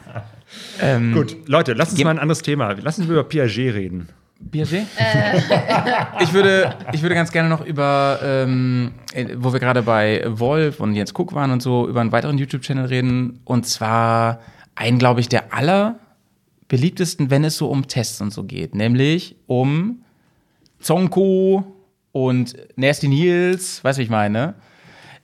[0.80, 2.76] Ähm, Gut, Leute, lasst uns mal ein anderes Thema.
[2.80, 4.08] Lass uns über Piaget reden.
[4.50, 4.86] Piaget?
[6.20, 10.80] ich, würde, ich würde ganz gerne noch über, ähm, äh, wo wir gerade bei Wolf
[10.80, 13.40] und Jens Cook waren und so, über einen weiteren YouTube-Channel reden.
[13.44, 14.40] Und zwar
[14.74, 18.74] einen, glaube ich, der allerbeliebtesten, wenn es so um Tests und so geht.
[18.74, 20.02] Nämlich um
[20.80, 21.64] Zonko
[22.12, 24.54] und Nasty Nils, weißt du, wie ich meine?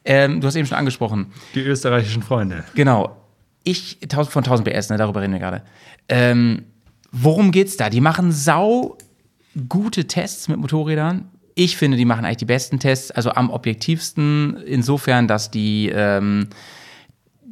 [0.05, 1.33] Ähm, du hast eben schon angesprochen.
[1.55, 2.65] Die österreichischen Freunde.
[2.75, 3.17] Genau.
[3.63, 5.63] Ich, 1000 von 1000 PS, ne, darüber reden wir gerade.
[6.09, 6.65] Ähm,
[7.13, 7.91] worum geht's da?
[7.91, 8.97] Die machen sau
[9.69, 11.29] gute Tests mit Motorrädern.
[11.55, 16.49] Ich finde, die machen eigentlich die besten Tests, also am objektivsten, insofern, dass die ähm,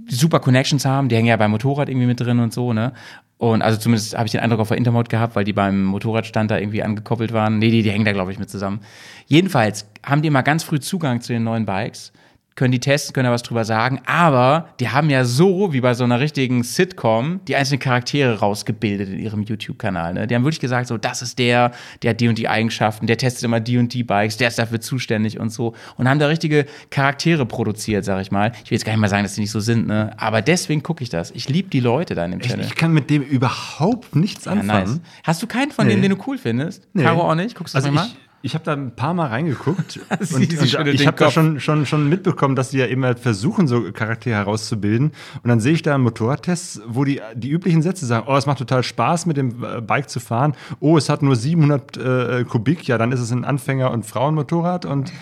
[0.09, 1.09] super Connections haben.
[1.09, 2.92] Die hängen ja beim Motorrad irgendwie mit drin und so, ne?
[3.38, 6.50] Und also zumindest habe ich den Eindruck auf der Intermod gehabt, weil die beim Motorradstand
[6.50, 7.59] da irgendwie angekoppelt waren.
[7.59, 8.80] Nee, die, die hängen da, glaube ich, mit zusammen.
[9.26, 12.12] Jedenfalls haben die mal ganz früh Zugang zu den neuen Bikes,
[12.57, 15.92] können die testen, können da was drüber sagen, aber die haben ja so, wie bei
[15.94, 20.14] so einer richtigen Sitcom, die einzelnen Charaktere rausgebildet in ihrem YouTube-Kanal.
[20.14, 20.26] Ne?
[20.26, 23.18] Die haben wirklich gesagt, so, das ist der, der hat die und die Eigenschaften, der
[23.18, 25.74] testet immer die und die Bikes, der ist dafür zuständig und so.
[25.98, 28.52] Und haben da richtige Charaktere produziert, sag ich mal.
[28.64, 30.12] Ich will jetzt gar nicht mal sagen, dass die nicht so sind, ne?
[30.16, 31.30] Aber deswegen gucke ich das.
[31.32, 32.64] Ich liebe die Leute da in dem Ich, Channel.
[32.64, 34.92] ich kann mit dem überhaupt nichts Ja, anfangen.
[34.94, 35.00] nice.
[35.24, 35.92] Hast du keinen von Nee.
[35.92, 36.86] denen, den du cool findest?
[36.94, 37.02] Nee.
[37.02, 37.54] Caro auch nicht?
[37.54, 38.07] Guckst du das also mal?
[38.07, 38.16] ich,
[38.47, 40.53] ich habe da ein paar Mal reingeguckt und, und
[40.88, 44.36] ich habe da schon, schon, schon mitbekommen, dass die ja eben halt versuchen, so Charaktere
[44.36, 45.11] herauszubilden.
[45.42, 48.59] Und dann sehe ich da Motorradtests, wo die die üblichen Sätze sagen, oh, es macht
[48.59, 50.55] total Spaß, mit dem äh, Bike zu fahren.
[50.78, 54.84] Oh, es hat nur 700 äh, Kubik, ja, dann ist es ein Anfänger- und Frauenmotorrad
[54.84, 55.12] und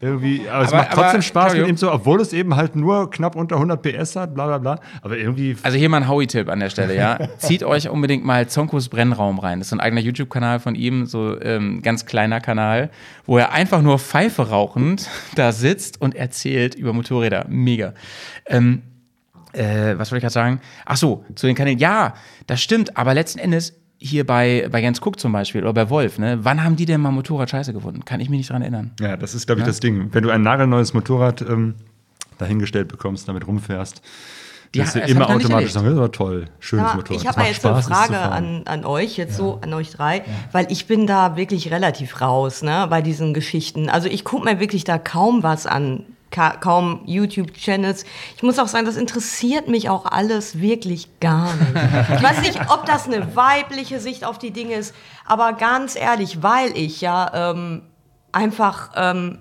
[0.00, 2.56] irgendwie, aber es Aber- macht trotzdem aber, Spaß Claudio- mit ihm so, obwohl es eben
[2.56, 4.80] halt nur knapp unter 100 PS hat, bla bla bla.
[5.02, 7.18] Aber irgendwie Also hier mal ein Howie-Tipp an der Stelle, ja.
[7.38, 9.58] Zieht euch unbedingt mal Zonkos Brennraum rein.
[9.58, 12.90] Das ist so ein eigener YouTube-Kanal von ihm, so ähm, ganz kleiner Kanal,
[13.26, 17.46] wo er einfach nur Pfeife rauchend da sitzt und erzählt über Motorräder.
[17.48, 17.94] Mega.
[18.46, 18.82] Ähm,
[19.52, 20.60] äh, was wollte ich gerade sagen?
[20.86, 21.78] Ach so, zu den Kanälen.
[21.80, 22.14] Ja,
[22.46, 26.18] das stimmt, aber letzten Endes hier bei, bei Jens Cook zum Beispiel oder bei Wolf,
[26.18, 26.38] ne?
[26.42, 28.04] Wann haben die denn mal Motorrad scheiße gefunden?
[28.04, 28.92] Kann ich mich nicht dran erinnern.
[28.98, 30.08] Ja, das ist, glaube ich, das Ding.
[30.12, 31.74] Wenn du ein nagelneues Motorrad ähm,
[32.38, 34.00] dahingestellt bekommst, damit rumfährst,
[34.74, 37.20] Ja, wirst du immer automatisch sagen, das war toll, schönes Aber Motorrad.
[37.20, 39.90] ich habe mal jetzt eine Spaß, zu Frage an, an euch, jetzt so, an euch
[39.90, 40.22] drei,
[40.52, 43.90] weil ich bin da wirklich relativ raus, ne, bei diesen Geschichten.
[43.90, 48.04] Also ich gucke mir wirklich da kaum was an, ka kaum YouTube-Channels.
[48.36, 52.14] Ich muss auch sagen, das interessiert mich auch alles wirklich gar nicht.
[52.14, 54.94] Ich weiß nicht, ob das eine weibliche Sicht auf die Dinge ist,
[55.26, 57.82] aber ganz ehrlich, weil ich ja ähm,
[58.32, 59.38] einfach ähm,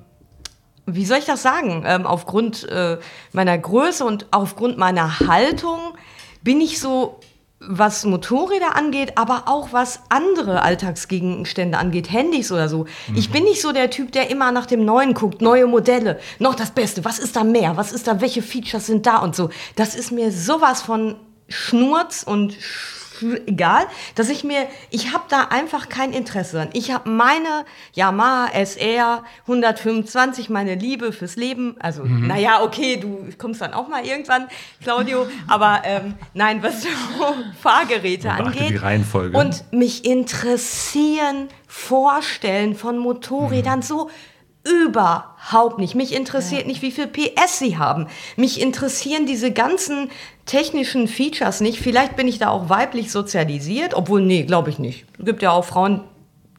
[0.96, 1.84] wie soll ich das sagen?
[1.86, 2.98] Ähm, aufgrund äh,
[3.32, 5.80] meiner Größe und aufgrund meiner Haltung
[6.42, 7.20] bin ich so
[7.60, 12.86] was Motorräder angeht, aber auch was andere Alltagsgegenstände angeht, Handys oder so.
[13.16, 16.56] Ich bin nicht so der Typ, der immer nach dem Neuen guckt, neue Modelle, noch
[16.56, 19.50] das Beste, was ist da mehr, was ist da, welche Features sind da und so.
[19.76, 21.16] Das ist mir sowas von
[21.50, 22.99] Schnurz und Sch
[23.46, 23.86] egal,
[24.16, 26.70] dass ich mir, ich habe da einfach kein Interesse dran.
[26.74, 31.76] Ich habe meine Yamaha SR 125, meine Liebe fürs Leben.
[31.80, 34.48] Also, naja, okay, du kommst dann auch mal irgendwann,
[34.82, 35.28] Claudio.
[35.48, 36.90] Aber ähm, nein, was so
[37.62, 38.70] Fahrgeräte angeht.
[38.70, 39.38] die Reihenfolge.
[39.38, 44.10] Und mich interessieren Vorstellen von Motorrädern so
[44.64, 45.96] überhaupt nicht.
[45.96, 48.08] Mich interessiert nicht, wie viel PS sie haben.
[48.36, 50.10] Mich interessieren diese ganzen
[50.46, 51.80] technischen Features nicht.
[51.80, 55.06] Vielleicht bin ich da auch weiblich sozialisiert, obwohl, nee, glaube ich nicht.
[55.18, 56.02] Es gibt ja auch Frauen,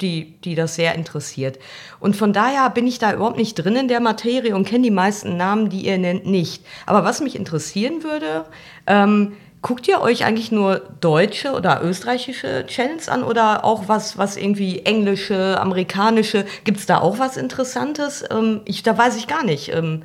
[0.01, 1.59] die, die das sehr interessiert.
[1.99, 4.91] Und von daher bin ich da überhaupt nicht drin in der Materie und kenne die
[4.91, 6.65] meisten Namen, die ihr nennt, nicht.
[6.87, 8.47] Aber was mich interessieren würde,
[8.87, 14.37] ähm, guckt ihr euch eigentlich nur deutsche oder österreichische Channels an oder auch was, was
[14.37, 16.47] irgendwie englische, amerikanische?
[16.65, 18.25] Gibt es da auch was Interessantes?
[18.31, 19.73] Ähm, ich, da weiß ich gar nicht.
[19.73, 20.03] Ähm,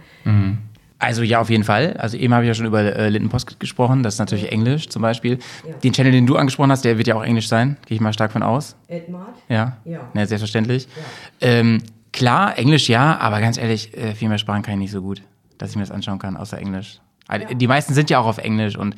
[0.98, 1.95] Also ja, auf jeden Fall.
[1.98, 4.88] Also eben habe ich ja schon über äh, Linton Post gesprochen, das ist natürlich Englisch
[4.90, 5.40] zum Beispiel.
[5.84, 8.14] Den Channel, den du angesprochen hast, der wird ja auch Englisch sein, gehe ich mal
[8.14, 8.76] stark von aus.
[8.88, 9.36] Edmard?
[9.49, 9.99] Ja, Ja.
[10.14, 10.88] ja selbstverständlich.
[11.41, 11.84] Ähm,
[12.14, 15.22] klar, Englisch ja, aber ganz ehrlich, äh, viel mehr Sprachen kann ich nicht so gut,
[15.57, 16.99] dass ich mir das anschauen kann, außer Englisch.
[17.27, 18.95] Also, Die meisten sind ja auch auf Englisch und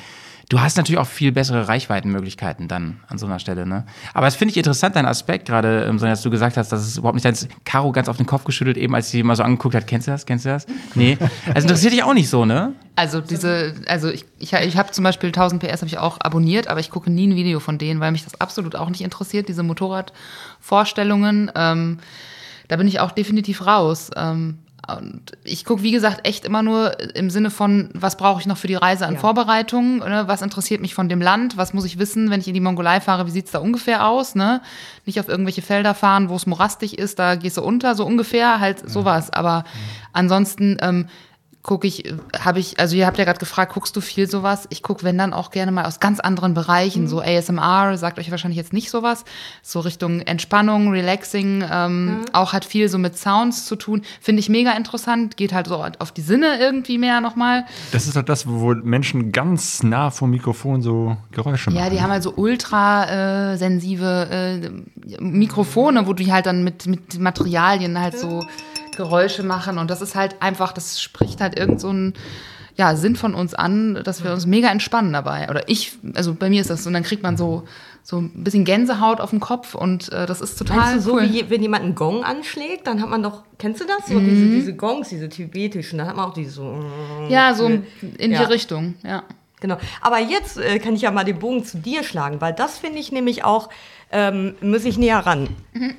[0.49, 3.65] du hast natürlich auch viel bessere Reichweitenmöglichkeiten dann an so einer Stelle.
[3.65, 3.85] Ne?
[4.13, 6.97] Aber es finde ich interessant, dein Aspekt gerade, ähm, dass du gesagt hast, dass es
[6.97, 7.35] überhaupt nicht dein
[7.65, 10.11] Caro ganz auf den Kopf geschüttelt, eben als sie mal so angeguckt hat, kennst du
[10.11, 10.65] das, kennst du das?
[10.95, 11.17] Nee,
[11.53, 12.73] also interessiert dich auch nicht so, ne?
[12.95, 16.67] Also diese, also ich, ich, ich habe zum Beispiel 1000 PS habe ich auch abonniert,
[16.67, 19.49] aber ich gucke nie ein Video von denen, weil mich das absolut auch nicht interessiert,
[19.49, 21.51] diese Motorradvorstellungen.
[21.55, 21.99] Ähm,
[22.69, 24.09] da bin ich auch definitiv raus.
[24.15, 28.47] Ähm, und ich gucke, wie gesagt, echt immer nur im Sinne von, was brauche ich
[28.47, 29.19] noch für die Reise an Ja.
[29.19, 30.23] Vorbereitungen, ne?
[30.27, 33.01] was interessiert mich von dem Land, was muss ich wissen, wenn ich in die Mongolei
[33.01, 34.61] fahre, wie sieht's da ungefähr aus, ne?
[35.05, 38.59] Nicht auf irgendwelche Felder fahren, wo es morastig ist, da gehst du unter, so ungefähr,
[38.59, 39.29] halt sowas.
[39.31, 39.65] Aber
[40.13, 41.07] ansonsten ähm,
[41.63, 44.67] gucke ich, habe ich, also ihr habt ja gerade gefragt, guckst du viel sowas?
[44.69, 48.31] Ich gucke, wenn dann auch gerne mal aus ganz anderen Bereichen, so ASMR, sagt euch
[48.31, 49.25] wahrscheinlich jetzt nicht sowas,
[49.61, 54.47] so Richtung Entspannung, Relaxing, ähm, auch hat viel so mit Sounds zu tun, finde ich
[54.47, 57.65] mega interessant, geht halt so auf die Sinne irgendwie mehr nochmal.
[57.91, 61.83] Das ist doch das, wo Menschen ganz nah vom Mikrofon so Geräusche machen.
[61.83, 66.87] Ja, die haben halt so ultra äh, sensive äh, Mikrofone, wo die halt dann mit,
[66.87, 68.41] mit Materialien halt so
[68.97, 69.77] Geräusche machen.
[69.77, 72.13] Und das ist halt einfach, das spricht halt irgend so ein
[72.75, 75.49] ja, Sinn von uns an, dass wir uns mega entspannen dabei.
[75.49, 77.63] Oder ich, also bei mir ist das so, und dann kriegt man so,
[78.03, 81.13] so ein bisschen Gänsehaut auf dem Kopf und äh, das ist total Meinst du so,
[81.15, 81.23] cool.
[81.23, 84.05] wie je- wenn jemand einen Gong anschlägt, dann hat man doch, kennst du das?
[84.07, 86.83] So diese, diese Gongs, diese tibetischen, dann hat man auch diese so.
[87.29, 87.83] ja, so in
[88.19, 88.43] die Ja.
[88.43, 89.23] Richtung, ja.
[89.59, 89.77] Genau.
[90.01, 92.99] Aber jetzt äh, kann ich ja mal den Bogen zu dir schlagen, weil das finde
[92.99, 93.69] ich nämlich auch,
[94.11, 95.49] ähm, muss ich näher ran.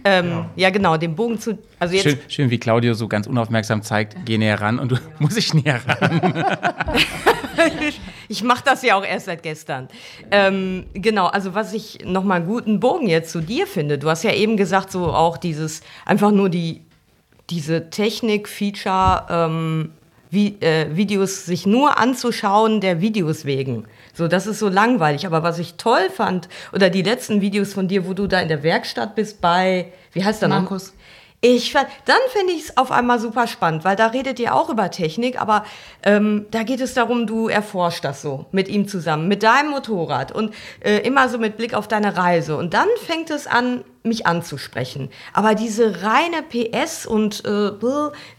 [0.04, 0.70] Ähm, ja.
[0.70, 1.58] genau, den Bogen zu.
[1.78, 2.04] Also jetzt.
[2.04, 5.54] Schön, schön, wie Claudio so ganz unaufmerksam zeigt, geh näher ran und du muss ich
[5.54, 6.44] näher ran.
[8.28, 9.88] Ich mache das ja auch erst seit gestern.
[10.30, 14.32] Ähm, genau, also was ich nochmal guten Bogen jetzt zu dir finde, du hast ja
[14.32, 16.82] eben gesagt, so auch dieses, einfach nur die,
[17.50, 19.90] diese Technik-Feature, ähm,
[20.30, 23.86] wie, äh, Videos sich nur anzuschauen, der Videos wegen.
[24.18, 25.26] So, das ist so langweilig.
[25.26, 28.48] Aber was ich toll fand, oder die letzten Videos von dir, wo du da in
[28.48, 30.56] der Werkstatt bist bei, wie heißt der noch?
[31.40, 34.90] Ich, dann finde ich es auf einmal super spannend, weil da redet ihr auch über
[34.90, 35.64] Technik, aber
[36.02, 40.32] ähm, da geht es darum, du erforscht das so mit ihm zusammen, mit deinem Motorrad
[40.32, 42.56] und äh, immer so mit Blick auf deine Reise.
[42.56, 45.10] Und dann fängt es an, mich anzusprechen.
[45.32, 47.70] Aber diese reine PS und äh,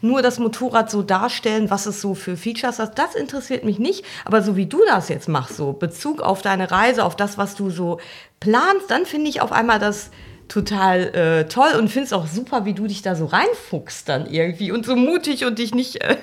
[0.01, 4.03] nur das Motorrad so darstellen, was es so für Features hat, das interessiert mich nicht.
[4.25, 7.55] Aber so wie du das jetzt machst, so Bezug auf deine Reise, auf das, was
[7.55, 8.01] du so
[8.41, 10.11] planst, dann finde ich auf einmal das
[10.49, 14.29] total äh, toll und finde es auch super, wie du dich da so reinfuchst dann
[14.29, 16.17] irgendwie und so mutig und dich nicht äh,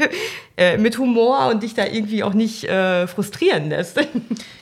[0.58, 3.98] äh, mit Humor und dich da irgendwie auch nicht äh, frustrieren lässt.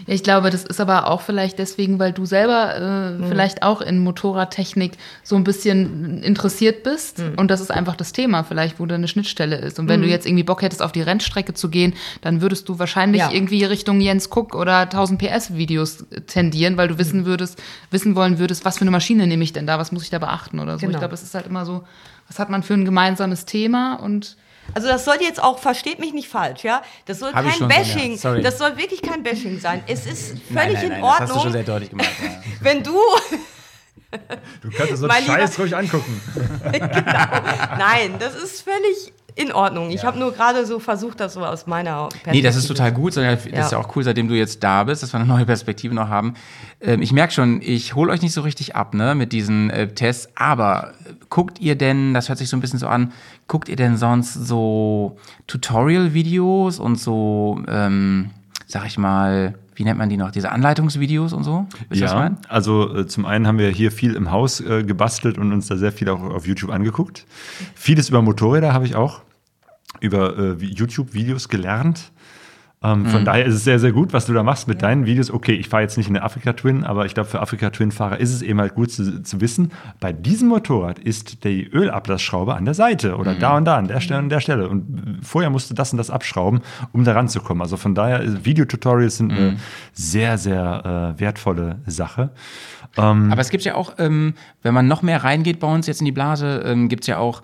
[0.06, 4.00] Ich glaube, das ist aber auch vielleicht deswegen, weil du selber äh, vielleicht auch in
[4.00, 4.92] Motorradtechnik
[5.22, 7.22] so ein bisschen interessiert bist.
[7.36, 9.78] Und das ist einfach das Thema, vielleicht, wo da eine Schnittstelle ist.
[9.78, 12.78] Und wenn du jetzt irgendwie Bock hättest, auf die Rennstrecke zu gehen, dann würdest du
[12.78, 13.30] wahrscheinlich Ja.
[13.30, 18.38] irgendwie Richtung Jens Cook oder 1000 PS Videos tendieren, weil du wissen würdest, wissen wollen
[18.38, 20.74] würdest, was für eine Maschine nehme ich denn da, was muss ich da beachten oder
[20.74, 20.80] so.
[20.80, 20.92] Genau.
[20.92, 21.84] Ich glaube, es ist halt immer so,
[22.28, 24.36] was hat man für ein gemeinsames Thema und
[24.72, 26.82] Also das soll jetzt auch, versteht mich nicht falsch, ja?
[27.06, 28.42] Das soll Hab kein Bashing, Sonja, sorry.
[28.42, 29.82] das soll wirklich kein Bashing sein.
[29.86, 32.10] Es ist völlig Nein, nein, in nein, Das hast du Ordnung, schon sehr deutlich gemacht.
[32.22, 32.30] Ja.
[32.60, 32.98] wenn du
[34.60, 36.20] Du kannst dir so einen Scheiß ruhig angucken.
[37.78, 39.90] Nein, das ist völlig in Ordnung.
[39.90, 42.36] Ich habe nur gerade so versucht, das so aus meiner Perspektive.
[42.36, 43.16] Nee, das ist total gut.
[43.16, 45.94] Das ist ja auch cool, seitdem du jetzt da bist, dass wir eine neue Perspektive
[45.94, 46.34] noch haben.
[46.80, 49.88] Ähm, ich merke schon, ich hole euch nicht so richtig ab, ne, mit diesen äh,
[49.88, 50.28] Tests.
[50.36, 53.12] Aber äh, guckt ihr denn, das hört sich so ein bisschen so an,
[53.48, 55.16] guckt ihr denn sonst so
[55.48, 58.30] Tutorial-Videos und so, ähm,
[58.66, 61.66] sag ich mal, wie nennt man die noch, diese Anleitungsvideos und so?
[61.90, 65.52] Ich Ja, also äh, zum einen haben wir hier viel im Haus äh, gebastelt und
[65.52, 67.26] uns da sehr viel auch auf YouTube angeguckt.
[67.74, 69.22] Vieles über Motorräder habe ich auch
[70.00, 72.12] über äh, YouTube-Videos gelernt.
[72.84, 75.30] Ähm, von daher ist es sehr, sehr gut, was du da machst mit deinen Videos.
[75.30, 78.20] Okay, ich fahre jetzt nicht in eine Afrika Twin, aber ich glaube, für Afrika Twin-Fahrer
[78.20, 82.66] ist es eben halt gut zu, zu wissen, bei diesem Motorrad ist die Ölablassschraube an
[82.66, 84.68] der Seite oder da und da, an der Stelle und der Stelle.
[84.68, 86.60] Und vorher musst du das und das abschrauben,
[86.92, 87.62] um da ranzukommen.
[87.62, 89.56] Also von daher, äh, Videotutorials sind eine
[89.94, 92.30] sehr, sehr äh, wertvolle Sache.
[93.32, 96.04] Aber es gibt ja auch, ähm, wenn man noch mehr reingeht bei uns jetzt in
[96.04, 97.42] die Blase, ähm, gibt es ja auch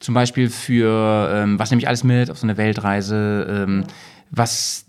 [0.00, 3.84] zum Beispiel für, ähm, was nehme ich alles mit auf so eine Weltreise, ähm,
[4.30, 4.84] was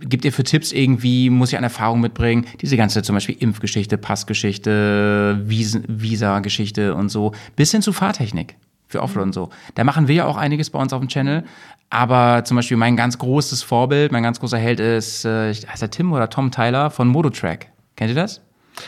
[0.00, 2.46] gibt ihr für Tipps irgendwie, muss ich eine Erfahrung mitbringen?
[2.60, 9.24] Diese ganze zum Beispiel Impfgeschichte, Passgeschichte, Visa-Geschichte und so, bis hin zu Fahrtechnik für Offroad
[9.24, 9.50] und so.
[9.74, 11.44] Da machen wir ja auch einiges bei uns auf dem Channel.
[11.90, 15.90] Aber zum Beispiel mein ganz großes Vorbild, mein ganz großer Held ist, äh, heißt er
[15.90, 17.66] Tim oder Tom Tyler von Mototrack.
[17.96, 18.40] Kennt ihr das?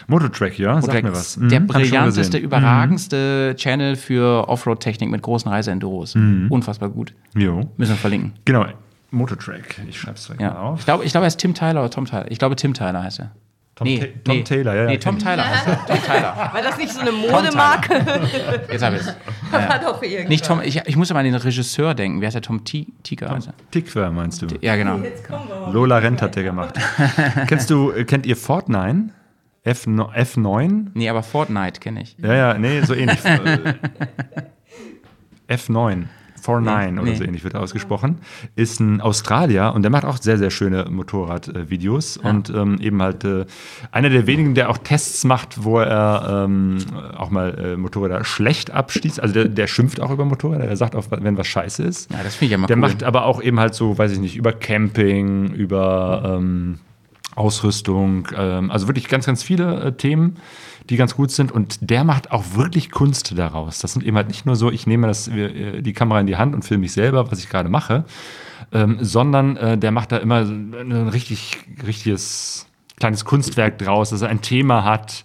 [0.07, 1.37] Mototrack, ja, sag Mototrack mir ist was.
[1.37, 6.15] Mhm, Der brillanteste, überragendste Channel für Offroad-Technik mit großen Reiseenduros.
[6.15, 6.47] Mhm.
[6.49, 7.13] Unfassbar gut.
[7.37, 7.69] Jo.
[7.77, 8.33] Müssen wir verlinken.
[8.45, 8.67] Genau,
[9.13, 9.81] Mototrack.
[9.89, 10.59] Ich schreibe es direkt mal Ja.
[10.59, 10.81] auf.
[10.81, 12.31] Ich glaube, ich glaube, er ist Tim Tyler oder Tom Tyler.
[12.31, 13.31] Ich glaube, Tim Tyler heißt er.
[13.75, 14.83] Tom, Ta Tom Taylor, ja.
[14.83, 15.19] ja Nee, Tom.
[15.19, 15.87] Tyler heißt er.
[15.87, 16.37] Tom Tyler.
[16.53, 17.95] War das nicht so eine Modemarke?
[18.71, 19.17] Jetzt habe ich es.
[19.51, 20.29] War doch irgendwas.
[20.29, 22.21] Nicht Tom, ich, ich muss aber an den Regisseur denken.
[22.21, 23.29] Wer ist der Tom T Tiger?
[23.29, 23.41] er?
[23.71, 24.47] Tickwer meinst du?
[24.61, 24.99] Ja, genau.
[24.99, 25.73] Jetzt kommen wir mal.
[25.73, 26.79] Lola Rent hat der gemacht.
[27.47, 29.11] Kennst du, kennt ihr Fortnite?
[29.65, 30.89] F9, F9?
[30.95, 32.17] Nee, aber Fortnite kenne ich.
[32.19, 33.25] Ja, ja, nee, so ähnlich.
[33.25, 33.75] Äh,
[35.49, 36.07] F9.
[36.43, 37.17] 49 Nee, oder nee.
[37.17, 38.19] so ähnlich wird ausgesprochen,
[38.57, 43.25] ist ein Australier und der macht auch sehr, sehr schöne Motorradvideos und ähm, eben halt
[43.25, 43.47] äh,
[43.91, 46.79] einer der wenigen, der auch Tests macht, wo er ähm,
[47.17, 49.21] auch mal äh, Motorräder schlecht abschließt.
[49.21, 52.11] Also der, der schimpft auch über Motorräder, der sagt auch, wenn was scheiße ist.
[52.11, 52.81] Ja, das finde ich ja mal Der cool.
[52.81, 56.79] macht aber auch eben halt so, weiß ich nicht, über Camping, über ähm,
[57.35, 60.37] Ausrüstung, ähm, also wirklich ganz, ganz viele äh, Themen,
[60.91, 61.53] die ganz gut sind.
[61.53, 63.79] Und der macht auch wirklich Kunst daraus.
[63.79, 66.37] Das sind eben halt nicht nur so, ich nehme das, äh, die Kamera in die
[66.37, 68.05] Hand und filme mich selber, was ich gerade mache,
[68.73, 72.67] ähm, sondern äh, der macht da immer ein richtig, richtiges
[73.03, 75.25] kleines Kunstwerk draus, dass er ein Thema hat,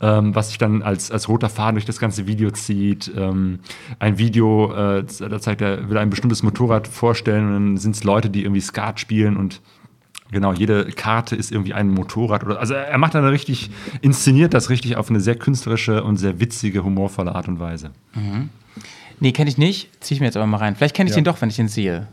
[0.00, 3.12] ähm, was sich dann als, als roter Faden durch das ganze Video zieht.
[3.14, 3.60] Ähm,
[3.98, 8.02] ein Video, äh, da zeigt er, will ein bestimmtes Motorrad vorstellen und dann sind es
[8.02, 9.60] Leute, die irgendwie Skat spielen und
[10.30, 13.70] Genau, jede Karte ist irgendwie ein Motorrad oder also er macht dann richtig,
[14.02, 17.92] inszeniert das richtig auf eine sehr künstlerische und sehr witzige, humorvolle Art und Weise.
[19.20, 19.90] Nee, kenne ich nicht.
[20.00, 20.76] Zieh ich mir jetzt aber mal rein.
[20.76, 21.20] Vielleicht kenne ich Ja.
[21.20, 22.06] den doch, wenn ich den sehe.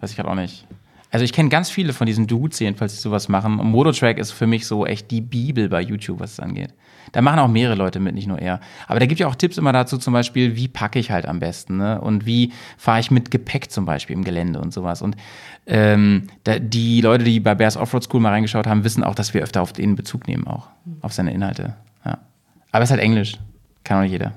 [0.00, 0.66] Weiß ich gerade auch nicht.
[1.10, 3.58] Also ich kenne ganz viele von diesen Dudes, jedenfalls, die sowas machen.
[3.58, 6.70] Und Mototrack ist für mich so echt die Bibel bei YouTube, was es angeht.
[7.12, 8.60] Da machen auch mehrere Leute mit, nicht nur er.
[8.86, 11.40] Aber da gibt ja auch Tipps immer dazu, zum Beispiel, wie packe ich halt am
[11.40, 12.00] besten, ne?
[12.00, 15.02] Und wie fahre ich mit Gepäck zum Beispiel im Gelände und sowas.
[15.02, 15.16] Und
[15.66, 19.34] ähm, da, die Leute, die bei Bears Offroad School mal reingeschaut haben, wissen auch, dass
[19.34, 20.68] wir öfter auf den Bezug nehmen, auch
[21.00, 21.74] auf seine Inhalte.
[22.04, 22.18] Ja.
[22.72, 23.38] Aber es ist halt Englisch.
[23.84, 24.32] Kann auch nicht jeder.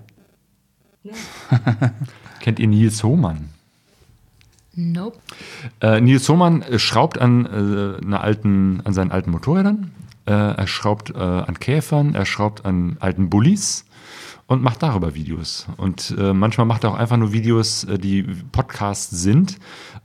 [2.39, 3.49] Kennt ihr Nils Hohmann?
[4.79, 5.17] Nope.
[5.81, 9.91] Äh, Nils Hohmann äh, schraubt an, äh, einer alten, an seinen alten Motorrädern,
[10.31, 13.85] er schraubt äh, an Käfern, er schraubt an alten Bullis
[14.47, 15.67] und macht darüber Videos.
[15.77, 19.57] Und äh, manchmal macht er auch einfach nur Videos, äh, die Podcasts sind,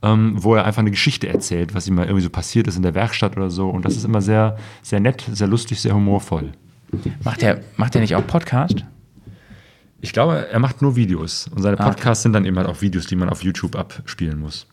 [0.02, 2.82] ähm, wo er einfach eine Geschichte erzählt, was ihm mal irgendwie so passiert ist in
[2.82, 3.70] der Werkstatt oder so.
[3.70, 6.52] Und das ist immer sehr, sehr nett, sehr lustig, sehr humorvoll.
[7.24, 8.84] Macht der, macht nicht auch Podcast?
[10.00, 11.48] Ich glaube, er macht nur Videos.
[11.54, 11.94] Und seine Ah, okay.
[11.94, 14.66] Podcasts sind dann eben halt auch Videos, die man auf YouTube abspielen muss.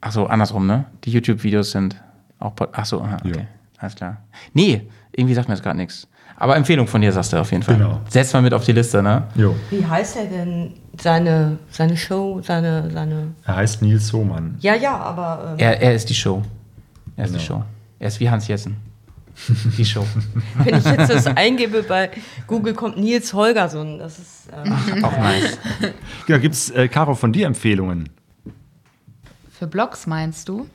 [0.00, 0.86] Ach so, andersrum, ne?
[1.04, 2.00] Die YouTube-Videos sind
[2.44, 2.54] auch.
[2.54, 3.36] Pod Ach so, aha, okay.
[3.38, 3.44] Ja.
[3.78, 4.18] Alles klar.
[4.52, 6.06] Nee, irgendwie sagt mir das gerade nichts.
[6.36, 7.76] Aber Empfehlung von dir, sagst du auf jeden Fall.
[7.76, 8.00] Genau.
[8.08, 9.24] Setz mal mit auf die Liste, ne?
[9.36, 9.54] Jo.
[9.70, 10.72] Wie heißt er denn?
[11.00, 13.28] Seine, seine Show, seine, seine.
[13.44, 14.56] Er heißt Nils Hohmann.
[14.60, 15.52] Ja, ja, aber.
[15.52, 16.42] ähm, Er, er ist die Show.
[17.16, 17.58] Er ist die Genau.
[17.60, 17.64] Show.
[18.00, 18.76] Er ist wie Hans Jessen.
[19.76, 20.04] Die Show.
[20.64, 22.08] Wenn ich jetzt das eingebe bei
[22.46, 23.98] Google, kommt Nils Holgersson.
[23.98, 24.48] Das ist.
[24.52, 25.58] Äh, auch nice.
[26.26, 28.08] Genau, gibt es, äh, Caro, von dir Empfehlungen?
[29.64, 30.68] Für Blogs meinst du?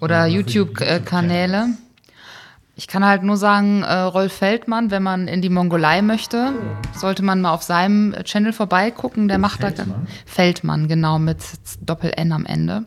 [0.00, 1.70] Oder YouTube-Kanäle?
[2.76, 6.52] Ich kann halt nur sagen, äh, Rolf Feldmann, wenn man in die Mongolei möchte,
[6.94, 9.26] sollte man mal auf seinem Channel vorbeigucken.
[9.26, 9.72] Der macht da
[10.26, 11.38] Feldmann, genau, mit
[11.80, 12.84] Doppel-N am Ende.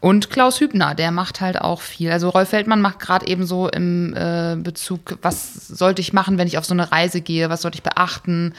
[0.00, 2.10] Und Klaus Hübner, der macht halt auch viel.
[2.10, 6.48] Also Rolf Feldmann macht gerade eben so im äh, Bezug, was sollte ich machen, wenn
[6.48, 8.54] ich auf so eine Reise gehe, was sollte ich beachten.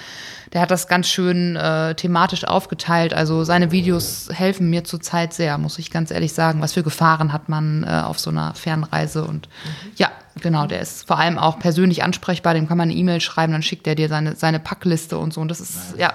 [0.55, 3.13] Der hat das ganz schön äh, thematisch aufgeteilt.
[3.13, 6.61] Also seine Videos helfen mir zurzeit sehr, muss ich ganz ehrlich sagen.
[6.61, 9.25] Was für Gefahren hat man äh, auf so einer Fernreise?
[9.25, 9.49] Und
[9.97, 10.09] ja,
[10.41, 12.53] genau, der ist vor allem auch persönlich ansprechbar.
[12.53, 15.41] Dem kann man eine E-Mail schreiben, dann schickt er dir seine, seine Packliste und so.
[15.41, 16.13] Und das ist ja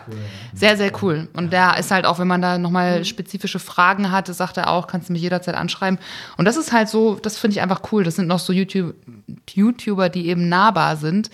[0.54, 1.28] sehr, sehr cool.
[1.32, 4.70] Und der ist halt auch, wenn man da nochmal spezifische Fragen hat, das sagt er
[4.70, 5.98] auch, kannst du mich jederzeit anschreiben.
[6.36, 8.04] Und das ist halt so, das finde ich einfach cool.
[8.04, 8.94] Das sind noch so YouTube,
[9.48, 11.30] YouTuber, die eben nahbar sind.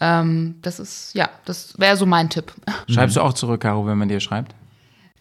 [0.00, 2.52] Ähm, das ist, ja, das wäre so mein Tipp.
[2.88, 4.54] Schreibst du auch zurück, Caro, wenn man dir schreibt?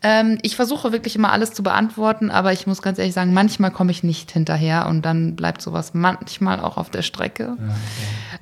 [0.08, 3.72] Ähm, ich versuche wirklich immer alles zu beantworten, aber ich muss ganz ehrlich sagen, manchmal
[3.72, 7.58] komme ich nicht hinterher und dann bleibt sowas manchmal auch auf der Strecke.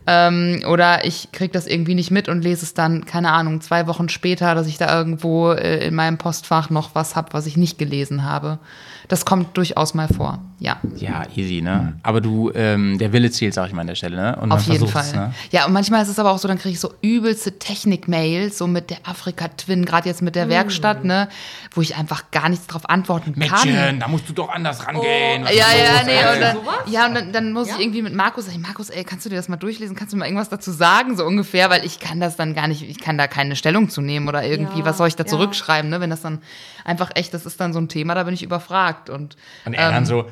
[0.05, 3.87] Ähm, oder ich kriege das irgendwie nicht mit und lese es dann, keine Ahnung, zwei
[3.87, 7.55] Wochen später, dass ich da irgendwo äh, in meinem Postfach noch was habe, was ich
[7.55, 8.59] nicht gelesen habe.
[9.07, 10.77] Das kommt durchaus mal vor, ja.
[10.95, 11.99] Ja, easy, ne?
[12.03, 14.35] Aber du, ähm, der Wille zählt, sag ich mal an der Stelle, ne?
[14.41, 15.11] Und Auf jeden Fall.
[15.11, 15.33] Ne?
[15.51, 18.67] Ja, und manchmal ist es aber auch so, dann kriege ich so übelste Technik-Mails, so
[18.67, 21.27] mit der Afrika-Twin, gerade jetzt mit der Werkstatt, ne,
[21.73, 23.67] wo ich einfach gar nichts drauf antworten kann.
[23.67, 25.43] Mädchen, da musst du doch anders rangehen.
[25.43, 26.75] Ja, ja, nee, und dann, Sowas?
[26.87, 29.35] ja, und dann, dann muss ich irgendwie mit Markus sagen, Markus, ey, kannst du dir
[29.35, 29.95] das mal durchlesen?
[29.95, 31.69] Kannst du mal irgendwas dazu sagen, so ungefähr?
[31.69, 34.43] Weil ich kann das dann gar nicht, ich kann da keine Stellung zu nehmen oder
[34.43, 35.29] irgendwie, Ja, was soll ich da ja.
[35.29, 35.99] zurückschreiben, ne?
[35.99, 36.39] Wenn das dann
[36.85, 38.92] einfach echt, das ist dann so ein Thema, da bin ich überfragt.
[39.09, 40.25] Und, Und er ähm, dann so,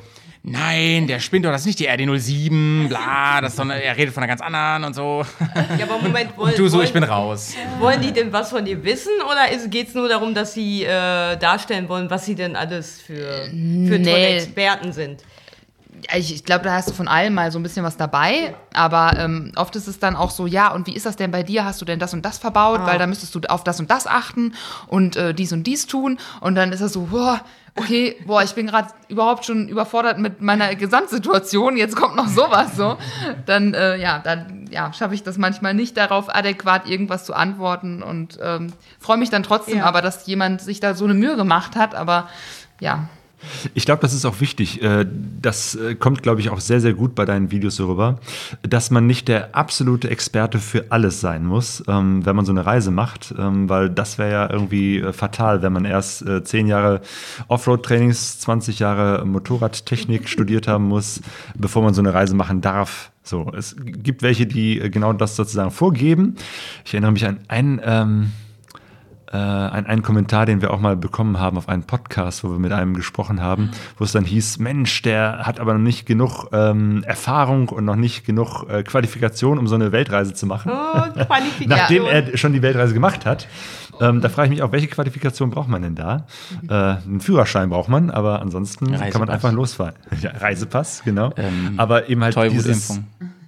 [0.44, 4.14] nein, der spinnt doch, das ist nicht die RD07, bla, das ist doch er redet
[4.14, 5.24] von einer ganz anderen und so.
[5.78, 7.54] Ja, aber Moment, wollen, Und du so, wollen, ich bin raus.
[7.80, 11.38] wollen die denn was von dir wissen oder geht es nur darum, dass sie äh,
[11.38, 14.38] darstellen wollen, was sie denn alles für, für tolle Nee.
[14.38, 15.24] Experten sind?
[16.18, 18.56] Ich, ich glaube, da hast du von allem mal so ein bisschen was dabei.
[18.74, 21.44] Aber ähm, oft ist es dann auch so, ja, und wie ist das denn bei
[21.44, 21.64] dir?
[21.64, 22.80] Hast du denn das und das verbaut?
[22.86, 24.56] Weil da müsstest du auf das und das achten
[24.88, 26.18] und äh, dies und dies tun.
[26.40, 27.42] Und dann ist das so, boah,
[27.76, 31.78] okay, boah, ich bin gerade überhaupt schon überfordert mit meiner Gesamtsituation.
[31.78, 32.98] Jetzt kommt noch sowas so.
[33.46, 38.04] Dann, äh, ja, dann ja, schaffe ich das manchmal nicht darauf, adäquat irgendwas zu antworten.
[38.04, 39.86] Und ähm, freue mich dann trotzdem Ja.
[39.86, 41.96] aber, dass jemand sich da so eine Mühe gemacht hat.
[41.96, 42.30] Aber
[42.80, 43.08] ja,
[43.74, 44.82] Ich glaube, das ist auch wichtig.
[44.82, 45.06] Äh,
[45.42, 48.20] Das äh, kommt, glaube ich, auch sehr, sehr gut bei deinen Videos so rüber,
[48.62, 52.66] dass man nicht der absolute Experte für alles sein muss, ähm, wenn man so eine
[52.66, 57.02] Reise macht, ähm, weil das wäre ja irgendwie äh, fatal, wenn man erst zehn Jahre
[57.48, 61.22] Offroad-Trainings, 20 Jahre Motorradtechnik studiert haben muss,
[61.58, 63.12] bevor man so eine Reise machen darf.
[63.24, 66.36] So, es gibt welche, die genau das sozusagen vorgeben.
[66.86, 67.82] Ich erinnere mich an einen.
[67.84, 68.32] Ähm,
[69.32, 72.60] äh, ein, einen Kommentar, den wir auch mal bekommen haben auf einen Podcast, wo wir
[72.60, 76.48] mit einem gesprochen haben, wo es dann hieß, Mensch, der hat aber noch nicht genug
[76.52, 80.72] ähm, Erfahrung und noch nicht genug äh, Qualifikation, um so eine Weltreise zu machen.
[80.74, 81.70] Oh, Qualifikation.
[81.70, 83.48] Nachdem er schon die Weltreise gemacht hat.
[84.00, 86.26] Ähm, da frage ich mich auch, welche Qualifikation braucht man denn da?
[86.68, 89.30] Äh, einen Führerschein braucht man, aber ansonsten kann man Reisepass.
[89.30, 89.96] einfach losfahren.
[90.22, 91.32] Ja, Reisepass, genau.
[91.38, 93.00] Ähm, aber eben halt dieses.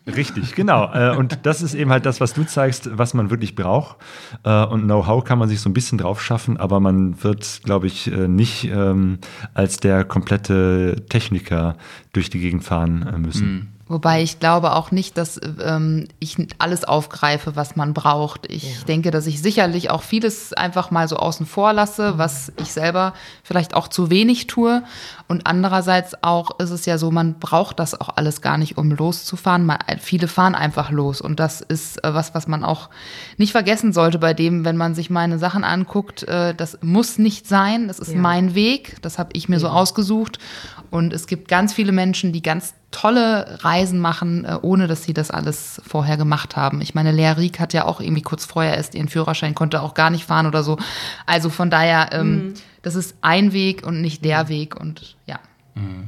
[0.05, 0.91] Richtig, genau.
[0.93, 3.97] Äh, und das ist eben halt das, was du zeigst, was man wirklich braucht.
[4.43, 7.88] Äh, Und Know-how kann man sich so ein bisschen drauf schaffen, aber man wird, glaube
[7.88, 9.19] ich, äh, nicht ähm,
[9.53, 11.77] als der komplette Techniker
[12.11, 13.73] durch die Gegend fahren müssen.
[13.88, 18.49] Wobei ich glaube auch nicht, dass ähm, ich alles aufgreife, was man braucht.
[18.49, 22.71] Ich denke, dass ich sicherlich auch vieles einfach mal so außen vor lasse, was ich
[22.71, 23.13] selber
[23.43, 24.84] vielleicht auch zu wenig tue.
[25.34, 28.91] Und andererseits auch ist es ja so, man braucht das auch alles gar nicht, um
[28.91, 29.65] loszufahren.
[29.65, 31.22] Man, viele fahren einfach los.
[31.22, 32.91] Und das ist äh, was, was man auch
[33.38, 36.22] nicht vergessen sollte bei dem, wenn man sich meine Sachen anguckt.
[36.22, 37.88] Äh, das muss nicht sein.
[37.88, 38.19] Das ist Ja.
[38.19, 38.97] mein Weg.
[39.01, 40.38] Das habe ich mir so ausgesucht.
[40.91, 45.15] Und es gibt ganz viele Menschen, die ganz tolle Reisen machen, äh, ohne dass sie
[45.15, 46.80] das alles vorher gemacht haben.
[46.80, 49.95] Ich meine, Lea Rieck hat ja auch irgendwie kurz vorher erst ihren Führerschein, konnte auch
[49.95, 50.77] gar nicht fahren oder so.
[51.26, 52.53] Also von daher, ähm,
[52.84, 55.39] das ist ein Weg und nicht der Weg und ja.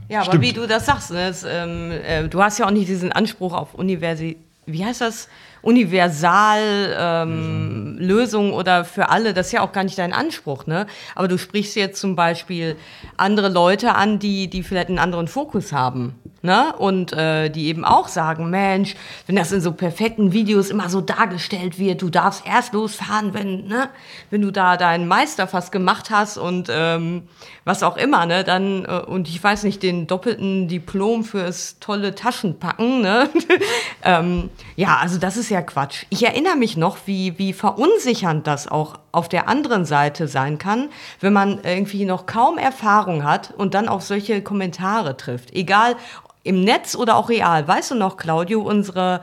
[0.09, 0.43] Ja, aber Stimmt.
[0.43, 3.53] wie du das sagst, ne, es, ähm, äh, du hast ja auch nicht diesen Anspruch
[3.53, 4.37] auf Universität,
[4.67, 5.27] wie heißt das?
[5.65, 10.85] Universal ähm, Lösung oder für alle, das ist ja auch gar nicht dein Anspruch, ne?
[11.15, 12.75] Aber du sprichst jetzt zum Beispiel
[13.17, 16.13] andere Leute an, die, die vielleicht einen anderen Fokus haben,
[16.43, 16.73] ne?
[16.77, 21.01] Und äh, die eben auch sagen, Mensch, wenn das in so perfekten Videos immer so
[21.01, 23.89] dargestellt wird, du darfst erst losfahren, wenn, ne,
[24.29, 27.23] wenn du da deinen Meister fast gemacht hast und ähm,
[27.63, 28.43] was auch immer, ne?
[28.43, 33.29] Dann, äh, und ich weiß nicht, den doppelten Diplom fürs tolle Taschenpacken, ne?
[34.03, 36.05] ähm, ja, also das ist ja Quatsch.
[36.09, 40.89] Ich erinnere mich noch, wie, wie verunsichernd das auch auf der anderen Seite sein kann,
[41.19, 45.53] wenn man irgendwie noch kaum Erfahrung hat und dann auf solche Kommentare trifft.
[45.53, 45.95] Egal
[46.43, 47.67] im Netz oder auch real.
[47.67, 49.21] Weißt du noch, Claudio, unsere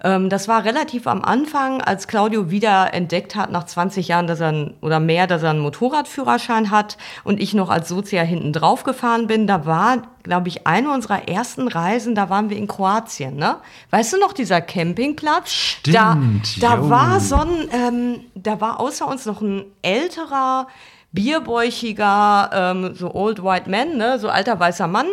[0.00, 4.48] das war relativ am Anfang, als Claudio wieder entdeckt hat, nach 20 Jahren dass er
[4.48, 8.84] ein, oder mehr, dass er einen Motorradführerschein hat und ich noch als Sozia hinten drauf
[8.84, 9.48] gefahren bin.
[9.48, 13.36] Da war, glaube ich, eine unserer ersten Reisen, da waren wir in Kroatien.
[13.36, 13.56] Ne?
[13.90, 15.50] Weißt du noch, dieser Campingplatz?
[15.50, 20.68] Stimmt, da, da war so ein, ähm, da war außer uns noch ein älterer,
[21.10, 24.20] bierbäuchiger, ähm, so Old White Man, ne?
[24.20, 25.06] so alter weißer Mann,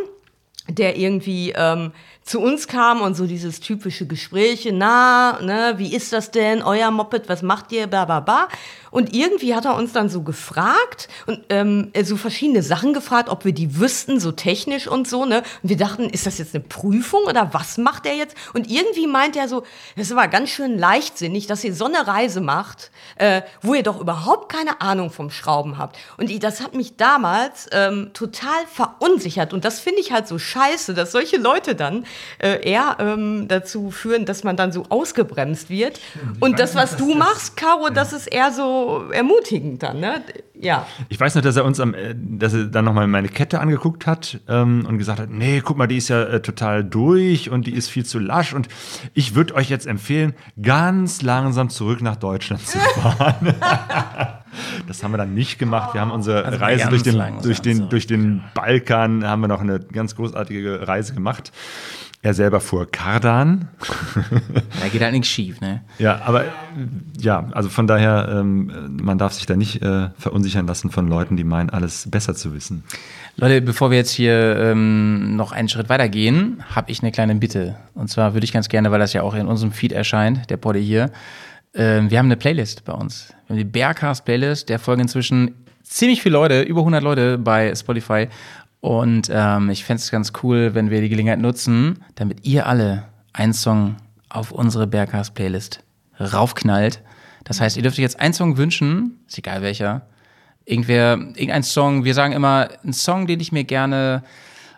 [0.68, 1.92] der irgendwie ähm,
[2.26, 6.90] zu uns kam und so dieses typische Gespräche, na, ne, wie ist das denn, euer
[6.90, 8.48] Moped, was macht ihr, bla bla bla.
[8.96, 13.44] Und irgendwie hat er uns dann so gefragt und ähm, so verschiedene Sachen gefragt, ob
[13.44, 15.44] wir die wüssten, so technisch und so, ne?
[15.62, 18.38] Und wir dachten, ist das jetzt eine Prüfung oder was macht er jetzt?
[18.54, 19.64] Und irgendwie meint er so,
[19.98, 24.00] das war ganz schön leichtsinnig, dass ihr so eine Reise macht, äh, wo ihr doch
[24.00, 25.98] überhaupt keine Ahnung vom Schrauben habt.
[26.16, 29.52] Und ich, das hat mich damals ähm, total verunsichert.
[29.52, 32.06] Und das finde ich halt so scheiße, dass solche Leute dann
[32.38, 36.00] äh, eher ähm, dazu führen, dass man dann so ausgebremst wird.
[36.40, 40.22] Und das, was du machst, Caro, das ist eher so ermutigend dann, ne?
[40.60, 40.88] Ja.
[41.10, 44.08] Ich weiß noch, dass er uns am, äh, dass er dann nochmal meine Kette angeguckt
[44.08, 47.68] hat ähm, und gesagt hat, nee, guck mal, die ist ja äh, total durch und
[47.68, 48.68] die ist viel zu lasch und
[49.14, 53.56] ich würde euch jetzt empfehlen, ganz langsam zurück nach Deutschland zu fahren.
[54.88, 55.94] das haben wir dann nicht gemacht.
[55.94, 59.62] Wir haben unsere Also Reise durch den, durch, den, durch den Balkan, haben wir noch
[59.62, 61.52] eine ganz großartige Reise gemacht.
[62.26, 63.68] Er selber fuhr Kardan.
[64.82, 65.82] Da geht halt nichts schief, ne?
[66.00, 66.50] Ja, aber äh,
[67.20, 71.38] ja, also von daher, ähm, man darf sich da nicht äh, verunsichern lassen von Leuten,
[71.38, 72.84] die meinen, alles besser zu wissen.
[73.36, 77.36] Leute, bevor wir jetzt hier ähm, noch einen Schritt weiter gehen, habe ich eine kleine
[77.36, 77.76] Bitte.
[77.94, 80.58] Und zwar würde ich ganz gerne, weil das ja auch in unserem Feed erscheint, der
[80.58, 81.12] Podde hier,
[81.76, 83.36] ähm, wir haben eine Playlist bei uns.
[83.46, 85.54] Wir haben die Bearcast-Playlist, der folgen inzwischen
[85.84, 88.30] ziemlich viele Leute, über 100 Leute bei Spotify.
[88.82, 93.06] Und ähm, ich fände es ganz cool, wenn wir die Gelegenheit nutzen, damit ihr alle
[93.34, 93.98] einen Song
[94.30, 95.84] auf unsere Bearcast-Playlist
[96.20, 97.02] raufknallt.
[97.44, 100.04] Das heißt, ihr dürft euch jetzt einen Song wünschen, ist egal welcher,
[100.66, 104.24] irgendwer, irgendein Song, wir sagen immer, ein Song, den ich mir gerne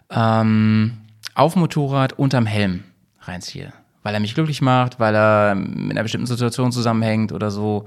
[0.09, 0.97] ähm,
[1.33, 2.83] auf Motorrad unterm Helm
[3.21, 3.73] reinziehe.
[4.03, 7.85] Weil er mich glücklich macht, weil er mit einer bestimmten Situation zusammenhängt oder so.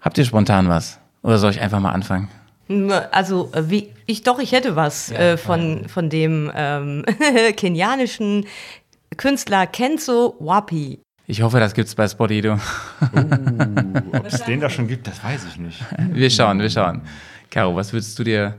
[0.00, 1.00] Habt ihr spontan was?
[1.22, 2.28] Oder soll ich einfach mal anfangen?
[3.10, 7.04] Also, äh, wie, ich doch, ich hätte was äh, von, von dem ähm,
[7.56, 8.46] kenianischen
[9.16, 11.00] Künstler Kenzo Wapi.
[11.28, 12.40] Ich hoffe, das gibt's bei Spotify.
[12.40, 12.52] Du.
[14.12, 15.84] Ob es den da schon gibt, das weiß ich nicht.
[16.12, 17.02] Wir schauen, wir schauen.
[17.50, 18.54] Caro, was würdest du dir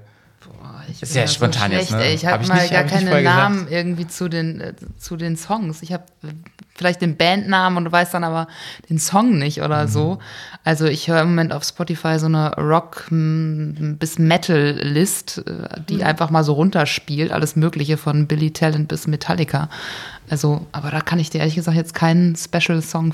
[0.90, 2.02] Ich Ist bin ja spontan jetzt, ne?
[2.06, 2.14] ey.
[2.16, 3.38] Ich Hab habe ich mal nicht- gar hab keine vorher gesagt.
[3.38, 5.82] Namen irgendwie zu den, äh, zu den Songs.
[5.82, 6.04] Ich habe
[6.76, 8.48] vielleicht den Bandnamen und weiß dann aber
[8.90, 9.88] den Song nicht oder Mhm.
[9.90, 10.20] so.
[10.64, 16.04] Also ich höre im Moment auf Spotify so eine Rock- m, bis Metal-List, äh, die
[16.06, 17.32] einfach mal so runterspielt.
[17.32, 19.70] Alles Mögliche von Billy Talent bis Metallica.
[20.30, 23.14] Also, aber da kann ich dir ehrlich gesagt jetzt keinen Special-Song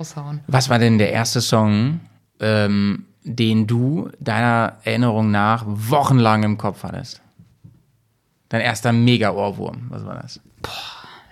[0.00, 0.40] raushauen.
[0.46, 2.00] Was war denn der erste Song,
[2.40, 7.20] ähm, den du deiner Erinnerung nach wochenlang im Kopf hattest?
[8.48, 10.40] Dein erster Mega-Ohrwurm, was war das?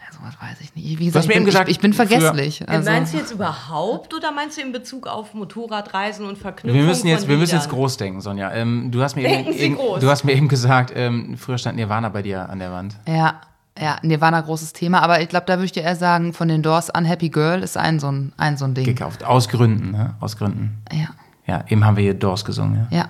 [0.07, 0.99] Also, was weiß ich nicht.
[0.99, 2.69] Wie gesagt, mir ich, eben bin, gesagt, ich, ich bin vergesslich.
[2.69, 6.87] Also, meinst du jetzt überhaupt oder meinst du in Bezug auf Motorradreisen und Verknüpfung Wir
[6.87, 8.53] müssen jetzt, von wir müssen jetzt groß denken, Sonja.
[8.53, 10.01] Ähm, du, hast mir Denken eben, Sie groß.
[10.01, 12.97] du hast mir eben gesagt, ähm, früher stand Nirvana bei dir an der Wand.
[13.09, 13.41] Ja,
[13.79, 16.63] ja, Nirvana großes Thema, aber ich glaube, da würde ich dir eher sagen, von den
[16.63, 18.85] Doors Unhappy Girl ist ein so ein, ein, so ein Ding.
[18.85, 19.25] Gekauft.
[19.25, 20.15] Aus Gründen, ne?
[20.21, 20.83] Aus Gründen.
[20.93, 21.09] Ja,
[21.47, 22.87] Ja, eben haben wir hier Doors gesungen.
[22.91, 22.99] Ja.
[22.99, 23.09] ja.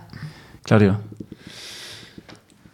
[0.64, 0.96] Claudio.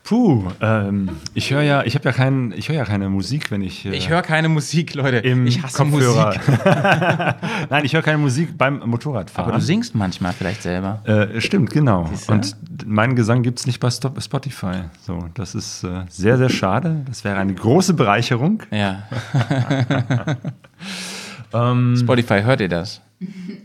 [0.04, 3.62] Puh, ähm, ich höre ja, ich habe ja keinen, ich höre ja keine Musik, wenn
[3.62, 5.18] ich, äh, Ich höre keine Musik, Leute.
[5.18, 6.26] im ich hasse Kopfhörer.
[6.26, 7.40] Musik.
[7.70, 9.50] Nein, ich höre keine Musik beim Motorradfahren.
[9.52, 11.00] Aber du singst manchmal vielleicht selber.
[11.04, 12.06] Äh, stimmt, genau.
[12.10, 12.32] Siehste?
[12.32, 14.82] Und meinen Gesang gibt es nicht bei Stop Spotify.
[15.06, 17.04] So, das ist äh, sehr, sehr schade.
[17.06, 18.64] Das wäre eine große Bereicherung.
[18.70, 19.04] Ja.
[21.54, 23.00] Ähm, Spotify, hört ihr das?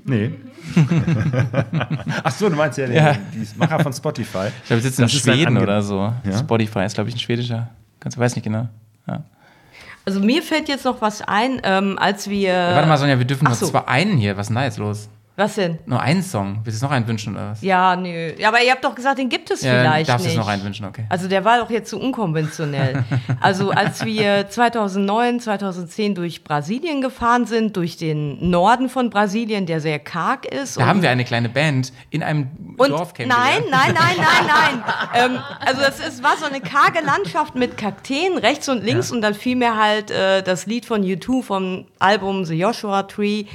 [0.05, 0.31] Nee.
[2.23, 3.13] Ach so, du meinst ja, den, Ja.
[3.33, 4.47] die Macher von Spotify.
[4.61, 6.13] Ich glaube, wir sitzen in Schweden oder so.
[6.23, 6.37] Ja?
[6.39, 7.69] Spotify ist, glaube ich, ein schwedischer.
[7.99, 8.67] Ganz, weiß nicht genau.
[9.07, 9.23] Ja.
[10.05, 12.53] Also mir fällt jetzt noch was ein, ähm, als wir.
[12.53, 13.67] Warte mal, Sonja, wir dürfen nur so.
[13.67, 14.37] zwar einen hier.
[14.37, 15.09] Was ist denn da jetzt los?
[15.37, 15.77] Was denn?
[15.85, 16.61] Nur einen Song.
[16.63, 17.61] Willst du noch einen wünschen oder was?
[17.61, 18.33] Ja, nö.
[18.39, 20.35] Ja, aber ihr habt doch gesagt, den gibt es Ja, vielleicht darfst du nicht.
[20.35, 21.05] jetzt noch einen wünschen, okay.
[21.09, 23.03] Also der war doch jetzt zu unkonventionell.
[23.39, 29.79] also als wir 2009, 2010 durch Brasilien gefahren sind, durch den Norden von Brasilien, der
[29.79, 30.77] sehr karg ist.
[30.79, 33.65] Da haben wir eine kleine Band in einem und Dorf nein, kennengelernt.
[33.69, 34.83] nein, nein, nein,
[35.13, 35.33] nein.
[35.33, 39.21] ähm, also es ist, war so eine karge Landschaft mit Kakteen rechts und links und
[39.21, 43.45] dann fiel mir halt äh, das Lied von U2 vom Album The Joshua Tree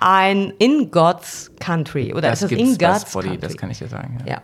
[0.00, 2.12] ein In God's Country.
[2.12, 3.38] Oder Das ist das gibt's In God's Spotify, Country?
[3.48, 4.18] das kann ich dir sagen.
[4.26, 4.40] ja.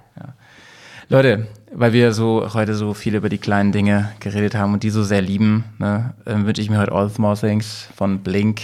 [1.08, 4.90] Leute, weil wir so heute so viel über die kleinen Dinge geredet haben und die
[4.90, 8.62] so sehr lieben, ne, ähm, wünsche ich mir heute All Small Things von Blink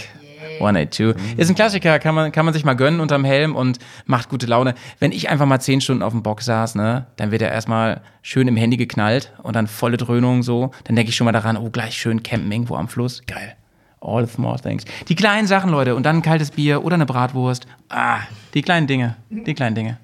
[0.59, 1.15] 182.
[1.37, 4.45] Ist ein Klassiker, kann man, kann man sich mal gönnen unterm Helm und macht gute
[4.45, 4.75] Laune.
[4.99, 8.01] Wenn ich einfach mal zehn Stunden auf dem Bock saß, ne, dann wird er erstmal
[8.21, 10.71] schön im Handy geknallt und dann volle Dröhnung so.
[10.83, 13.23] Dann denke ich schon mal daran, oh, gleich schön campen irgendwo am Fluss.
[13.25, 13.55] Geil.
[14.03, 14.83] All the small things.
[15.07, 15.95] Die kleinen Sachen, Leute.
[15.95, 17.67] Und dann ein kaltes Bier oder eine Bratwurst.
[17.89, 18.19] Ah,
[18.53, 19.15] die kleinen Dinge.
[19.29, 19.97] Die kleinen Dinge.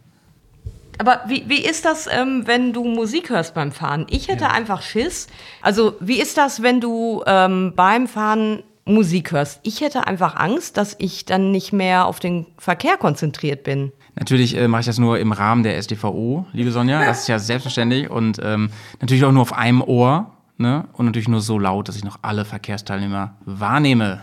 [0.97, 4.05] Aber wie, wie ist das, ähm, wenn du Musik hörst beim Fahren?
[4.09, 5.27] Ich hätte einfach Schiss.
[5.61, 9.61] Also, wie ist das, wenn du ähm, beim Fahren Musik hörst?
[9.63, 13.93] Ich hätte einfach Angst, dass ich dann nicht mehr auf den Verkehr konzentriert bin.
[14.15, 17.05] Natürlich äh, mache ich das nur im Rahmen der SDVO, liebe Sonja.
[17.05, 18.09] Das ist ja selbstverständlich.
[18.09, 18.69] Und ähm,
[18.99, 20.33] natürlich auch nur auf einem Ohr.
[20.59, 20.89] Ne?
[20.91, 24.19] Und natürlich nur so laut, dass ich noch alle Verkehrsteilnehmer wahrnehme.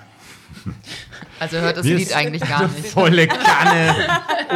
[1.40, 2.86] Also hört das Mir Lied eigentlich gar nicht.
[2.88, 3.94] Volle Kanne,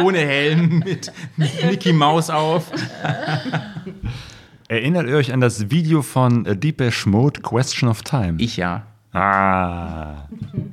[0.03, 2.71] ohne Helm, mit, mit Mickey Maus auf.
[4.67, 8.35] Erinnert ihr euch an das Video von äh, Deepesh Mode Question of Time?
[8.39, 8.83] Ich ja.
[9.11, 10.27] Ah.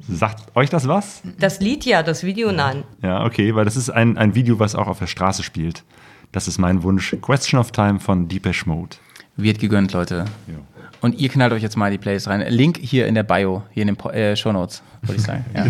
[0.09, 1.22] Sagt euch das was?
[1.39, 2.85] Das Lied ja, das Video nein.
[3.02, 5.85] Ja, okay, weil das ist ein, ein Video, was auch auf der Straße spielt.
[6.32, 7.16] Das ist mein Wunsch.
[7.22, 8.97] Question of Time von Deepesh Mode.
[9.36, 10.26] Wird gegönnt, Leute.
[10.47, 10.78] Ja.
[11.01, 12.41] Und ihr knallt euch jetzt mal die Plays rein.
[12.49, 15.45] Link hier in der Bio, hier in den Po- äh, Show Notes, würde ich sagen.
[15.55, 15.65] Ja.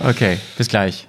[0.08, 1.08] okay, bis gleich.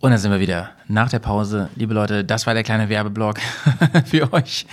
[0.00, 1.68] Und dann sind wir wieder nach der Pause.
[1.74, 3.38] Liebe Leute, das war der kleine Werbeblock
[4.06, 4.64] für euch.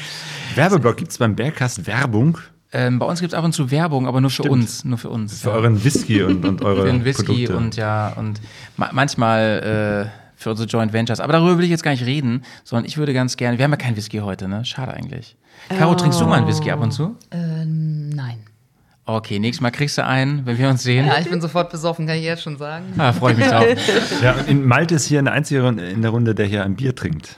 [0.53, 2.37] Werbeblock gibt es beim Bergcast Werbung
[2.71, 4.85] Ähm, bei uns gibt es ab und zu Werbung, aber nur für uns.
[4.85, 5.41] Nur für uns.
[5.41, 7.57] für euren Whisky und, und eure für den Whisky Produkte.
[7.57, 8.39] und ja, und
[8.77, 11.19] ma manchmal äh, für unsere Joint Ventures.
[11.19, 13.57] Aber darüber will ich jetzt gar nicht reden, sondern ich würde ganz gerne.
[13.57, 14.63] Wir haben ja keinen Whisky heute, ne?
[14.63, 15.35] Schade eigentlich.
[15.69, 17.15] Caro, trinkst du mal einen Whisky ab und zu?
[17.31, 18.37] Nein.
[19.07, 21.07] Okay, nächstes Mal kriegst du einen, wenn wir uns sehen.
[21.07, 22.85] Ja, ich bin sofort besoffen, kann ich jetzt schon sagen.
[22.97, 23.65] Ah, freue ich mich drauf.
[24.21, 26.95] Ja, und in Malte ist hier eine einzige in der Runde, der hier ein Bier
[26.95, 27.37] trinkt.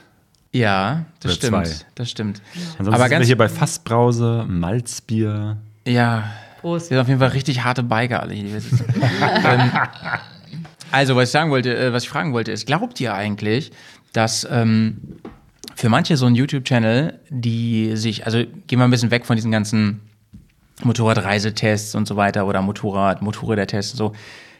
[0.52, 1.66] Ja, das Oder stimmt.
[1.66, 1.84] zwei.
[1.94, 2.42] Das stimmt.
[2.54, 5.56] Ansonsten Aber sind wir ganz, hier bei Fassbrause, Malzbier.
[5.86, 6.24] ja,
[6.60, 6.90] Prost.
[6.90, 8.44] wir sind auf jeden Fall richtig harte Biker alle hier.
[8.44, 8.84] die wir sitzen.
[9.44, 9.70] ähm,
[10.90, 13.70] also, was ich sagen wollte, äh, was ich fragen wollte, ist, glaubt ihr eigentlich,
[14.12, 14.98] dass ähm,
[15.74, 19.52] für manche so ein YouTube-Channel, die sich, also gehen wir ein bisschen weg von diesen
[19.52, 20.00] ganzen
[20.82, 24.12] Motorradreisetests und so weiter oder Motorrad, Motorrädertests und so,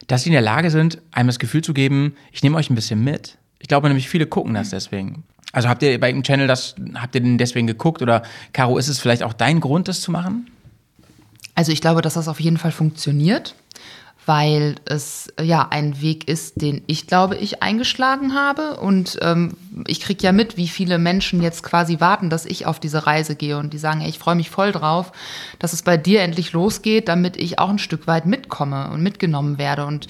[0.06, 2.74] dass sie in der Lage sind, einem das Gefühl zu geben, ich nehme euch ein
[2.74, 3.38] bisschen mit.
[3.58, 5.24] Ich glaube nämlich, viele gucken das deswegen.
[5.52, 8.22] Also habt ihr bei einem Channel das, habt ihr den deswegen geguckt oder
[8.52, 10.50] Caro, ist es vielleicht auch dein Grund, das zu machen?
[11.54, 13.54] Also ich glaube, dass das auf jeden Fall funktioniert,
[14.28, 18.76] weil es ja ein Weg ist, den ich glaube, ich eingeschlagen habe.
[18.76, 19.56] Und ähm,
[19.86, 23.36] ich kriege ja mit, wie viele Menschen jetzt quasi warten, dass ich auf diese Reise
[23.36, 25.12] gehe und die sagen, ey, ich freue mich voll drauf,
[25.58, 29.56] dass es bei dir endlich losgeht, damit ich auch ein Stück weit mitkomme und mitgenommen
[29.56, 29.86] werde.
[29.86, 30.08] Und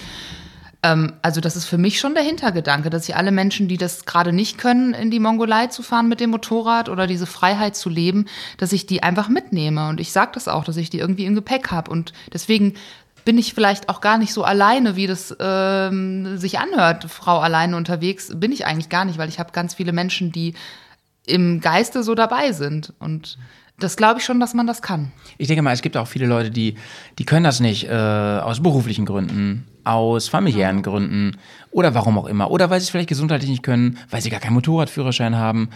[0.83, 4.03] ähm, also das ist für mich schon der Hintergedanke, dass ich alle Menschen, die das
[4.05, 7.87] gerade nicht können, in die Mongolei zu fahren mit dem Motorrad oder diese Freiheit zu
[7.89, 8.25] leben,
[8.57, 9.87] dass ich die einfach mitnehme.
[9.87, 11.89] Und ich sage das auch, dass ich die irgendwie im Gepäck habe.
[11.89, 12.73] Und deswegen
[13.29, 17.77] bin ich vielleicht auch gar nicht so alleine, wie das ähm, sich anhört, Frau alleine
[17.77, 18.31] unterwegs.
[18.35, 20.55] Bin ich eigentlich gar nicht, weil ich habe ganz viele Menschen, die
[21.27, 22.91] im Geiste so dabei sind.
[22.97, 23.37] Und
[23.77, 25.11] das glaube ich schon, dass man das kann.
[25.37, 26.73] Ich denke mal, es gibt auch viele Leute, die,
[27.19, 31.37] die können das nicht äh, aus beruflichen Gründen, aus familiären Gründen
[31.69, 32.49] oder warum auch immer.
[32.49, 35.69] Oder weil sie es vielleicht gesundheitlich nicht können, weil sie gar keinen Motorradführerschein haben.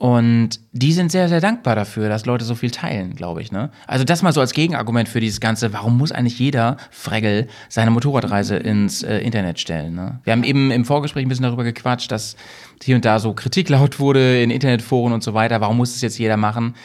[0.00, 3.52] Und die sind sehr, sehr dankbar dafür, dass Leute so viel teilen, glaube ich.
[3.52, 3.68] Ne?
[3.86, 7.90] Also das mal so als Gegenargument für dieses Ganze, warum muss eigentlich jeder Fregel seine
[7.90, 9.94] Motorradreise ins äh, Internet stellen?
[9.94, 10.18] Ne?
[10.24, 12.36] Wir haben eben im Vorgespräch ein bisschen darüber gequatscht, dass
[12.82, 15.60] hier und da so Kritik laut wurde in Internetforen und so weiter.
[15.60, 16.76] Warum muss es jetzt jeder machen?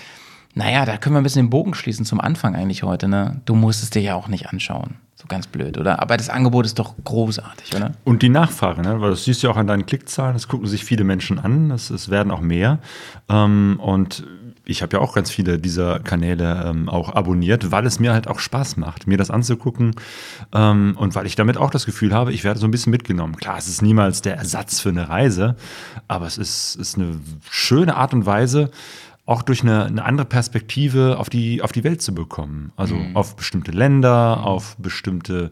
[0.54, 3.42] Naja, da können wir ein bisschen den Bogen schließen zum Anfang eigentlich heute, ne?
[3.46, 4.96] Du musst es dir ja auch nicht anschauen.
[5.26, 6.02] So ganz blöd, oder?
[6.02, 7.92] Aber das Angebot ist doch großartig, oder?
[8.04, 9.02] Und die Nachfrage, ne?
[9.02, 11.72] weil das siehst du ja auch an deinen Klickzahlen, das gucken sich viele Menschen an,
[11.72, 12.80] es, es werden auch mehr.
[13.30, 14.24] Ähm, und
[14.66, 18.28] ich habe ja auch ganz viele dieser Kanäle ähm, auch abonniert, weil es mir halt
[18.28, 19.96] auch Spaß macht, mir das anzugucken
[20.54, 23.36] ähm, und weil ich damit auch das Gefühl habe, ich werde so ein bisschen mitgenommen.
[23.36, 25.56] Klar, es ist niemals der Ersatz für eine Reise,
[26.08, 27.20] aber es ist, ist eine
[27.50, 28.72] schöne Art und Weise,
[29.26, 32.72] auch durch eine, eine andere Perspektive auf die, auf die Welt zu bekommen.
[32.76, 35.50] Also auf bestimmte Länder, auf bestimmte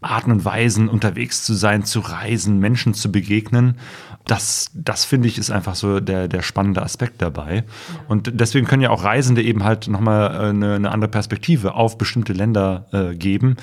[0.00, 3.78] Arten und Weisen unterwegs zu sein, zu reisen, Menschen zu begegnen.
[4.26, 7.64] Das, das finde ich, ist einfach so der, der spannende Aspekt dabei.
[8.06, 11.98] Und deswegen können ja auch Reisende eben halt nochmal äh, eine, eine andere Perspektive auf
[11.98, 13.56] bestimmte Länder äh, geben,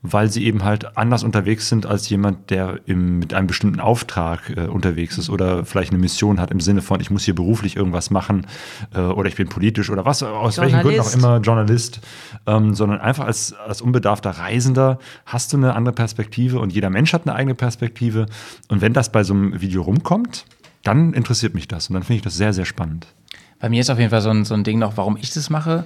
[0.00, 4.50] weil sie eben halt anders unterwegs sind als jemand, der im, mit einem bestimmten Auftrag
[4.56, 7.76] äh, unterwegs ist oder vielleicht eine Mission hat im Sinne von, ich muss hier beruflich
[7.76, 8.46] irgendwas machen
[8.94, 11.16] äh, oder ich bin politisch oder was, aus welchen Gründen auch Journalist.
[11.16, 12.00] immer, Journalist,
[12.46, 17.12] ähm, sondern einfach als, als unbedarfter Reisender hast du eine andere Perspektive und jeder Mensch
[17.12, 18.26] hat eine eigene Perspektive.
[18.68, 20.05] Und wenn das bei so einem Video rumkommt,
[20.82, 23.06] dann interessiert mich das und dann finde ich das sehr, sehr spannend.
[23.58, 25.50] Bei mir ist auf jeden Fall so ein, so ein Ding noch, warum ich das
[25.50, 25.84] mache.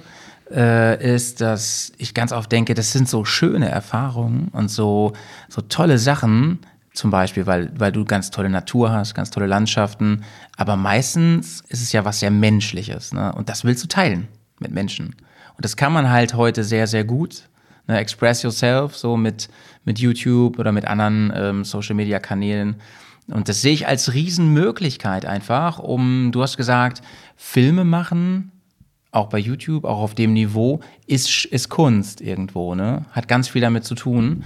[0.53, 5.13] äh, ist, dass ich ganz oft denke, das sind so schöne Erfahrungen und so,
[5.49, 6.59] so tolle Sachen,
[6.93, 10.23] zum Beispiel, weil, weil du ganz tolle Natur hast, ganz tolle Landschaften.
[10.57, 13.13] Aber meistens ist es ja was sehr Menschliches.
[13.13, 13.31] Ne?
[13.33, 14.27] Und das willst du teilen
[14.59, 15.15] mit Menschen.
[15.55, 17.43] Und das kann man halt heute sehr, sehr gut.
[17.87, 17.97] Ne?
[17.97, 19.47] Express yourself, so mit,
[19.85, 22.75] mit YouTube oder mit anderen ähm, Social Media Kanälen.
[23.31, 27.01] Und das sehe ich als Riesenmöglichkeit einfach, um, du hast gesagt,
[27.35, 28.51] Filme machen,
[29.11, 33.05] auch bei YouTube, auch auf dem Niveau, ist, ist Kunst irgendwo, ne?
[33.11, 34.43] Hat ganz viel damit zu tun.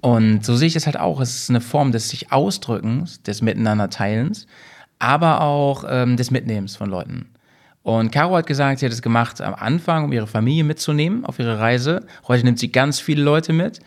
[0.00, 1.20] Und so sehe ich es halt auch.
[1.20, 4.46] Es ist eine Form des sich Ausdrückens, des Miteinanderteilens,
[4.98, 7.30] aber auch ähm, des Mitnehmens von Leuten.
[7.82, 11.38] Und Caro hat gesagt, sie hat es gemacht am Anfang, um ihre Familie mitzunehmen auf
[11.38, 12.06] ihre Reise.
[12.28, 13.80] Heute nimmt sie ganz viele Leute mit.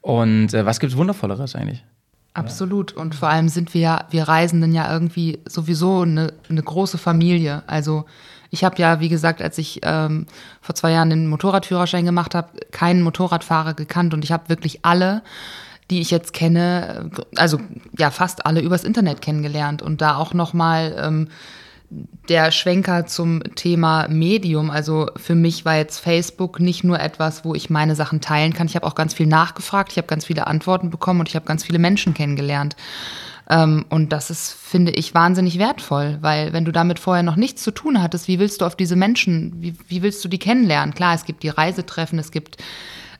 [0.00, 1.84] Und äh, was gibt es Wundervolleres eigentlich?
[2.34, 2.92] Absolut.
[2.92, 7.62] Und vor allem sind wir ja, wir Reisenden ja irgendwie sowieso eine, eine große Familie.
[7.66, 8.04] Also
[8.50, 10.26] ich habe ja, wie gesagt, als ich ähm,
[10.60, 15.22] vor zwei Jahren den Motorradführerschein gemacht habe, keinen Motorradfahrer gekannt und ich habe wirklich alle,
[15.90, 17.58] die ich jetzt kenne, also
[17.96, 21.28] ja fast alle übers Internet kennengelernt und da auch noch mal ähm,
[21.90, 24.70] der Schwenker zum Thema Medium.
[24.70, 28.66] Also für mich war jetzt Facebook nicht nur etwas, wo ich meine Sachen teilen kann.
[28.66, 31.46] Ich habe auch ganz viel nachgefragt, ich habe ganz viele Antworten bekommen und ich habe
[31.46, 32.76] ganz viele Menschen kennengelernt.
[33.48, 37.62] Ähm, und das ist, finde ich, wahnsinnig wertvoll, weil wenn du damit vorher noch nichts
[37.62, 40.94] zu tun hattest, wie willst du auf diese Menschen, wie, wie willst du die kennenlernen?
[40.94, 42.58] Klar, es gibt die Reisetreffen, es gibt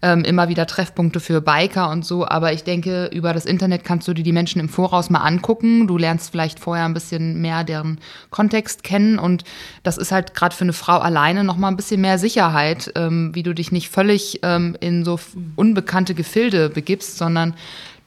[0.02, 4.06] ähm, immer wieder Treffpunkte für Biker und so, aber ich denke, über das Internet kannst
[4.06, 5.86] du dir die Menschen im Voraus mal angucken.
[5.86, 7.98] Du lernst vielleicht vorher ein bisschen mehr deren
[8.30, 9.44] Kontext kennen und
[9.82, 13.34] das ist halt gerade für eine Frau alleine noch mal ein bisschen mehr Sicherheit, ähm,
[13.34, 15.18] wie du dich nicht völlig ähm, in so
[15.56, 17.54] unbekannte Gefilde begibst, sondern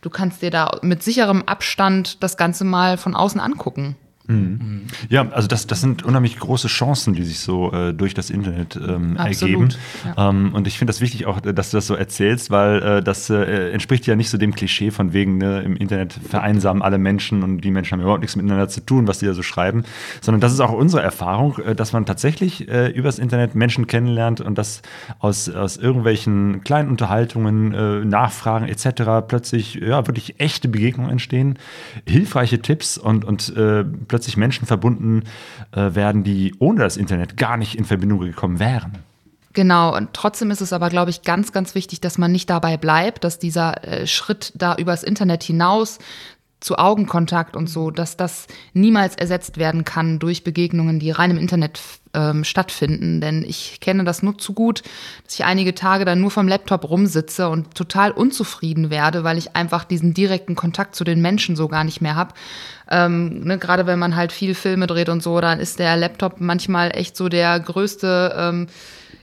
[0.01, 3.95] du kannst dir da mit sicherem Abstand das Ganze mal von außen angucken.
[4.27, 4.81] Mhm.
[5.09, 8.75] Ja, also das, das sind unheimlich große Chancen, die sich so äh, durch das Internet
[8.75, 9.69] ähm, ergeben.
[10.05, 10.29] Ja.
[10.29, 13.29] Ähm, und ich finde das wichtig auch, dass du das so erzählst, weil äh, das
[13.29, 17.43] äh, entspricht ja nicht so dem Klischee von wegen, ne, im Internet vereinsamen alle Menschen
[17.43, 19.83] und die Menschen haben überhaupt nichts miteinander zu tun, was die da so schreiben,
[20.21, 24.41] sondern das ist auch unsere Erfahrung, äh, dass man tatsächlich äh, übers Internet Menschen kennenlernt
[24.41, 24.81] und dass
[25.19, 29.27] aus, aus irgendwelchen kleinen Unterhaltungen, äh, Nachfragen etc.
[29.27, 31.57] plötzlich ja, wirklich echte Begegnungen entstehen,
[32.07, 33.53] hilfreiche Tipps und, und
[34.11, 35.23] plötzlich Menschen verbunden
[35.71, 38.99] äh, werden, die ohne das Internet gar nicht in Verbindung gekommen wären.
[39.53, 42.75] Genau, und trotzdem ist es aber, glaube ich, ganz, ganz wichtig, dass man nicht dabei
[42.75, 45.97] bleibt, dass dieser äh, Schritt da übers Internet hinaus
[46.61, 51.37] zu Augenkontakt und so, dass das niemals ersetzt werden kann durch Begegnungen, die rein im
[51.37, 51.81] Internet
[52.13, 53.19] ähm, stattfinden.
[53.19, 54.83] Denn ich kenne das nur zu gut,
[55.25, 59.55] dass ich einige Tage dann nur vom Laptop rumsitze und total unzufrieden werde, weil ich
[59.55, 62.35] einfach diesen direkten Kontakt zu den Menschen so gar nicht mehr habe.
[62.89, 66.41] Ähm, ne, Gerade wenn man halt viel Filme dreht und so, dann ist der Laptop
[66.41, 68.67] manchmal echt so der größte ähm,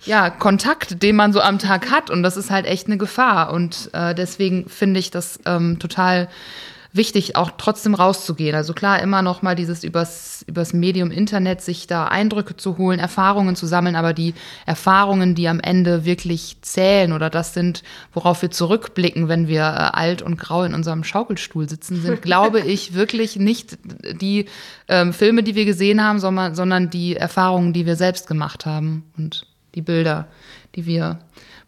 [0.05, 2.11] ja, Kontakt, den man so am Tag hat.
[2.11, 3.53] Und das ist halt echt eine Gefahr.
[3.53, 6.29] Und äh, deswegen finde ich das ähm, total
[6.99, 8.55] wichtig, auch trotzdem rauszugehen.
[8.55, 12.99] Also klar, immer noch mal dieses übers, übers Medium Internet sich da Eindrücke zu holen,
[12.99, 14.35] Erfahrungen zu sammeln, aber die
[14.67, 19.97] Erfahrungen, die am Ende wirklich zählen oder das sind, worauf wir zurückblicken, wenn wir äh,
[19.97, 23.79] alt und grau in unserem Schaukelstuhl sitzen, sind, glaube ich, wirklich nicht
[24.21, 24.45] die
[24.89, 29.05] ähm, Filme, die wir gesehen haben, sondern, sondern die Erfahrungen, die wir selbst gemacht haben
[29.17, 30.29] und die Bilder,
[30.75, 31.21] die wir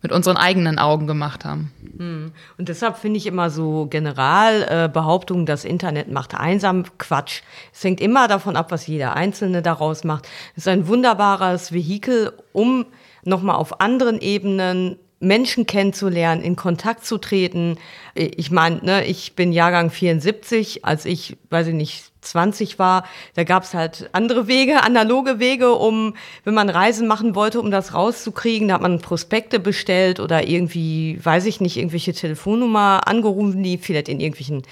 [0.03, 1.73] mit unseren eigenen Augen gemacht haben.
[1.99, 2.33] Hm.
[2.59, 7.43] Und deshalb finde ich immer so Generalbehauptungen, das Internet macht einsam, Quatsch.
[7.73, 10.27] Es hängt immer davon ab, was jeder Einzelne daraus macht.
[10.55, 12.87] Es ist ein wunderbares Vehikel, um
[13.25, 17.77] nochmal auf anderen Ebenen Menschen kennenzulernen, in Kontakt zu treten.
[18.15, 23.45] Ich meine, ne, ich bin Jahrgang 74, als ich, weiß ich nicht, 20 war, da
[23.45, 26.15] gab es halt andere Wege, analoge Wege, um,
[26.45, 31.19] wenn man Reisen machen wollte, um das rauszukriegen, da hat man Prospekte bestellt oder irgendwie,
[31.23, 34.63] weiß ich nicht, irgendwelche Telefonnummer angerufen, die vielleicht in irgendwelchen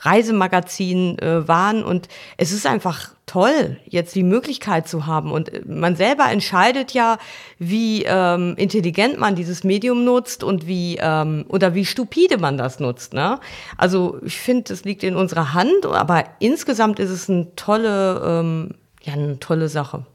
[0.00, 1.84] Reisemagazinen äh, waren.
[1.84, 5.32] Und es ist einfach toll, jetzt die Möglichkeit zu haben.
[5.32, 7.18] Und äh, man selber entscheidet ja,
[7.58, 12.80] wie ähm, intelligent man dieses Medium nutzt und wie ähm, oder wie stupide man das
[12.80, 13.12] nutzt.
[13.12, 13.40] Ne?
[13.76, 18.74] Also ich finde, es liegt in unserer Hand, aber insgesamt ist es eine tolle, ähm,
[19.02, 20.06] ja, eine tolle Sache.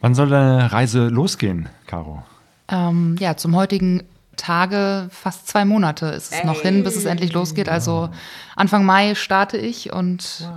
[0.00, 2.22] Wann soll deine Reise losgehen, Caro?
[2.68, 4.02] Ähm, ja, zum heutigen
[4.36, 7.68] Tage, fast zwei Monate ist es noch hin, bis es endlich losgeht.
[7.68, 8.10] Also
[8.56, 10.48] Anfang Mai starte ich und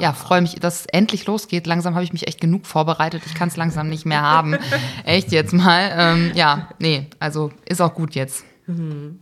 [0.00, 1.66] ja, freue mich, dass es endlich losgeht.
[1.66, 3.22] Langsam habe ich mich echt genug vorbereitet.
[3.26, 4.56] Ich kann es langsam nicht mehr haben.
[5.04, 5.90] echt jetzt mal.
[5.96, 8.44] Ähm, ja, nee, also ist auch gut jetzt.
[8.66, 9.20] Mhm.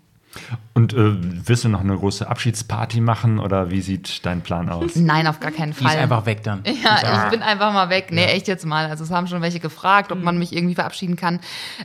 [0.75, 4.95] Und äh, wirst du noch eine große Abschiedsparty machen oder wie sieht dein Plan aus?
[4.97, 5.99] Nein, auf gar keinen Die ist Fall.
[5.99, 6.63] einfach weg dann.
[6.65, 8.09] Ja, ich bin einfach mal weg.
[8.11, 8.87] Nee, echt jetzt mal.
[8.87, 11.41] Also es haben schon welche gefragt, ob man mich irgendwie verabschieden kann.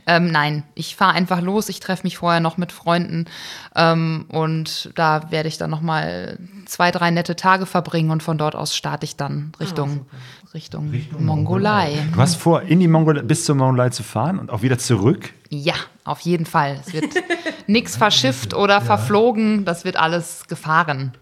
[0.06, 1.68] Ähm, nein, ich fahre einfach los.
[1.68, 3.26] Ich treffe mich vorher noch mit Freunden
[3.74, 8.38] ähm, und da werde ich dann noch mal zwei, drei nette Tage verbringen und von
[8.38, 10.06] dort aus starte ich dann Richtung,
[10.54, 12.06] Richtung, Mongolei.
[12.12, 15.32] Du hast vor, in die Mongolei, bis zur Mongolei zu fahren und auch wieder zurück?
[15.48, 15.74] Ja,
[16.04, 16.80] auf jeden Fall.
[16.84, 17.12] Es wird
[17.66, 19.64] nichts verschifft oder verflogen.
[19.64, 21.12] Das wird alles gefahren.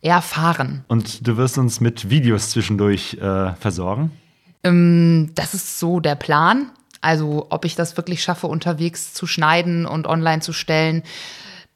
[0.00, 0.84] Erfahren.
[0.86, 4.12] Und du wirst uns mit Videos zwischendurch äh, versorgen?
[4.62, 6.70] Das ist so der Plan.
[7.00, 11.02] Also, ob ich das wirklich schaffe, unterwegs zu schneiden und online zu stellen,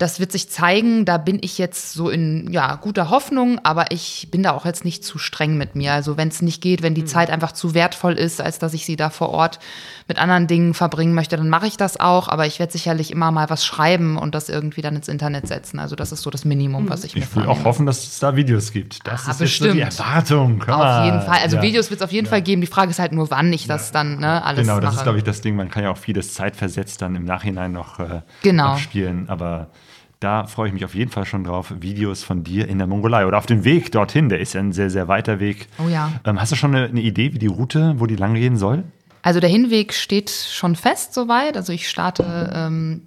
[0.03, 1.05] das wird sich zeigen.
[1.05, 4.85] Da bin ich jetzt so in ja, guter Hoffnung, aber ich bin da auch jetzt
[4.85, 5.93] nicht zu streng mit mir.
[5.93, 8.85] Also, wenn es nicht geht, wenn die Zeit einfach zu wertvoll ist, als dass ich
[8.85, 9.61] sie da vor Ort
[10.09, 12.29] mit anderen Dingen verbringen möchte, dann mache ich das auch.
[12.29, 15.79] Aber ich werde sicherlich immer mal was schreiben und das irgendwie dann ins Internet setzen.
[15.79, 18.19] Also, das ist so das Minimum, was ich, mir Ich will auch hoffen, dass es
[18.19, 19.07] da Videos gibt.
[19.07, 20.01] Das Ah, ist jetzt so die bestimmt.
[20.01, 20.59] Erwartung.
[20.59, 21.05] Komm Auf mal.
[21.07, 21.39] jeden Fall.
[21.43, 21.63] Also Ja.
[21.63, 22.61] Videos wird es auf jeden Fall geben.
[22.61, 24.97] Die Frage ist halt nur, wann ich das dann ne, alles Genau, das mache.
[24.97, 25.55] ist, glaube ich, das Ding.
[25.55, 28.73] Man kann ja auch vieles zeitversetzt dann im Nachhinein noch äh, Genau.
[28.73, 29.29] abspielen.
[29.29, 29.69] Aber
[30.23, 31.73] da freue ich mich auf jeden Fall schon drauf.
[31.81, 34.29] Videos von dir in der Mongolei oder auf dem Weg dorthin.
[34.29, 35.69] Der ist ja ein sehr, sehr weiter Weg.
[35.85, 36.13] Oh ja.
[36.25, 38.85] Ähm, hast du schon eine, eine Idee, wie die Route, wo die lang gehen soll?
[39.23, 41.57] Also der Hinweg steht schon fest soweit.
[41.57, 43.03] Also ich starte ähm,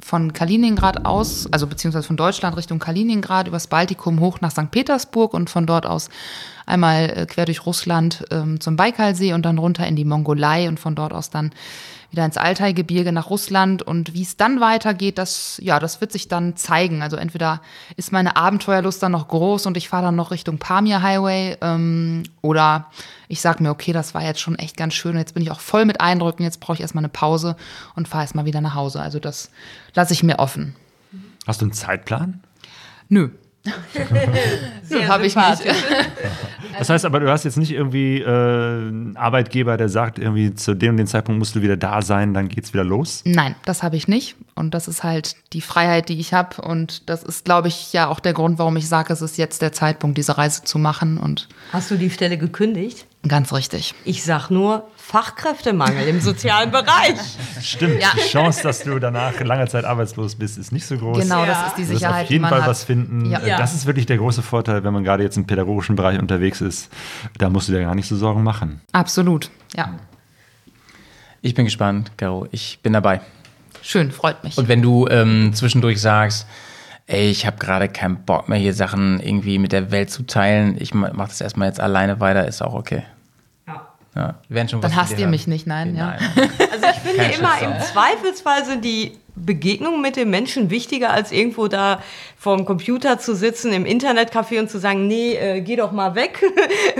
[0.00, 4.70] von Kaliningrad aus, also beziehungsweise von Deutschland Richtung Kaliningrad übers Baltikum hoch nach St.
[4.70, 6.08] Petersburg und von dort aus
[6.66, 10.78] einmal äh, quer durch Russland ähm, zum Baikalsee und dann runter in die Mongolei und
[10.78, 11.50] von dort aus dann
[12.10, 16.28] wieder ins Altaigebirge nach Russland und wie es dann weitergeht, das ja, das wird sich
[16.28, 17.02] dann zeigen.
[17.02, 17.60] Also entweder
[17.96, 22.22] ist meine Abenteuerlust dann noch groß und ich fahre dann noch Richtung Pamir Highway ähm,
[22.40, 22.86] oder
[23.28, 25.16] ich sag mir, okay, das war jetzt schon echt ganz schön.
[25.16, 26.44] Jetzt bin ich auch voll mit Eindrücken.
[26.44, 27.56] Jetzt brauche ich erstmal eine Pause
[27.94, 29.02] und fahre erstmal wieder nach Hause.
[29.02, 29.50] Also das
[29.94, 30.74] lasse ich mir offen.
[31.46, 32.42] Hast du einen Zeitplan?
[33.08, 33.30] Nö.
[35.08, 35.64] Habe ich nicht.
[36.78, 40.74] Das heißt aber, du hast jetzt nicht irgendwie äh, einen Arbeitgeber, der sagt, irgendwie zu
[40.74, 43.22] dem und dem Zeitpunkt musst du wieder da sein, dann geht's wieder los.
[43.24, 44.36] Nein, das habe ich nicht.
[44.54, 46.62] Und das ist halt die Freiheit, die ich habe.
[46.62, 49.60] Und das ist, glaube ich, ja auch der Grund, warum ich sage, es ist jetzt
[49.60, 51.18] der Zeitpunkt, diese Reise zu machen.
[51.18, 53.06] Und Hast du die Stelle gekündigt?
[53.26, 53.94] ganz richtig.
[54.04, 57.16] Ich sag nur Fachkräftemangel im sozialen Bereich.
[57.62, 58.08] Stimmt, Ja.
[58.14, 61.20] die Chance, dass du danach lange Zeit arbeitslos bist, ist nicht so groß.
[61.20, 61.46] Genau, Ja.
[61.46, 62.68] das ist die Du wirst Sicherheit, auf jeden Fall hat.
[62.68, 63.24] was finden.
[63.30, 63.40] Ja.
[63.58, 66.90] Das ist wirklich der große Vorteil, wenn man gerade jetzt im pädagogischen Bereich unterwegs ist.
[67.38, 68.82] Da musst du dir gar nicht so Sorgen machen.
[68.92, 69.50] Absolut.
[69.74, 69.94] Ja.
[71.40, 72.46] Ich bin gespannt, Caro.
[72.50, 73.20] Ich bin dabei.
[73.82, 74.58] Schön, freut mich.
[74.58, 76.46] Und wenn du ähm, zwischendurch sagst,
[77.06, 80.76] ey, ich habe gerade keinen Bock mehr, hier Sachen irgendwie mit der Welt zu teilen,
[80.78, 83.04] ich ma- mach das erstmal jetzt alleine weiter, ist auch okay.
[84.14, 85.30] Ja, wir werden schon Dann hasst ihr hören.
[85.30, 86.16] mich nicht, nein, ja.
[86.72, 91.32] Also ich finde Kein immer, im Zweifelsfall sind die Begegnungen mit den Menschen wichtiger, als
[91.32, 92.02] irgendwo da
[92.36, 96.42] vorm Computer zu sitzen, im Internetcafé und zu sagen, nee, äh, geh doch mal weg,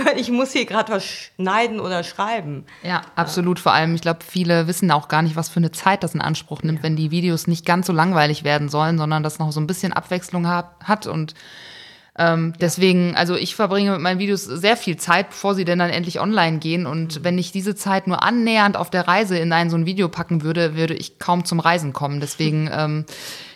[0.03, 2.65] weil ich muss hier gerade was schneiden oder schreiben.
[2.83, 3.59] Ja, absolut.
[3.59, 6.21] Vor allem, ich glaube, viele wissen auch gar nicht, was für eine Zeit das in
[6.21, 9.59] Anspruch nimmt, wenn die Videos nicht ganz so langweilig werden sollen, sondern das noch so
[9.59, 11.07] ein bisschen Abwechslung hab, hat.
[11.07, 11.33] Und
[12.19, 15.89] ähm, deswegen, also ich verbringe mit meinen Videos sehr viel Zeit, bevor sie denn dann
[15.89, 16.85] endlich online gehen.
[16.85, 20.09] Und wenn ich diese Zeit nur annähernd auf der Reise in ein so ein Video
[20.09, 22.19] packen würde, würde ich kaum zum Reisen kommen.
[22.19, 23.05] Deswegen, ähm,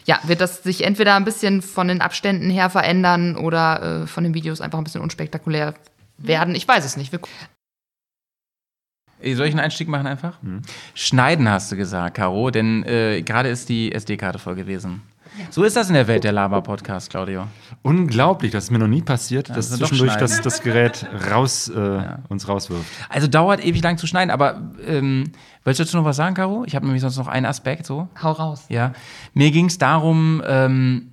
[0.05, 4.23] ja, wird das sich entweder ein bisschen von den Abständen her verändern oder äh, von
[4.23, 5.73] den Videos einfach ein bisschen unspektakulär
[6.17, 6.55] werden.
[6.55, 7.11] Ich weiß es nicht.
[7.11, 7.19] Wir
[9.35, 10.37] Soll ich einen Einstieg machen einfach?
[10.95, 15.01] Schneiden hast du gesagt, Caro, denn äh, gerade ist die SD-Karte voll gewesen.
[15.49, 17.47] So ist das in der Welt der Lava-Podcast, Claudio.
[17.81, 21.69] Unglaublich, das ist mir noch nie passiert, dass also doch zwischendurch das, das Gerät raus,
[21.69, 22.85] äh, uns rauswirft.
[23.09, 25.31] Also dauert ewig lang zu schneiden, aber ähm,
[25.63, 26.63] willst du dazu noch was sagen, Caro?
[26.65, 28.07] Ich habe nämlich sonst noch einen Aspekt so.
[28.21, 28.65] hau raus.
[28.69, 28.93] Ja,
[29.33, 31.09] mir ging es darum, ähm,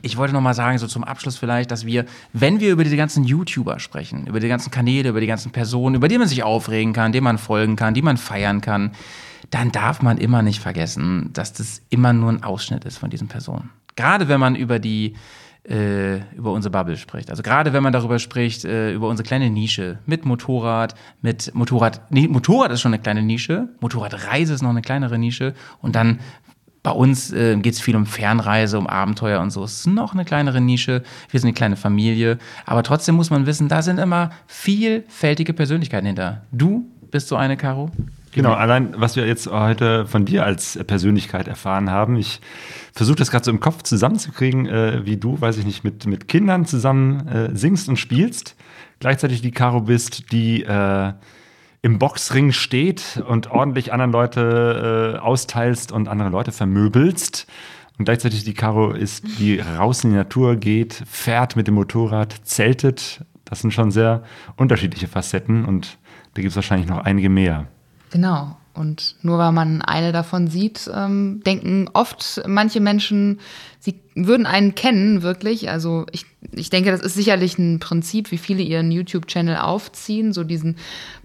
[0.00, 2.96] ich wollte noch mal sagen, so zum Abschluss vielleicht, dass wir, wenn wir über diese
[2.96, 6.42] ganzen YouTuber sprechen, über die ganzen Kanäle, über die ganzen Personen, über die man sich
[6.42, 8.92] aufregen kann, denen man folgen kann, die man feiern kann,
[9.50, 13.28] dann darf man immer nicht vergessen, dass das immer nur ein Ausschnitt ist von diesen
[13.28, 13.70] Personen.
[13.96, 15.14] Gerade wenn man über die
[15.68, 17.30] äh, über unsere Bubble spricht.
[17.30, 22.00] Also gerade wenn man darüber spricht, äh, über unsere kleine Nische mit Motorrad, mit Motorrad,
[22.10, 26.18] nee, Motorrad ist schon eine kleine Nische, Motorradreise ist noch eine kleinere Nische und dann
[26.82, 29.62] bei uns äh, geht es viel um Fernreise, um Abenteuer und so.
[29.62, 31.04] Es ist noch eine kleinere Nische.
[31.30, 32.38] Wir sind eine kleine Familie.
[32.66, 36.42] Aber trotzdem muss man wissen, da sind immer vielfältige Persönlichkeiten hinter.
[36.50, 37.92] Du bist so eine, Caro.
[38.32, 42.16] Genau, allein was wir jetzt heute von dir als Persönlichkeit erfahren haben.
[42.16, 42.40] Ich
[42.94, 46.28] versuche das gerade so im Kopf zusammenzukriegen, äh, wie du, weiß ich nicht, mit, mit
[46.28, 48.56] Kindern zusammen äh, singst und spielst.
[49.00, 51.12] Gleichzeitig die Caro bist, die äh,
[51.82, 57.46] im Boxring steht und ordentlich anderen Leute äh, austeilst und andere Leute vermöbelst.
[57.98, 62.34] Und gleichzeitig die Caro ist, die raus in die Natur geht, fährt mit dem Motorrad,
[62.44, 63.24] zeltet.
[63.44, 64.22] Das sind schon sehr
[64.56, 65.98] unterschiedliche Facetten und
[66.32, 67.66] da gibt es wahrscheinlich noch einige mehr.
[68.12, 68.56] Genau.
[68.74, 73.40] Und nur weil man eine davon sieht, ähm, denken oft manche Menschen,
[73.78, 75.68] sie würden einen kennen, wirklich.
[75.68, 80.42] Also ich, ich denke, das ist sicherlich ein Prinzip, wie viele ihren YouTube-Channel aufziehen, so
[80.42, 80.76] diesen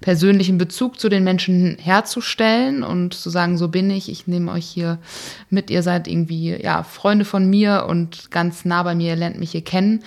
[0.02, 4.66] persönlichen Bezug zu den Menschen herzustellen und zu sagen, so bin ich, ich nehme euch
[4.66, 5.00] hier
[5.50, 9.40] mit, ihr seid irgendwie ja, Freunde von mir und ganz nah bei mir, ihr lernt
[9.40, 10.04] mich hier kennen.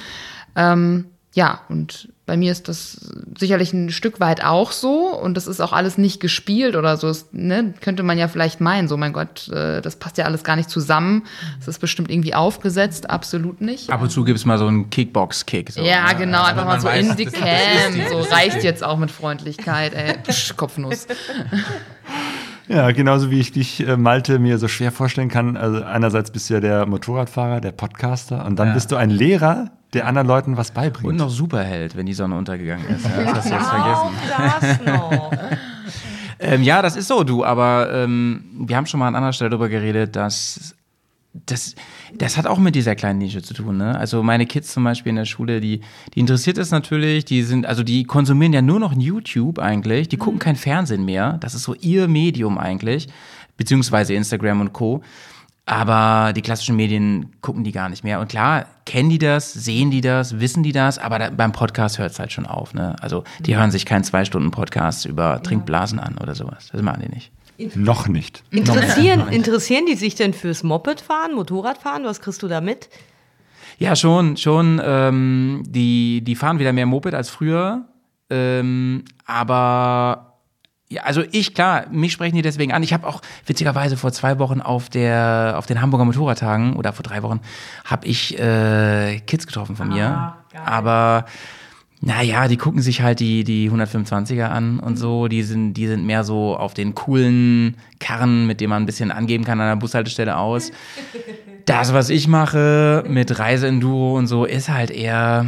[0.57, 5.47] Ähm, ja, und bei mir ist das sicherlich ein Stück weit auch so und das
[5.47, 7.09] ist auch alles nicht gespielt oder so.
[7.09, 10.45] Das, ne, könnte man ja vielleicht meinen, so mein Gott, äh, das passt ja alles
[10.45, 11.25] gar nicht zusammen.
[11.59, 13.91] Das ist bestimmt irgendwie aufgesetzt, absolut nicht.
[13.91, 15.73] Ab und zu gibt es mal so einen Kickbox-Kick.
[15.73, 16.19] So, ja, ne?
[16.19, 18.09] genau, einfach Damit mal so weiß, in die Cam.
[18.11, 20.15] So reicht jetzt auch mit Freundlichkeit, ey.
[20.27, 21.07] Psch, Kopfnuss.
[22.69, 25.57] Ja, genauso wie ich dich, äh, Malte, mir so schwer vorstellen kann.
[25.57, 28.75] Also einerseits bist du ja der Motorradfahrer, der Podcaster und dann Ja.
[28.75, 31.09] bist du ein Lehrer, der anderen Leuten was beibringt.
[31.09, 33.05] Und noch Superheld, wenn die Sonne untergegangen ist.
[33.05, 34.81] Ja, das hast du jetzt Auch vergessen.
[34.85, 35.31] das noch.
[36.43, 39.51] Ähm, ja, das ist so, du, aber ähm, wir haben schon mal an anderer Stelle
[39.51, 40.75] darüber geredet, dass
[41.33, 41.75] das,
[42.15, 43.77] das hat auch mit dieser kleinen Nische zu tun.
[43.77, 43.97] Ne?
[43.97, 45.81] Also meine Kids zum Beispiel in der Schule, die,
[46.15, 50.17] die interessiert es natürlich, die sind, also die konsumieren ja nur noch YouTube eigentlich, die
[50.17, 51.37] gucken kein Fernsehen mehr.
[51.41, 53.09] Das ist so ihr Medium eigentlich,
[53.57, 55.03] beziehungsweise Instagram und Co.
[55.71, 58.19] Aber die klassischen Medien gucken die gar nicht mehr.
[58.19, 62.01] Und klar, kennen die das, sehen die das, wissen die das, aber da, beim Podcast
[62.01, 62.75] hört es halt schon auf.
[62.75, 62.97] Ne?
[63.01, 66.71] Also die hören sich keinen Zwei-Stunden-Podcast über Trinkblasen an oder sowas.
[66.73, 67.77] Das machen die nicht.
[67.77, 68.43] Noch nicht.
[68.51, 72.03] Interessieren, interessieren die sich denn fürs Mopedfahren, Motorradfahren?
[72.03, 72.89] Was kriegst du da mit?
[73.79, 74.83] Ja, schon, schon.
[74.85, 77.85] Ähm, die, die fahren wieder mehr Moped als früher.
[78.29, 80.30] Ähm, aber
[80.91, 82.83] ja, also ich, klar, mich sprechen die deswegen an.
[82.83, 87.05] Ich habe auch witzigerweise vor zwei Wochen auf der auf den Hamburger Motorradtagen oder vor
[87.05, 87.41] drei Wochen
[87.85, 90.35] habe ich äh, Kids getroffen von mir.
[90.65, 91.27] Aber
[92.01, 95.29] naja, die gucken sich halt die, die 125er an und so.
[95.29, 99.13] Die sind, die sind mehr so auf den coolen Karren, mit dem man ein bisschen
[99.13, 100.71] angeben kann an der Bushaltestelle aus.
[101.67, 105.47] Das, was ich mache mit Reiseenduro und so, ist halt eher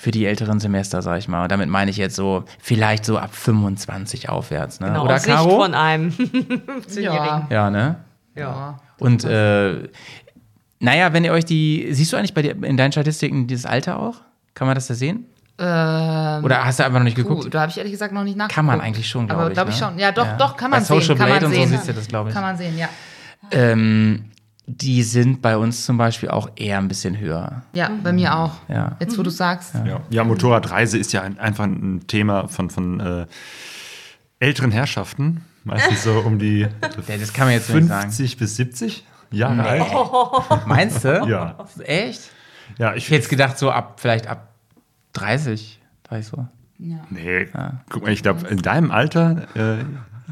[0.00, 1.42] für die älteren Semester, sag ich mal.
[1.42, 4.78] Und damit meine ich jetzt so, vielleicht so ab 25 aufwärts.
[4.78, 4.86] Ne?
[4.86, 5.58] Genau, Oder aus Sicht Caro?
[5.60, 6.12] von einem.
[6.96, 7.48] Ja.
[7.50, 7.96] Ja, ne?
[8.36, 8.78] ja.
[9.00, 9.88] Und äh,
[10.78, 13.98] naja, wenn ihr euch die, siehst du eigentlich bei dir in deinen Statistiken dieses Alter
[13.98, 14.20] auch?
[14.54, 15.26] Kann man das da sehen?
[15.58, 17.42] Ähm, Oder hast du einfach noch nicht geguckt?
[17.42, 18.54] Puh, da habe ich ehrlich gesagt noch nicht nachgeguckt.
[18.54, 19.86] Kann man eigentlich schon, glaube Aber ich, glaube ich ne?
[19.88, 19.98] schon.
[19.98, 20.36] Ja, doch, Ja.
[20.36, 21.00] doch, kann Bei man sehen.
[21.00, 21.68] Social Kann man Blade und so sehen.
[21.70, 22.34] siehst du das, glaube ich.
[22.34, 22.88] Kann man sehen, ja.
[23.50, 24.26] Ähm,
[24.68, 27.62] die sind bei uns zum Beispiel auch eher ein bisschen höher.
[27.72, 28.52] Ja, bei mir auch.
[28.68, 28.96] Ja.
[29.00, 29.74] Jetzt, wo du sagst.
[29.86, 33.26] Ja, ja Motorradreise ist ja ein, einfach ein Thema von, von äh,
[34.40, 35.42] älteren Herrschaften.
[35.64, 36.66] Meistens so um die
[37.06, 38.10] das kann man jetzt nicht sagen.
[38.10, 40.66] 50 bis 70 Jahre alt.
[40.66, 41.26] Meinst du?
[41.26, 41.56] Ja.
[41.80, 42.30] Echt?
[42.76, 44.48] Ja, Ich hätte jetzt gedacht, so ab, vielleicht ab
[45.14, 45.80] 30,
[46.10, 46.46] war ich so.
[46.78, 47.48] Nee,
[47.88, 49.84] guck mal, ich glaube, in deinem Alter, äh,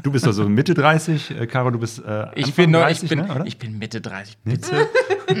[0.03, 3.03] du bist doch so Mitte 30, äh, Caro, du bist äh, Ich bin, noch, 30,
[3.03, 3.45] ich, bin, ne, oder?
[3.45, 4.87] ich bin Mitte 30, bitte.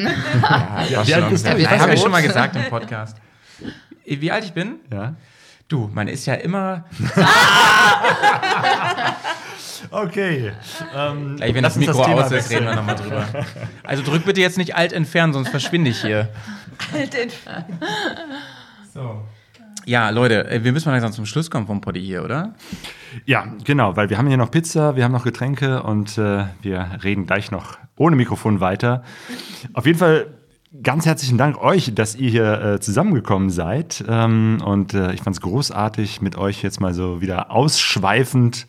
[0.89, 1.49] ja, wie alt bist du?
[1.49, 3.17] Nein, Ja, habe ich schon mal gesagt im Podcast.
[4.05, 4.75] Wie alt ich bin?
[4.91, 5.15] ja.
[5.69, 6.85] Du, man ist ja immer,
[9.91, 10.51] Okay.
[10.95, 13.25] Ähm, gleich wenn lass das Mikro Thema aus ist, reden wir nochmal drüber.
[13.83, 16.29] Also drück bitte jetzt nicht alt entfernen, sonst verschwinde ich hier.
[18.93, 19.21] So.
[19.87, 22.55] Ja, Leute, äh, wir müssen mal langsam zum Schluss kommen vom Poddy hier, oder?
[23.25, 26.99] Ja, genau, weil wir haben hier noch Pizza, wir haben noch Getränke und äh, wir
[27.05, 29.03] reden gleich noch ohne Mikrofon weiter.
[29.71, 30.27] Auf jeden Fall
[30.83, 34.03] ganz herzlichen Dank euch, dass ihr hier äh, zusammengekommen seid.
[34.09, 38.67] Ähm, und äh, ich fand es großartig, mit euch jetzt mal so wieder ausschweifend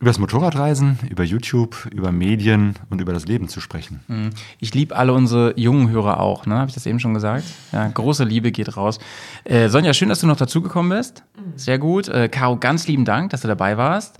[0.00, 4.32] über das Motorradreisen, über YouTube, über Medien und über das Leben zu sprechen.
[4.60, 6.56] Ich liebe alle unsere jungen Hörer auch, ne?
[6.56, 7.44] Habe ich das eben schon gesagt?
[7.72, 9.00] Ja, große Liebe geht raus.
[9.42, 11.24] Äh, Sonja, schön, dass du noch dazugekommen bist.
[11.56, 12.06] Sehr gut.
[12.06, 14.18] Äh, Caro, ganz lieben Dank, dass du dabei warst.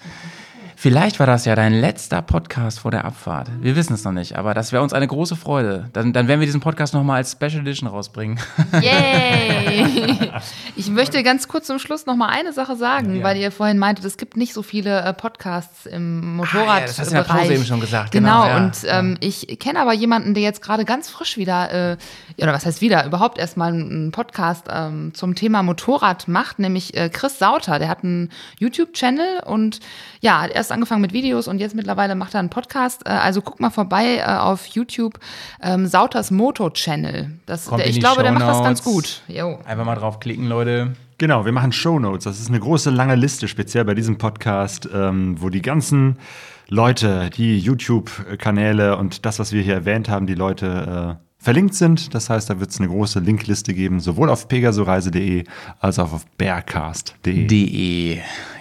[0.81, 3.51] Vielleicht war das ja dein letzter Podcast vor der Abfahrt.
[3.61, 5.91] Wir wissen es noch nicht, aber das wäre uns eine große Freude.
[5.93, 8.39] Dann, dann werden wir diesen Podcast nochmal als Special Edition rausbringen.
[8.81, 10.31] Yay!
[10.77, 14.05] Ich möchte ganz kurz zum Schluss noch mal eine Sache sagen, weil ihr vorhin meintet,
[14.05, 16.69] es gibt nicht so viele äh, Podcasts im Motorrad.
[16.69, 18.65] Ah, ja, das hast du in der Pause eben schon gesagt, Genau, genau, ja.
[18.65, 21.97] und ähm, ich kenne aber jemanden, der jetzt gerade ganz frisch wieder, äh,
[22.37, 26.97] ja, oder was heißt wieder, überhaupt erstmal einen Podcast ähm, zum Thema Motorrad macht, nämlich
[26.97, 27.81] äh, Chris Sauter.
[27.81, 28.31] Der hat einen
[28.61, 29.81] YouTube-Channel und
[30.21, 33.07] ja, er ist erst angefangen mit Videos und jetzt mittlerweile macht er einen Podcast.
[33.07, 35.19] Äh, also guck mal vorbei äh, auf YouTube.
[35.63, 37.33] Ähm, Sauters Moto Channel.
[37.47, 39.23] Das, Kommt der, ich glaube, der macht das ganz Shownotes.
[39.27, 39.35] gut.
[39.35, 39.59] Jo.
[39.65, 40.93] Einfach mal draufklicken, Leute.
[41.17, 42.25] Genau, wir machen Shownotes.
[42.25, 46.19] Das ist eine große, lange Liste, speziell bei diesem Podcast, ähm, wo die ganzen
[46.69, 52.15] Leute, die YouTube-Kanäle und das, was wir hier erwähnt haben, die Leute äh, verlinkt sind.
[52.15, 55.45] Das heißt, da wird es eine große Linkliste geben, sowohl auf pegasoreise.de
[55.81, 58.19] als auch auf bearcast.de.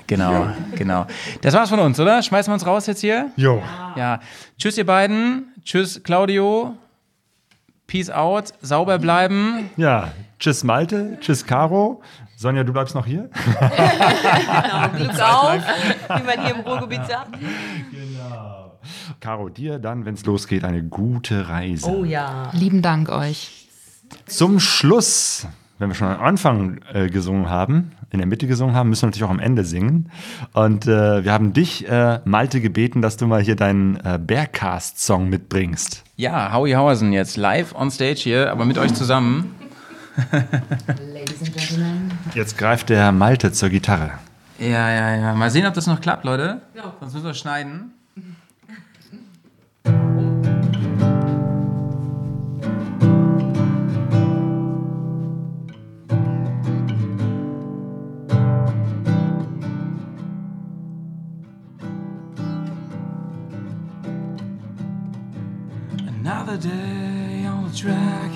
[0.08, 1.06] Genau, genau.
[1.42, 2.22] Das war's von uns, oder?
[2.24, 3.30] Schmeißen wir uns raus jetzt hier?
[3.36, 3.62] Jo.
[3.96, 4.22] Ja.
[4.58, 5.54] Tschüss, ihr beiden.
[5.64, 6.76] Tschüss, Claudio.
[7.88, 8.54] Peace out.
[8.62, 9.70] Sauber bleiben.
[9.78, 12.02] Ja, tschüss Malte, tschüss Caro.
[12.36, 13.30] Sonja, du bleibst noch hier?
[14.96, 17.36] Glück auf, wie man hier im Ruhrgebiet sagt.
[19.20, 21.90] Caro, dir dann, wenn es losgeht, eine gute Reise.
[21.90, 22.50] Oh ja.
[22.54, 23.68] Lieben Dank euch.
[24.28, 25.48] Zum Schluss,
[25.80, 29.08] wenn wir schon am Anfang äh, gesungen haben, in der Mitte gesungen haben, müssen wir
[29.08, 30.10] natürlich auch am Ende singen.
[30.54, 35.30] Und äh, wir haben dich, äh, Malte, gebeten, dass du mal hier deinen äh, Bearcast-Song
[35.30, 36.04] mitbringst.
[36.16, 39.56] Ja, Howie Hausen jetzt live on stage hier, aber mit euch zusammen.
[41.14, 42.12] Ladies and Gentlemen.
[42.34, 44.12] Jetzt greift der Malte zur Gitarre.
[44.60, 45.36] Ja, ja, ja.
[45.36, 46.62] Mal sehen, ob das noch klappt, Leute.
[46.76, 46.94] Ja.
[46.99, 47.94] Sonst müssen wir schneiden.
[66.48, 68.32] Another day on the track.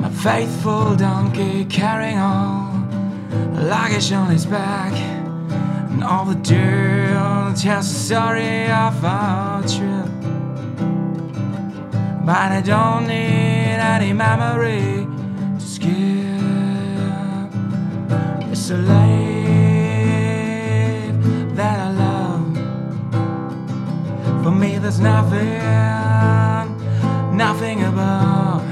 [0.00, 2.72] My faithful donkey carrying all
[3.52, 4.94] the luggage on his back.
[4.94, 10.08] And all the dirt tells the story of our trip.
[12.24, 15.06] But I don't need any memory
[15.58, 15.90] to skip.
[18.50, 19.25] It's a life
[24.46, 25.58] For me, there's nothing,
[27.36, 28.62] nothing above.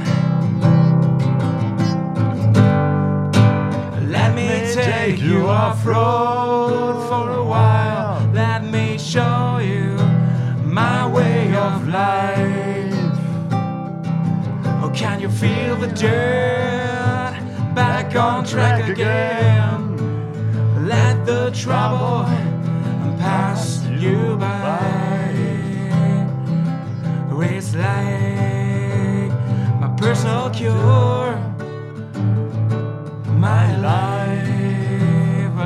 [4.08, 8.24] Let me take you off road for a while.
[8.32, 9.96] Let me show you
[10.62, 12.94] my way of life.
[14.80, 17.36] Oh, can you feel the dirt
[17.74, 20.86] back on track again?
[20.86, 22.26] Let the trouble
[23.18, 25.23] pass you by.
[27.74, 29.32] Like
[29.80, 31.36] my personal cure
[33.36, 34.54] my life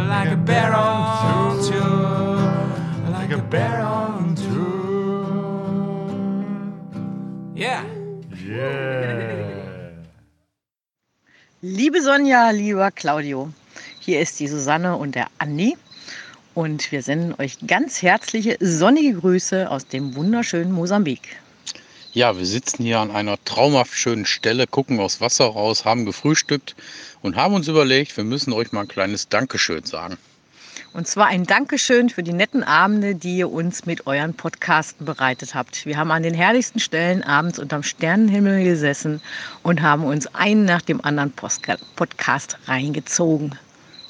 [0.09, 2.41] like a bear on tour,
[3.13, 6.09] like a bear on tour.
[7.55, 7.85] Yeah.
[11.61, 13.51] Liebe Sonja, lieber Claudio,
[14.01, 15.77] hier ist die Susanne und der Andi
[16.55, 21.37] und wir senden euch ganz herzliche sonnige Grüße aus dem wunderschönen Mosambik.
[22.13, 26.75] Ja, wir sitzen hier an einer traumhaft schönen Stelle, gucken aufs Wasser raus, haben gefrühstückt
[27.21, 30.17] und haben uns überlegt, wir müssen euch mal ein kleines Dankeschön sagen.
[30.95, 35.55] Und zwar ein Dankeschön für die netten Abende, die ihr uns mit euren Podcasten bereitet
[35.55, 35.85] habt.
[35.85, 39.21] Wir haben an den herrlichsten Stellen abends unterm Sternenhimmel gesessen
[39.63, 43.59] und haben uns einen nach dem anderen Podcast reingezogen.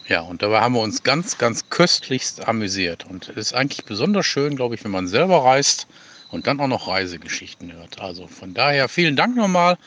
[0.06, 3.04] Ja, und dabei haben wir uns ganz, ganz köstlichst amüsiert.
[3.10, 5.88] Und es ist eigentlich besonders schön, glaube ich, wenn man selber reist
[6.30, 8.00] und dann auch noch Reisegeschichten hört.
[8.00, 9.78] Also von daher vielen Dank nochmal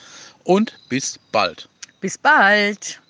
[0.44, 1.70] und bis bald.
[2.00, 3.02] Bis bald!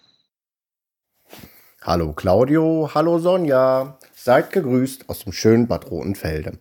[1.81, 3.97] Hallo Claudio, hallo Sonja.
[4.13, 6.59] Seid gegrüßt aus dem schönen Bad Rotenfelde.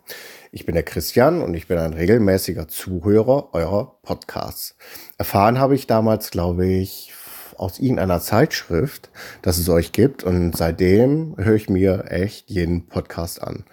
[0.51, 4.77] Ich bin der Christian und ich bin ein regelmäßiger Zuhörer eurer Podcasts.
[5.19, 7.13] Erfahren habe ich damals, glaube ich,
[7.59, 9.11] aus irgendeiner Zeitschrift,
[9.43, 13.65] dass es euch gibt und seitdem höre ich mir echt jeden Podcast an.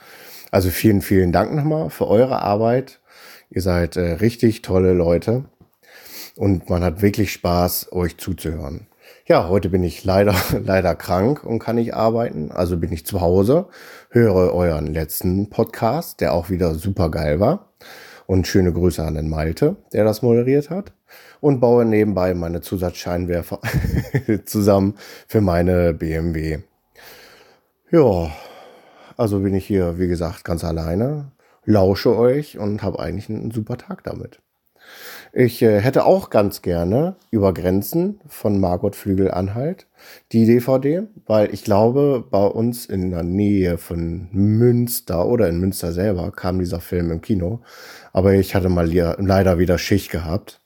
[0.52, 3.00] Also vielen, vielen Dank nochmal für eure Arbeit.
[3.50, 5.46] Ihr seid äh, richtig tolle Leute
[6.36, 8.88] und man hat wirklich Spaß, euch zuzuhören.
[9.26, 12.52] Ja, heute bin ich leider, leider krank und kann nicht arbeiten.
[12.52, 13.68] Also bin ich zu Hause,
[14.10, 17.74] höre euren letzten Podcast, der auch wieder super geil war.
[18.26, 20.92] Und schöne Grüße an den Malte, der das moderiert hat.
[21.40, 23.62] Und baue nebenbei meine Zusatzscheinwerfer
[24.46, 24.96] zusammen
[25.28, 26.60] für meine BMW.
[27.90, 28.30] Ja,
[29.18, 31.32] also bin ich hier, wie gesagt, ganz alleine,
[31.66, 34.40] lausche euch und habe eigentlich einen super Tag damit.
[35.34, 39.88] Ich äh, hätte auch ganz gerne über Grenzen von Margot Flügel-Anhalt
[40.32, 45.92] die DVD, weil ich glaube, bei uns in der Nähe von Münster oder in Münster
[45.92, 47.62] selber kam dieser Film im Kino.
[48.14, 50.62] Aber ich hatte mal le leider wieder Schicht gehabt.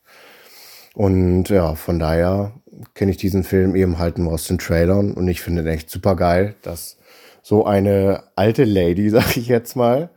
[0.93, 2.53] Und ja, von daher
[2.93, 5.89] kenne ich diesen Film eben halt nur aus den Trailern und ich finde ihn echt
[5.89, 6.97] super geil, dass
[7.41, 10.09] so eine alte Lady, sag ich jetzt mal,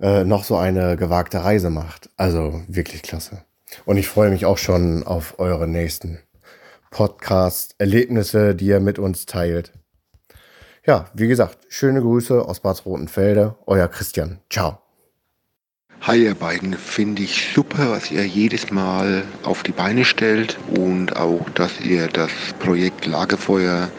[0.00, 2.10] äh, noch so eine gewagte Reise macht.
[2.16, 3.42] Also wirklich klasse.
[3.84, 6.18] Und ich freue mich auch schon auf eure nächsten
[6.90, 9.72] Podcast-Erlebnisse, die ihr mit uns teilt.
[10.86, 14.40] Ja, wie gesagt, schöne Grüße aus Bad Rotenfelde, euer Christian.
[14.48, 14.78] Ciao.
[16.02, 21.16] Hi ihr beiden, finde ich super, was ihr jedes Mal auf die Beine stellt und
[21.16, 22.30] auch, dass ihr das
[22.60, 23.90] Projekt Lagerfeuer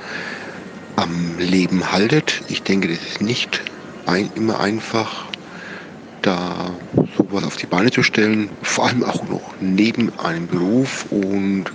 [0.99, 2.41] am Leben haltet.
[2.49, 3.61] Ich denke, das ist nicht
[4.05, 5.25] ein, immer einfach,
[6.21, 6.71] da
[7.17, 11.65] sowas auf die Beine zu stellen, vor allem auch noch neben einem Beruf und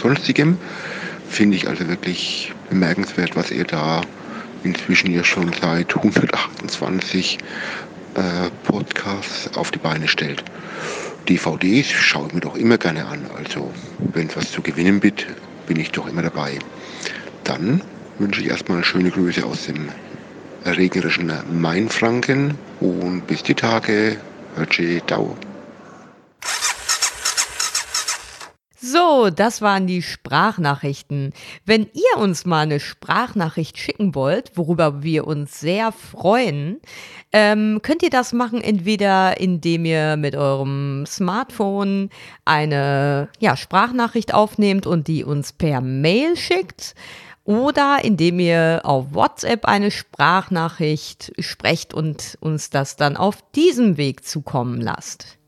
[0.00, 0.56] sonstigem.
[1.28, 4.00] Finde ich also wirklich bemerkenswert, was ihr da
[4.64, 7.38] inzwischen ja schon seit 128
[8.14, 8.20] äh,
[8.64, 10.42] Podcasts auf die Beine stellt.
[11.28, 13.26] DVDs schaue ich mir doch immer gerne an.
[13.36, 13.70] Also
[14.14, 15.26] wenn es was zu gewinnen gibt,
[15.66, 16.58] bin ich doch immer dabei.
[17.44, 17.82] Dann
[18.18, 19.88] wünsche ich erstmal schöne Grüße aus dem
[20.64, 24.16] regnerischen Mainfranken und bis die Tage.
[24.56, 25.36] Hörtsche Dau.
[28.80, 31.32] So, das waren die Sprachnachrichten.
[31.66, 36.80] Wenn ihr uns mal eine Sprachnachricht schicken wollt, worüber wir uns sehr freuen,
[37.32, 42.08] ähm, könnt ihr das machen, entweder indem ihr mit eurem Smartphone
[42.44, 46.94] eine ja, Sprachnachricht aufnehmt und die uns per Mail schickt
[47.48, 54.26] oder indem ihr auf WhatsApp eine Sprachnachricht sprecht und uns das dann auf diesem Weg
[54.26, 55.38] zukommen lasst.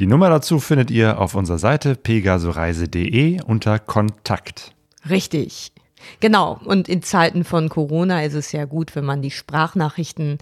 [0.00, 4.72] Die Nummer dazu findet ihr auf unserer Seite pegasoreise.de unter Kontakt.
[5.08, 5.70] Richtig.
[6.18, 6.58] Genau.
[6.64, 10.38] Und in Zeiten von Corona ist es ja gut, wenn man die Sprachnachrichten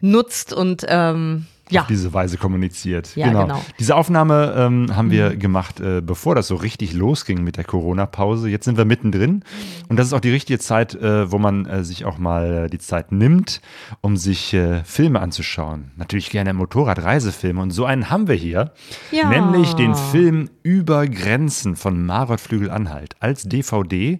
[0.00, 1.82] nutzt und ähm, ja.
[1.82, 3.14] auf diese Weise kommuniziert.
[3.16, 3.62] Ja, genau.
[3.78, 8.48] Diese Aufnahme ähm, haben wir gemacht, äh, bevor das so richtig losging mit der Corona-Pause.
[8.48, 9.44] Jetzt sind wir mittendrin
[9.88, 12.70] und das ist auch die richtige Zeit, äh, wo man äh, sich auch mal äh,
[12.70, 13.60] die Zeit nimmt,
[14.00, 15.90] um sich äh, Filme anzuschauen.
[15.96, 18.72] Natürlich gerne Motorradreisefilme und so einen haben wir hier,
[19.10, 19.28] Ja.
[19.28, 24.18] nämlich den Film Über Grenzen von Marot Flügel-Anhalt als DVD.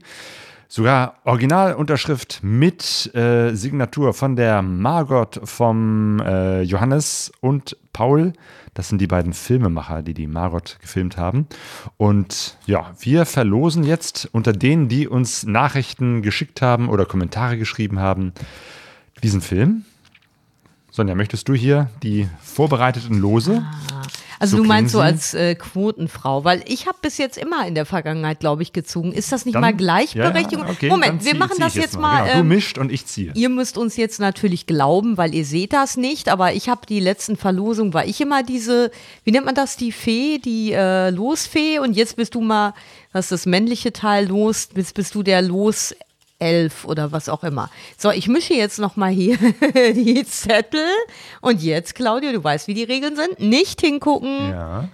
[0.74, 8.32] Sogar Originalunterschrift mit äh, Signatur von der Margot, vom äh, Johannes und Paul.
[8.72, 11.46] Das sind die beiden Filmemacher, die die Margot gefilmt haben.
[11.98, 17.98] Und ja, wir verlosen jetzt unter denen, die uns Nachrichten geschickt haben oder Kommentare geschrieben
[17.98, 18.32] haben,
[19.22, 19.84] diesen Film.
[20.90, 23.62] Sonja, möchtest du hier die vorbereiteten Lose?
[24.42, 27.74] Also So du meinst so als äh, Quotenfrau, weil ich habe bis jetzt immer in
[27.76, 29.12] der Vergangenheit, glaube ich, gezogen.
[29.12, 30.64] Ist das nicht Dann- mal Gleichberechtigung?
[30.66, 32.22] Ja, okay, Moment, wir zieh- machen zieh das jetzt mal.
[32.24, 32.34] Genau.
[32.34, 33.30] Du ähm, mischt und ich ziehe.
[33.34, 36.98] Ihr müsst uns jetzt natürlich glauben, weil ihr seht das nicht, aber ich habe die
[37.00, 38.90] letzten Verlosungen, war ich immer diese,
[39.24, 42.74] wie nennt man das, die Fee, die äh, Losfee und jetzt bist du mal,
[43.12, 45.94] was das männliche Teil los, bist, bist du der Los
[46.42, 47.70] elf oder was auch immer.
[47.96, 49.38] So, ich mische jetzt nochmal hier
[49.94, 50.86] die Zettel.
[51.40, 53.38] Und jetzt, Claudio, du weißt, wie die Regeln sind.
[53.40, 54.50] Nicht hingucken.
[54.50, 54.88] Ja.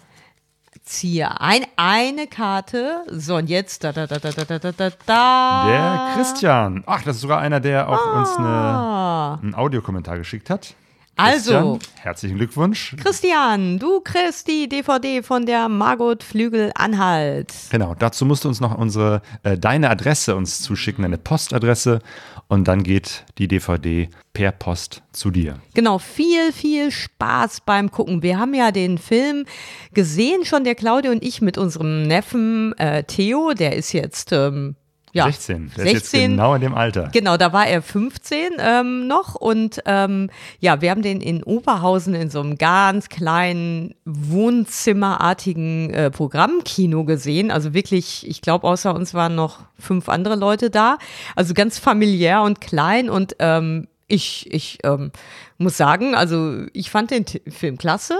[0.84, 3.02] Ziehe ein, eine Karte.
[3.10, 5.66] So, und jetzt da, da, da, da, da, da, da.
[5.66, 6.82] Der Christian.
[6.86, 8.18] Ach, das ist sogar einer, der auch ah.
[8.20, 9.38] uns eine, ah.
[9.42, 10.74] einen Audiokommentar geschickt hat.
[11.18, 12.94] Also, Christian, herzlichen Glückwunsch.
[13.02, 17.52] Christian, du kriegst die DVD von der Margot Flügel Anhalt.
[17.70, 21.98] Genau, dazu musst du uns noch unsere, äh, deine Adresse uns zuschicken, deine Postadresse
[22.46, 25.56] und dann geht die DVD per Post zu dir.
[25.74, 28.22] Genau, viel, viel Spaß beim Gucken.
[28.22, 29.44] Wir haben ja den Film
[29.92, 34.76] gesehen, schon der Claudia und ich mit unserem Neffen äh, Theo, der ist jetzt ähm,
[35.12, 36.30] ja, 16, der ist jetzt 16.
[36.32, 37.08] genau in dem Alter.
[37.12, 40.30] Genau, da war er 15 ähm, noch und ähm,
[40.60, 47.50] ja, wir haben den in Oberhausen in so einem ganz kleinen Wohnzimmerartigen äh, Programmkino gesehen.
[47.50, 50.98] Also wirklich, ich glaube, außer uns waren noch fünf andere Leute da.
[51.36, 55.12] Also ganz familiär und klein und ähm, ich, ich ähm,
[55.58, 58.16] muss sagen, also ich fand den T Film klasse.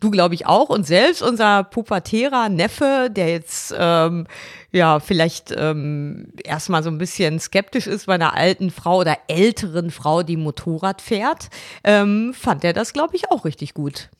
[0.00, 0.68] Du glaube ich auch.
[0.68, 4.26] Und selbst unser pubertärer Neffe, der jetzt ähm,
[4.70, 9.90] ja vielleicht ähm, erstmal so ein bisschen skeptisch ist bei einer alten Frau oder älteren
[9.90, 11.48] Frau, die Motorrad fährt,
[11.82, 14.10] ähm, fand er das glaube ich auch richtig gut.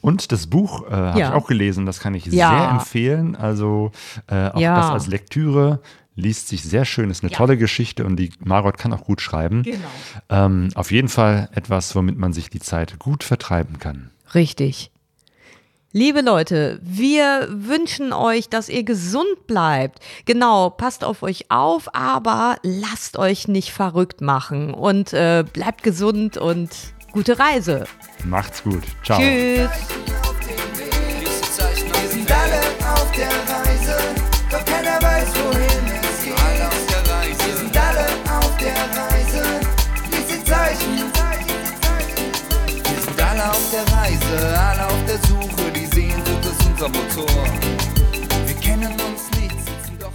[0.00, 1.28] Und das Buch äh, habe Ja.
[1.30, 2.50] ich auch gelesen, das kann ich Ja.
[2.50, 3.34] sehr empfehlen.
[3.34, 3.90] Also
[4.28, 4.76] äh, auch Ja.
[4.76, 5.80] das als Lektüre
[6.18, 9.62] liest sich sehr schön, ist eine tolle Geschichte und die Margot kann auch gut schreiben.
[9.62, 9.78] Genau.
[10.28, 14.10] Ähm, auf jeden Fall etwas, womit man sich die Zeit gut vertreiben kann.
[14.34, 14.90] Richtig.
[15.92, 20.00] Liebe Leute, wir wünschen euch, dass ihr gesund bleibt.
[20.26, 26.36] Genau, passt auf euch auf, aber lasst euch nicht verrückt machen und äh, bleibt gesund
[26.36, 26.68] und
[27.12, 27.84] gute Reise.
[28.24, 28.82] Macht's gut.
[29.02, 29.18] Ciao.
[29.18, 29.70] Tschüss.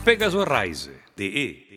[0.03, 1.72] Pegasoreise.de